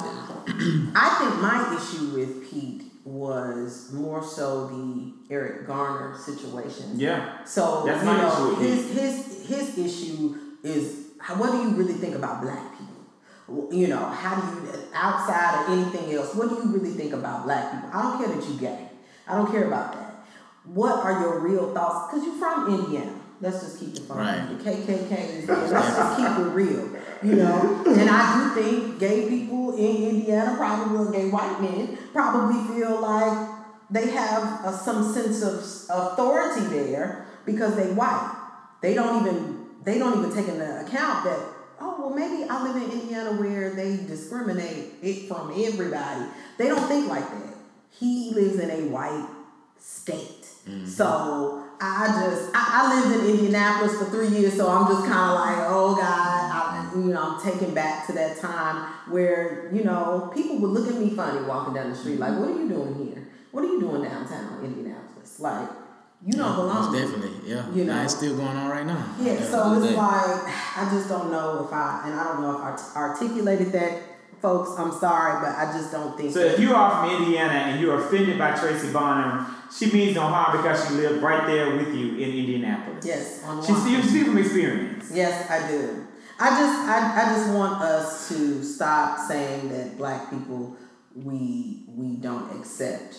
I 0.95 1.09
think 1.19 1.41
my 1.41 1.75
issue 1.77 2.13
with 2.17 2.49
Pete 2.49 2.76
was 3.07 3.93
more 3.93 4.21
so 4.21 4.67
the 4.67 5.13
Eric 5.29 5.65
Garner 5.65 6.17
situation. 6.17 6.91
Yeah. 6.95 7.43
So 7.45 7.83
That's 7.85 8.03
you 8.03 8.11
know, 8.11 8.55
his 8.55 8.91
his 8.91 9.47
his 9.47 9.77
issue 9.77 10.35
is 10.61 11.11
how, 11.19 11.35
what 11.35 11.51
do 11.51 11.57
you 11.57 11.69
really 11.69 11.93
think 11.93 12.15
about 12.15 12.41
black 12.41 12.77
people? 12.77 13.71
You 13.71 13.87
know, 13.87 14.05
how 14.05 14.35
do 14.35 14.47
you 14.47 14.73
outside 14.93 15.63
of 15.63 15.69
anything 15.79 16.13
else? 16.13 16.35
What 16.35 16.49
do 16.49 16.55
you 16.55 16.77
really 16.77 16.95
think 16.95 17.13
about 17.13 17.45
black 17.45 17.71
people? 17.71 17.89
I 17.93 18.01
don't 18.03 18.17
care 18.25 18.35
that 18.35 18.49
you 18.49 18.59
gay. 18.59 18.89
I 19.25 19.37
don't 19.37 19.49
care 19.49 19.67
about 19.67 19.93
that. 19.93 20.25
What 20.65 20.99
are 20.99 21.21
your 21.21 21.39
real 21.39 21.73
thoughts? 21.73 22.11
Because 22.11 22.27
you're 22.27 22.37
from 22.37 22.73
Indiana. 22.73 23.13
Let's 23.39 23.61
just 23.61 23.79
keep 23.79 23.95
it 23.95 23.99
fun. 24.01 24.17
Right. 24.17 24.57
The 24.57 24.63
KKK 24.63 25.37
is 25.37 25.47
there. 25.47 25.55
Let's 25.57 25.95
just 25.95 26.17
keep 26.17 26.25
it 26.27 26.49
real. 26.51 26.89
You 27.23 27.35
know, 27.35 27.83
and 27.85 28.09
I 28.09 28.53
do 28.55 28.61
think 28.61 28.99
gay 28.99 29.29
people 29.29 29.75
in 29.75 30.09
Indiana, 30.09 30.55
probably 30.55 31.17
gay 31.17 31.29
white 31.29 31.61
men, 31.61 31.97
probably 32.13 32.75
feel 32.75 33.01
like 33.01 33.49
they 33.89 34.09
have 34.11 34.65
a, 34.65 34.73
some 34.73 35.13
sense 35.13 35.41
of 35.43 35.59
authority 35.89 36.65
there 36.67 37.25
because 37.45 37.75
they 37.75 37.91
white. 37.93 38.35
They 38.81 38.93
don't 38.93 39.21
even 39.21 39.65
they 39.83 39.97
don't 39.97 40.19
even 40.19 40.35
take 40.35 40.47
into 40.47 40.81
account 40.81 41.23
that 41.23 41.39
oh 41.79 41.95
well 41.99 42.09
maybe 42.09 42.49
I 42.49 42.63
live 42.63 42.75
in 42.75 42.99
Indiana 42.99 43.39
where 43.41 43.73
they 43.73 43.97
discriminate 43.97 44.95
it 45.01 45.27
from 45.27 45.51
everybody. 45.51 46.25
They 46.57 46.67
don't 46.67 46.87
think 46.87 47.07
like 47.07 47.27
that. 47.29 47.55
He 47.91 48.31
lives 48.31 48.59
in 48.59 48.69
a 48.69 48.87
white 48.89 49.27
state. 49.79 50.45
Mm-hmm. 50.67 50.85
So 50.85 51.66
I 51.79 52.07
just 52.07 52.51
I, 52.53 52.63
I 52.83 52.95
lived 53.09 53.23
in 53.23 53.29
Indianapolis 53.35 53.97
for 53.97 54.05
three 54.05 54.29
years, 54.29 54.55
so 54.55 54.67
I'm 54.69 54.87
just 54.87 55.05
kind 55.05 55.31
of 55.31 55.35
like, 55.39 55.57
oh 55.69 55.95
God, 55.95 56.03
I, 56.03 56.91
you 56.95 57.13
know, 57.13 57.21
I'm 57.35 57.41
taken 57.41 57.73
back 57.73 58.07
to 58.07 58.13
that 58.13 58.37
time 58.39 58.91
where 59.11 59.69
you 59.73 59.83
know 59.83 60.31
people 60.33 60.57
would 60.59 60.71
look 60.71 60.87
at 60.87 60.99
me 60.99 61.11
funny 61.11 61.45
walking 61.45 61.73
down 61.75 61.89
the 61.91 61.95
street, 61.95 62.19
like, 62.19 62.37
what 62.39 62.49
are 62.49 62.59
you 62.59 62.67
doing 62.69 62.95
here? 63.07 63.27
What 63.51 63.63
are 63.63 63.67
you 63.67 63.79
doing 63.79 64.03
downtown 64.03 64.59
Indianapolis? 64.63 65.39
Like, 65.39 65.69
you 66.25 66.33
don't 66.33 66.55
belong. 66.55 66.91
Most 66.91 66.99
definitely, 67.01 67.49
yeah. 67.49 67.69
You 67.71 67.83
Nah, 67.85 67.97
know. 67.97 68.03
it's 68.03 68.15
still 68.17 68.35
going 68.35 68.57
on 68.57 68.69
right 68.69 68.85
now. 68.85 69.05
Yeah, 69.19 69.39
so 69.43 69.81
it's 69.81 69.95
like 69.95 70.43
I 70.77 70.89
just 70.91 71.07
don't 71.09 71.31
know 71.31 71.63
if 71.67 71.71
I 71.73 72.03
and 72.05 72.19
I 72.19 72.23
don't 72.23 72.41
know 72.41 72.57
if 72.57 72.63
I 72.63 72.75
t- 72.75 72.95
articulated 72.95 73.71
that, 73.73 74.01
folks. 74.41 74.77
I'm 74.77 74.91
sorry, 74.91 75.41
but 75.45 75.55
I 75.55 75.71
just 75.77 75.91
don't 75.91 76.17
think. 76.17 76.33
So 76.33 76.39
if 76.39 76.59
you 76.59 76.73
are 76.73 76.89
from 77.07 77.23
Indiana 77.23 77.53
and 77.53 77.81
you're 77.81 77.99
offended 77.99 78.37
by 78.37 78.55
Tracey 78.57 78.91
Bonham, 78.91 79.45
she 79.75 79.91
means 79.91 80.15
no 80.15 80.21
harm 80.21 80.57
because 80.57 80.87
she 80.87 80.93
lived 80.95 81.21
right 81.21 81.45
there 81.45 81.75
with 81.75 81.93
you 81.93 82.15
in 82.17 82.31
Indianapolis. 82.31 83.05
yes, 83.05 83.43
on 83.43 83.63
She 83.63 83.71
you 83.91 84.01
speak 84.01 84.25
from 84.25 84.37
experience. 84.37 85.11
Yes, 85.13 85.49
I 85.49 85.67
do. 85.69 86.07
I 86.39 86.49
just 86.49 86.79
I, 86.87 87.21
I 87.21 87.35
just 87.35 87.53
want 87.53 87.81
us 87.81 88.29
to 88.29 88.63
stop 88.63 89.19
saying 89.19 89.69
that 89.69 89.97
black 89.97 90.29
people 90.29 90.75
we 91.15 91.83
we 91.95 92.15
don't 92.17 92.55
accept 92.59 93.17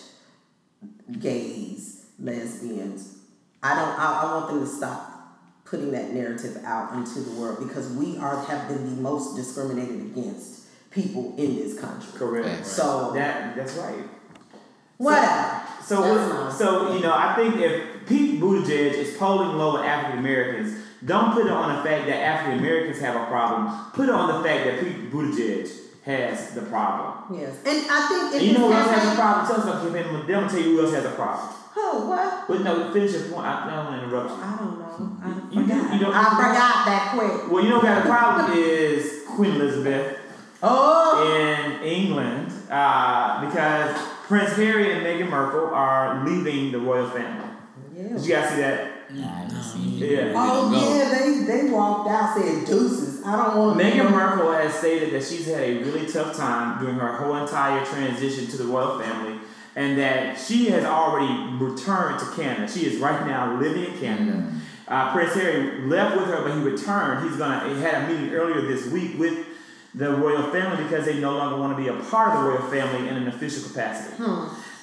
gays, 1.19 2.05
lesbians. 2.17 3.17
I 3.61 3.75
don't 3.75 3.99
I, 3.99 4.21
I 4.23 4.35
want 4.35 4.47
them 4.49 4.59
to 4.61 4.67
stop 4.67 5.09
putting 5.65 5.91
that 5.91 6.13
narrative 6.13 6.57
out 6.63 6.93
into 6.93 7.19
the 7.19 7.31
world 7.31 7.67
because 7.67 7.91
we 7.91 8.17
are 8.17 8.43
have 8.45 8.67
been 8.69 8.95
the 8.95 9.01
most 9.01 9.35
discriminated 9.35 10.01
against 10.01 10.65
people 10.91 11.33
in 11.37 11.55
this 11.55 11.79
country. 11.79 12.09
Correct. 12.17 12.65
So 12.65 13.11
That 13.13 13.55
that's 13.55 13.75
right. 13.77 14.03
whatever. 14.97 15.61
So 15.83 16.01
That's 16.01 16.33
what- 16.33 16.53
so 16.53 16.93
you 16.93 16.99
know, 17.01 17.13
I 17.13 17.33
think 17.35 17.55
if 17.57 18.05
Pete 18.07 18.39
Buttigieg 18.41 18.93
is 18.93 19.17
polling 19.17 19.57
low 19.57 19.73
with 19.73 19.83
African 19.83 20.19
Americans, 20.19 20.73
don't 21.05 21.33
put 21.33 21.45
it 21.45 21.51
on 21.51 21.75
the 21.77 21.83
fact 21.89 22.07
that 22.07 22.17
African 22.17 22.59
Americans 22.59 22.99
have 22.99 23.15
a 23.15 23.25
problem. 23.25 23.73
Put 23.93 24.09
it 24.09 24.15
on 24.15 24.27
the 24.41 24.47
fact 24.47 24.65
that 24.65 24.79
Pete 24.81 25.11
Buttigieg 25.11 25.69
has 26.05 26.51
the 26.51 26.61
problem. 26.63 27.39
Yes. 27.39 27.55
And 27.65 27.85
I 27.89 28.07
think 28.07 28.35
if 28.35 28.41
you 28.41 28.53
know 28.57 28.67
who 28.67 28.73
it's 28.73 28.81
else 28.81 28.89
has 28.91 28.97
a 28.97 29.09
happening- 29.09 29.15
problem? 29.15 29.45
Tell 29.47 29.55
us 29.57 29.63
about 29.63 29.93
campaign. 29.93 30.27
They'll 30.27 30.49
tell 30.49 30.59
you 30.59 30.75
who 30.77 30.81
else 30.85 30.93
has 30.95 31.05
a 31.05 31.09
problem. 31.11 31.49
Oh, 31.81 32.05
what? 32.09 32.47
But 32.47 32.61
no, 32.61 32.91
finish 32.91 33.13
your 33.13 33.21
point. 33.29 33.45
I, 33.47 33.67
I 33.71 33.75
don't 33.75 33.85
want 33.85 34.01
to 34.01 34.07
interrupt 34.07 34.29
you. 34.31 34.35
I 34.43 34.57
don't 34.57 34.79
know. 34.79 35.11
I 35.23 35.27
You- 35.29 35.61
you- 35.61 35.67
forgot. 35.67 35.93
you 35.93 35.99
don't- 35.99 36.13
I 36.15 36.23
forgot 36.25 36.75
that 36.89 37.11
quick. 37.15 37.51
Well, 37.51 37.63
you 37.63 37.69
know 37.69 37.75
what 37.77 37.85
got 37.85 38.05
a 38.05 38.09
problem 38.09 38.51
is 38.57 39.23
Queen 39.27 39.55
Elizabeth 39.55 40.17
Oh. 40.61 41.25
in 41.25 41.81
England 41.83 42.51
uh, 42.69 43.45
because 43.45 43.97
Prince 44.27 44.53
Harry 44.57 44.91
and 44.93 45.05
Meghan 45.05 45.29
Markle 45.29 45.67
are 45.73 46.25
leaving 46.25 46.71
the 46.71 46.79
royal 46.79 47.09
family. 47.09 47.49
Yeah. 47.95 48.09
Did 48.09 48.25
you 48.25 48.33
guys 48.33 48.49
see 48.49 48.61
that? 48.61 49.11
Nah, 49.11 49.41
I 49.43 49.47
didn't 49.47 49.63
see 49.63 49.79
Yeah. 49.79 50.33
Oh 50.35 50.69
go. 50.69 50.95
yeah, 50.95 51.09
they 51.19 51.43
they 51.63 51.69
walked 51.71 52.09
out 52.09 52.35
said 52.37 52.65
deuces. 52.65 53.23
I 53.25 53.35
don't 53.35 53.57
want 53.57 53.79
to. 53.79 53.83
Meghan 53.83 54.11
Markle 54.11 54.51
has 54.51 54.73
stated 54.75 55.11
that 55.13 55.23
she's 55.23 55.45
had 55.47 55.61
a 55.61 55.79
really 55.79 56.05
tough 56.11 56.35
time 56.37 56.79
during 56.79 56.95
her 56.95 57.13
whole 57.17 57.35
entire 57.35 57.83
transition 57.85 58.47
to 58.47 58.57
the 58.57 58.65
royal 58.65 58.99
family, 58.99 59.39
and 59.75 59.97
that 59.97 60.37
she 60.39 60.67
has 60.69 60.83
already 60.85 61.33
returned 61.63 62.19
to 62.19 62.25
Canada. 62.35 62.71
She 62.71 62.85
is 62.85 62.99
right 62.99 63.25
now 63.25 63.57
living 63.59 63.85
in 63.93 63.97
Canada. 63.99 64.51
Uh, 64.87 65.11
Prince 65.13 65.33
Harry 65.35 65.81
left 65.87 66.15
with 66.17 66.25
her, 66.27 66.43
but 66.43 66.53
he 66.53 66.59
returned. 66.61 67.27
He's 67.27 67.37
gonna. 67.37 67.73
He 67.73 67.81
had 67.81 68.03
a 68.03 68.07
meeting 68.13 68.33
earlier 68.33 68.61
this 68.61 68.85
week 68.87 69.17
with 69.17 69.45
the 69.95 70.11
royal 70.11 70.51
family 70.51 70.83
because 70.83 71.05
they 71.05 71.19
no 71.19 71.35
longer 71.35 71.57
want 71.57 71.75
to 71.75 71.81
be 71.81 71.89
a 71.89 72.03
part 72.09 72.35
of 72.35 72.43
the 72.43 72.49
royal 72.49 72.69
family 72.69 73.07
in 73.09 73.15
an 73.15 73.27
official 73.27 73.67
capacity. 73.69 74.21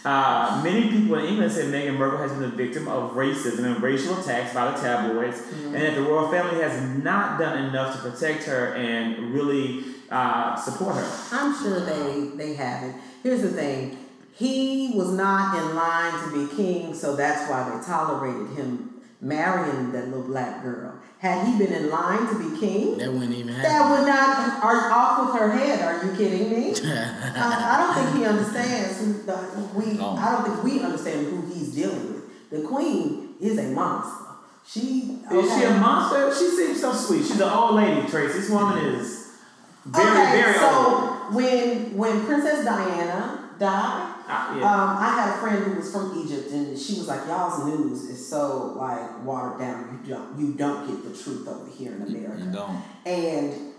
Uh, 0.05 0.61
many 0.63 0.89
people 0.89 1.17
in 1.17 1.25
England 1.25 1.51
said 1.51 1.73
Meghan 1.73 1.99
Markle 1.99 2.19
has 2.19 2.31
been 2.31 2.43
the 2.43 2.49
victim 2.49 2.87
of 2.87 3.13
racism 3.13 3.65
and 3.65 3.83
racial 3.83 4.17
attacks 4.21 4.55
by 4.55 4.71
the 4.71 4.79
tabloids, 4.79 5.43
and 5.65 5.75
that 5.75 5.97
the 5.97 6.03
royal 6.03 6.31
family 6.31 6.61
has 6.61 6.81
not 7.03 7.41
done 7.41 7.65
enough 7.65 7.97
to 7.97 8.09
protect 8.11 8.45
her 8.45 8.75
and 8.75 9.35
really 9.35 9.85
uh, 10.11 10.55
support 10.55 10.95
her. 10.95 11.11
I'm 11.33 11.57
sure 11.61 11.81
they 11.81 12.37
they 12.37 12.55
haven't. 12.55 13.01
Here's 13.25 13.43
the 13.43 13.49
thing. 13.51 13.99
He 14.33 14.93
was 14.95 15.13
not 15.13 15.59
in 15.59 15.75
line 15.75 16.13
to 16.23 16.47
be 16.47 16.55
king, 16.55 16.95
so 16.95 17.17
that's 17.17 17.51
why 17.51 17.69
they 17.69 17.85
tolerated 17.85 18.57
him 18.57 18.96
marrying 19.27 19.93
that 19.93 20.09
little 20.09 20.23
black 20.25 20.63
girl. 20.63 20.95
Had 21.19 21.47
he 21.47 21.59
been 21.59 21.73
in 21.73 21.91
line 21.91 22.27
to 22.29 22.39
be 22.39 22.61
king, 22.61 22.99
That 22.99 23.11
wouldn't 23.13 23.33
even 23.33 23.55
have 23.55 23.63
that 23.63 23.91
would 23.91 24.07
not 24.07 24.63
are 24.63 24.93
off 24.93 25.33
with 25.33 25.41
her 25.41 25.51
head. 25.51 25.81
Are 25.81 26.05
you 26.05 26.17
kidding 26.17 26.51
me? 26.51 26.75
I, 26.85 27.35
I 27.73 27.95
don't 27.95 27.95
think 28.05 28.19
he 28.19 28.25
understands. 28.27 28.99
Who 29.01 29.23
the, 29.23 29.69
we 29.75 29.95
No. 29.95 30.11
I 30.11 30.33
don't 30.33 30.45
think 30.45 30.65
we 30.65 30.81
understand 30.85 31.27
who 31.27 31.43
he's 31.53 31.75
dealing 31.75 32.15
with. 32.15 32.51
The 32.51 32.61
queen 32.69 33.35
is 33.41 33.59
a 33.59 33.71
monster. 33.71 34.25
She 34.69 35.19
Is 35.33 35.55
she 35.59 35.65
a 35.65 35.71
monster? 35.79 36.35
She 36.35 36.49
seems 36.51 36.81
so 36.81 36.93
sweet. 36.93 37.23
She's 37.23 37.41
an 37.41 37.49
old 37.49 37.75
lady, 37.77 38.07
Tracey. 38.09 38.41
This 38.41 38.51
woman 38.51 38.85
is 38.85 39.39
very, 39.85 40.11
okay, 40.11 40.43
very 40.43 40.55
so 40.59 40.69
old. 40.69 41.35
when 41.35 41.97
when 41.97 42.27
Princess 42.27 42.65
Diana 42.65 43.51
died, 43.59 44.03
Uh, 44.03 44.16
yeah. 44.29 44.65
um, 44.65 44.97
I 44.99 45.15
had 45.17 45.37
a 45.37 45.39
friend 45.39 45.65
who 45.65 45.79
was 45.79 45.93
from 45.93 46.25
Egypt, 46.25 46.51
and 46.51 46.79
she 46.79 46.95
was 46.95 47.09
like, 47.09 47.27
"Y'all's 47.27 47.65
news 47.65 48.05
is 48.05 48.29
so 48.29 48.75
like 48.77 49.25
watered 49.25 49.59
down. 49.59 50.01
You 50.05 50.15
don't 50.15 50.39
you 50.39 50.55
don't 50.55 50.87
get 50.87 51.05
the 51.05 51.23
truth 51.23 51.47
over 51.49 51.71
here 51.71 51.93
in 51.93 52.03
America." 52.03 52.45
You 52.45 52.53
don't. 52.53 52.83
And 53.05 53.73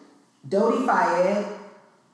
Dodi 0.48 0.86
Fayed 0.86 1.46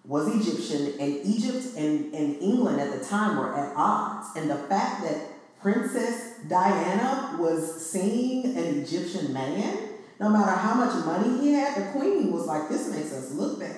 was 0.05 0.27
Egyptian, 0.27 0.99
and 0.99 1.25
Egypt 1.25 1.77
and, 1.77 2.13
and 2.13 2.41
England 2.41 2.81
at 2.81 2.97
the 2.97 3.05
time 3.05 3.37
were 3.37 3.55
at 3.55 3.73
odds. 3.75 4.27
And 4.35 4.49
the 4.49 4.55
fact 4.55 5.03
that 5.03 5.29
Princess 5.61 6.39
Diana 6.49 7.37
was 7.39 7.89
seeing 7.89 8.45
an 8.57 8.81
Egyptian 8.81 9.31
man, 9.31 9.77
no 10.19 10.29
matter 10.29 10.51
how 10.51 10.73
much 10.73 11.05
money 11.05 11.39
he 11.41 11.53
had, 11.53 11.75
the 11.75 11.97
queen 11.97 12.33
was 12.33 12.45
like, 12.45 12.67
this 12.69 12.89
makes 12.89 13.13
us 13.13 13.31
look 13.31 13.59
bad. 13.59 13.77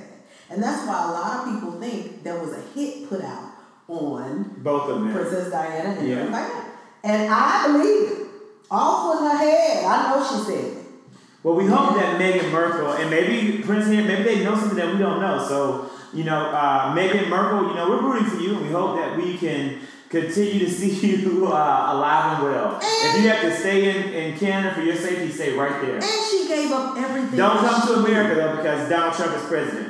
And 0.50 0.62
that's 0.62 0.88
why 0.88 1.06
a 1.06 1.12
lot 1.12 1.48
of 1.48 1.54
people 1.54 1.80
think 1.80 2.24
there 2.24 2.40
was 2.40 2.54
a 2.54 2.62
hit 2.74 3.08
put 3.08 3.22
out 3.22 3.45
on 3.88 4.56
Both 4.58 4.90
of 4.90 5.00
them. 5.02 5.14
Princess 5.14 5.52
Diana 5.52 5.90
and 6.00 6.08
Yeah. 6.08 6.16
everybody. 6.18 6.54
And 7.04 7.32
I 7.34 7.68
believe 7.68 8.12
it. 8.12 8.18
Off 8.72 9.22
with 9.22 9.32
her 9.32 9.38
head. 9.38 9.86
I 9.86 10.10
know 10.10 10.24
she 10.28 10.44
said 10.44 10.64
it. 10.66 10.78
Well, 11.44 11.54
we 11.54 11.68
hope 11.68 11.96
that 11.96 12.20
Meghan 12.20 12.52
Markle 12.52 12.94
and 12.94 13.10
maybe 13.12 13.62
Prince 13.62 13.86
Harry, 13.86 14.04
maybe 14.04 14.24
they 14.24 14.44
know 14.44 14.56
something 14.56 14.78
that 14.78 14.92
we 14.92 14.98
don't 14.98 15.22
know. 15.22 15.38
So, 15.48 15.92
you 16.14 16.24
know, 16.24 16.48
uh, 16.48 16.96
Meghan 16.96 17.30
Markle, 17.30 17.70
you 17.70 17.76
know, 17.76 17.88
we're 17.90 18.02
rooting 18.02 18.26
for 18.28 18.40
you, 18.42 18.56
and 18.56 18.66
we 18.66 18.72
hope 18.72 18.96
that 18.98 19.16
we 19.16 19.38
can 19.38 19.78
continue 20.10 20.66
to 20.66 20.72
see 20.80 20.90
you 21.08 21.46
uh, 21.46 21.90
alive 21.94 22.40
and 22.40 22.44
well. 22.52 22.80
If 22.82 23.22
you 23.22 23.30
have 23.30 23.42
to 23.42 23.56
stay 23.56 23.96
in, 23.96 24.12
in 24.14 24.40
Canada 24.40 24.74
for 24.74 24.82
your 24.82 24.96
safety, 24.96 25.30
stay 25.32 25.56
right 25.56 25.80
there. 25.84 25.96
And 25.98 26.04
she 26.04 26.48
gave 26.48 26.72
up 26.72 26.98
everything. 26.98 27.38
Don't 27.38 27.58
come 27.60 27.88
to 27.88 27.94
America 28.04 28.34
though, 28.34 28.56
because 28.56 28.90
Donald 28.90 29.14
Trump 29.14 29.36
is 29.36 29.44
president. 29.44 29.85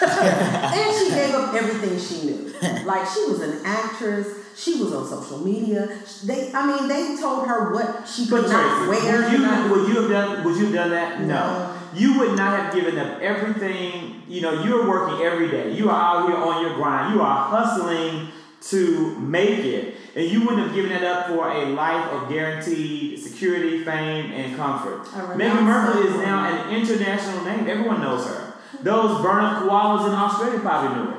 and 0.02 0.96
she 0.96 1.10
gave 1.10 1.34
up 1.34 1.54
everything 1.60 1.98
she 1.98 2.26
knew. 2.26 2.52
Like 2.84 3.06
she 3.08 3.24
was 3.26 3.40
an 3.40 3.60
actress. 3.64 4.26
She 4.56 4.82
was 4.82 4.92
on 4.92 5.06
social 5.06 5.38
media. 5.38 5.88
They, 6.24 6.52
I 6.52 6.66
mean, 6.66 6.88
they 6.88 7.16
told 7.20 7.46
her 7.46 7.72
what 7.72 8.08
she 8.08 8.26
But 8.28 8.42
could 8.42 8.50
not 8.50 8.86
Tracey, 8.88 9.06
wear. 9.06 9.22
would 9.22 9.32
you, 9.32 9.38
not- 9.38 9.70
would 9.70 9.88
you 9.88 10.00
have 10.02 10.10
done? 10.10 10.44
Would 10.44 10.56
you 10.56 10.64
have 10.66 10.74
done 10.74 10.90
that? 10.90 11.20
No. 11.20 11.26
No. 11.26 11.74
You 11.94 12.18
would 12.18 12.36
not 12.36 12.58
have 12.60 12.74
given 12.74 12.98
up 12.98 13.20
everything. 13.20 14.22
You 14.28 14.40
know, 14.42 14.62
you 14.64 14.80
are 14.80 14.88
working 14.88 15.24
every 15.24 15.48
day. 15.48 15.72
You 15.72 15.88
are 15.90 16.00
out 16.22 16.28
here 16.28 16.36
on 16.36 16.60
your 16.62 16.74
grind. 16.74 17.14
You 17.14 17.22
are 17.22 17.48
hustling 17.48 18.28
to 18.60 19.16
make 19.20 19.60
it, 19.60 19.94
and 20.16 20.28
you 20.28 20.40
wouldn't 20.40 20.66
have 20.66 20.74
given 20.74 20.90
it 20.90 21.04
up 21.04 21.28
for 21.28 21.48
a 21.48 21.66
life 21.66 22.04
of 22.12 22.28
guaranteed 22.28 23.18
security, 23.20 23.84
fame, 23.84 24.32
and 24.32 24.56
comfort. 24.56 25.04
Meghan 25.04 25.64
that 25.66 25.96
is 26.04 26.14
now 26.16 26.44
an 26.44 26.74
international 26.74 27.44
name. 27.44 27.68
Everyone 27.68 28.00
knows 28.00 28.26
her. 28.26 28.47
Those 28.82 29.22
burn-up 29.22 29.62
koalas 29.62 30.06
in 30.08 30.14
Australia 30.14 30.60
probably 30.60 31.02
knew 31.02 31.10
it. 31.10 31.16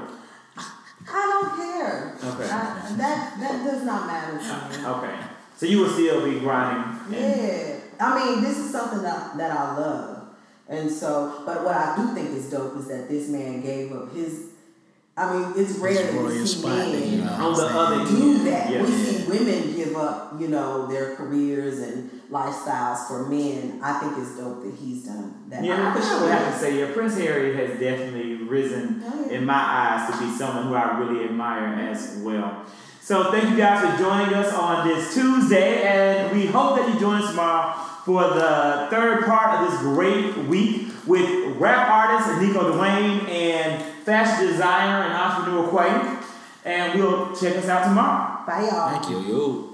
I 1.12 1.42
don't 1.42 1.56
care. 1.56 2.16
Okay. 2.24 2.44
I, 2.44 2.94
that 2.98 3.40
that 3.40 3.66
does 3.66 3.84
not 3.84 4.06
matter 4.08 4.38
to 4.38 4.80
me. 4.80 4.86
Okay. 4.86 5.20
So 5.58 5.66
you 5.66 5.80
would 5.82 5.92
still 5.92 6.24
be 6.24 6.40
grinding. 6.40 7.00
and- 7.08 7.42
Yeah. 7.42 7.76
I 8.02 8.18
mean, 8.18 8.42
this 8.44 8.58
is 8.58 8.72
something 8.72 9.02
that, 9.02 9.36
that 9.38 9.52
I 9.52 9.76
love. 9.78 10.28
And 10.70 10.90
so, 10.90 11.42
but 11.46 11.66
what 11.66 11.76
I 11.76 11.96
do 11.98 12.14
think 12.14 12.30
is 12.30 12.50
dope 12.50 12.78
is 12.78 12.88
that 12.88 13.10
this 13.10 13.28
man 13.28 13.62
gave 13.62 13.92
up 13.92 14.14
his. 14.14 14.46
I 15.18 15.34
mean, 15.34 15.54
it's 15.58 15.78
rare 15.80 15.92
His 15.92 16.14
that 16.14 16.24
we 16.24 16.46
see 16.46 16.66
men 16.66 17.04
he 17.04 17.18
know. 17.18 17.32
On 17.32 17.54
the 17.58 17.66
other 17.66 18.06
do 18.06 18.44
that. 18.46 18.70
Yeah. 18.72 18.82
We 18.84 18.92
see 18.92 19.28
women 19.28 19.76
give 19.76 19.98
up, 19.98 20.40
you 20.40 20.48
know, 20.48 20.88
their 20.88 21.16
careers 21.16 21.80
and 21.80 22.19
lifestyles 22.32 23.08
for 23.08 23.26
men. 23.28 23.80
I 23.82 23.94
think 24.00 24.18
it's 24.18 24.38
dope 24.38 24.64
that 24.64 24.74
he's 24.76 25.06
done 25.06 25.34
that. 25.50 25.64
Yeah, 25.64 25.76
I 25.82 25.88
I 25.88 25.90
appreciate 25.92 26.22
would 26.22 26.32
have 26.32 26.48
to 26.50 26.56
it. 26.56 26.60
say, 26.60 26.80
yeah, 26.80 26.94
Prince 26.94 27.18
Harry 27.18 27.56
has 27.56 27.80
definitely 27.80 28.36
risen 28.36 29.04
Oh, 29.06 29.26
yeah. 29.30 29.38
in 29.38 29.46
my 29.46 29.54
eyes 29.56 30.12
to 30.12 30.20
be 30.24 30.30
someone 30.32 30.68
who 30.68 30.76
I 30.76 30.98
really 31.00 31.26
admire 31.26 31.66
as 31.90 32.20
well. 32.24 32.66
So 33.02 33.32
thank 33.32 33.50
you 33.50 33.58
guys 33.58 33.82
for 33.82 33.98
joining 34.04 34.34
us 34.36 34.54
on 34.54 34.88
this 34.88 35.14
Tuesday, 35.16 35.82
and 35.82 36.32
we 36.38 36.46
hope 36.46 36.76
that 36.78 36.94
you 36.94 37.00
join 37.00 37.22
us 37.24 37.30
tomorrow 37.32 37.74
for 38.06 38.22
the 38.24 38.88
third 38.92 39.26
part 39.26 39.60
of 39.66 39.72
this 39.72 39.80
great 39.82 40.38
week 40.48 40.90
with 41.08 41.28
rap 41.58 41.90
artist 41.90 42.30
Nicho 42.40 42.72
Dewayne 42.72 43.28
and 43.28 43.84
fashion 44.06 44.46
designer 44.48 45.04
and 45.06 45.14
entrepreneur 45.14 45.68
Quay. 45.72 46.18
And 46.66 47.00
we'll 47.00 47.36
check 47.36 47.56
us 47.56 47.68
out 47.68 47.86
tomorrow. 47.86 48.46
Bye, 48.46 48.68
y'all. 48.70 48.90
Thank 48.92 49.10
you. 49.10 49.20
Yo, 49.22 49.28
yo. 49.38 49.69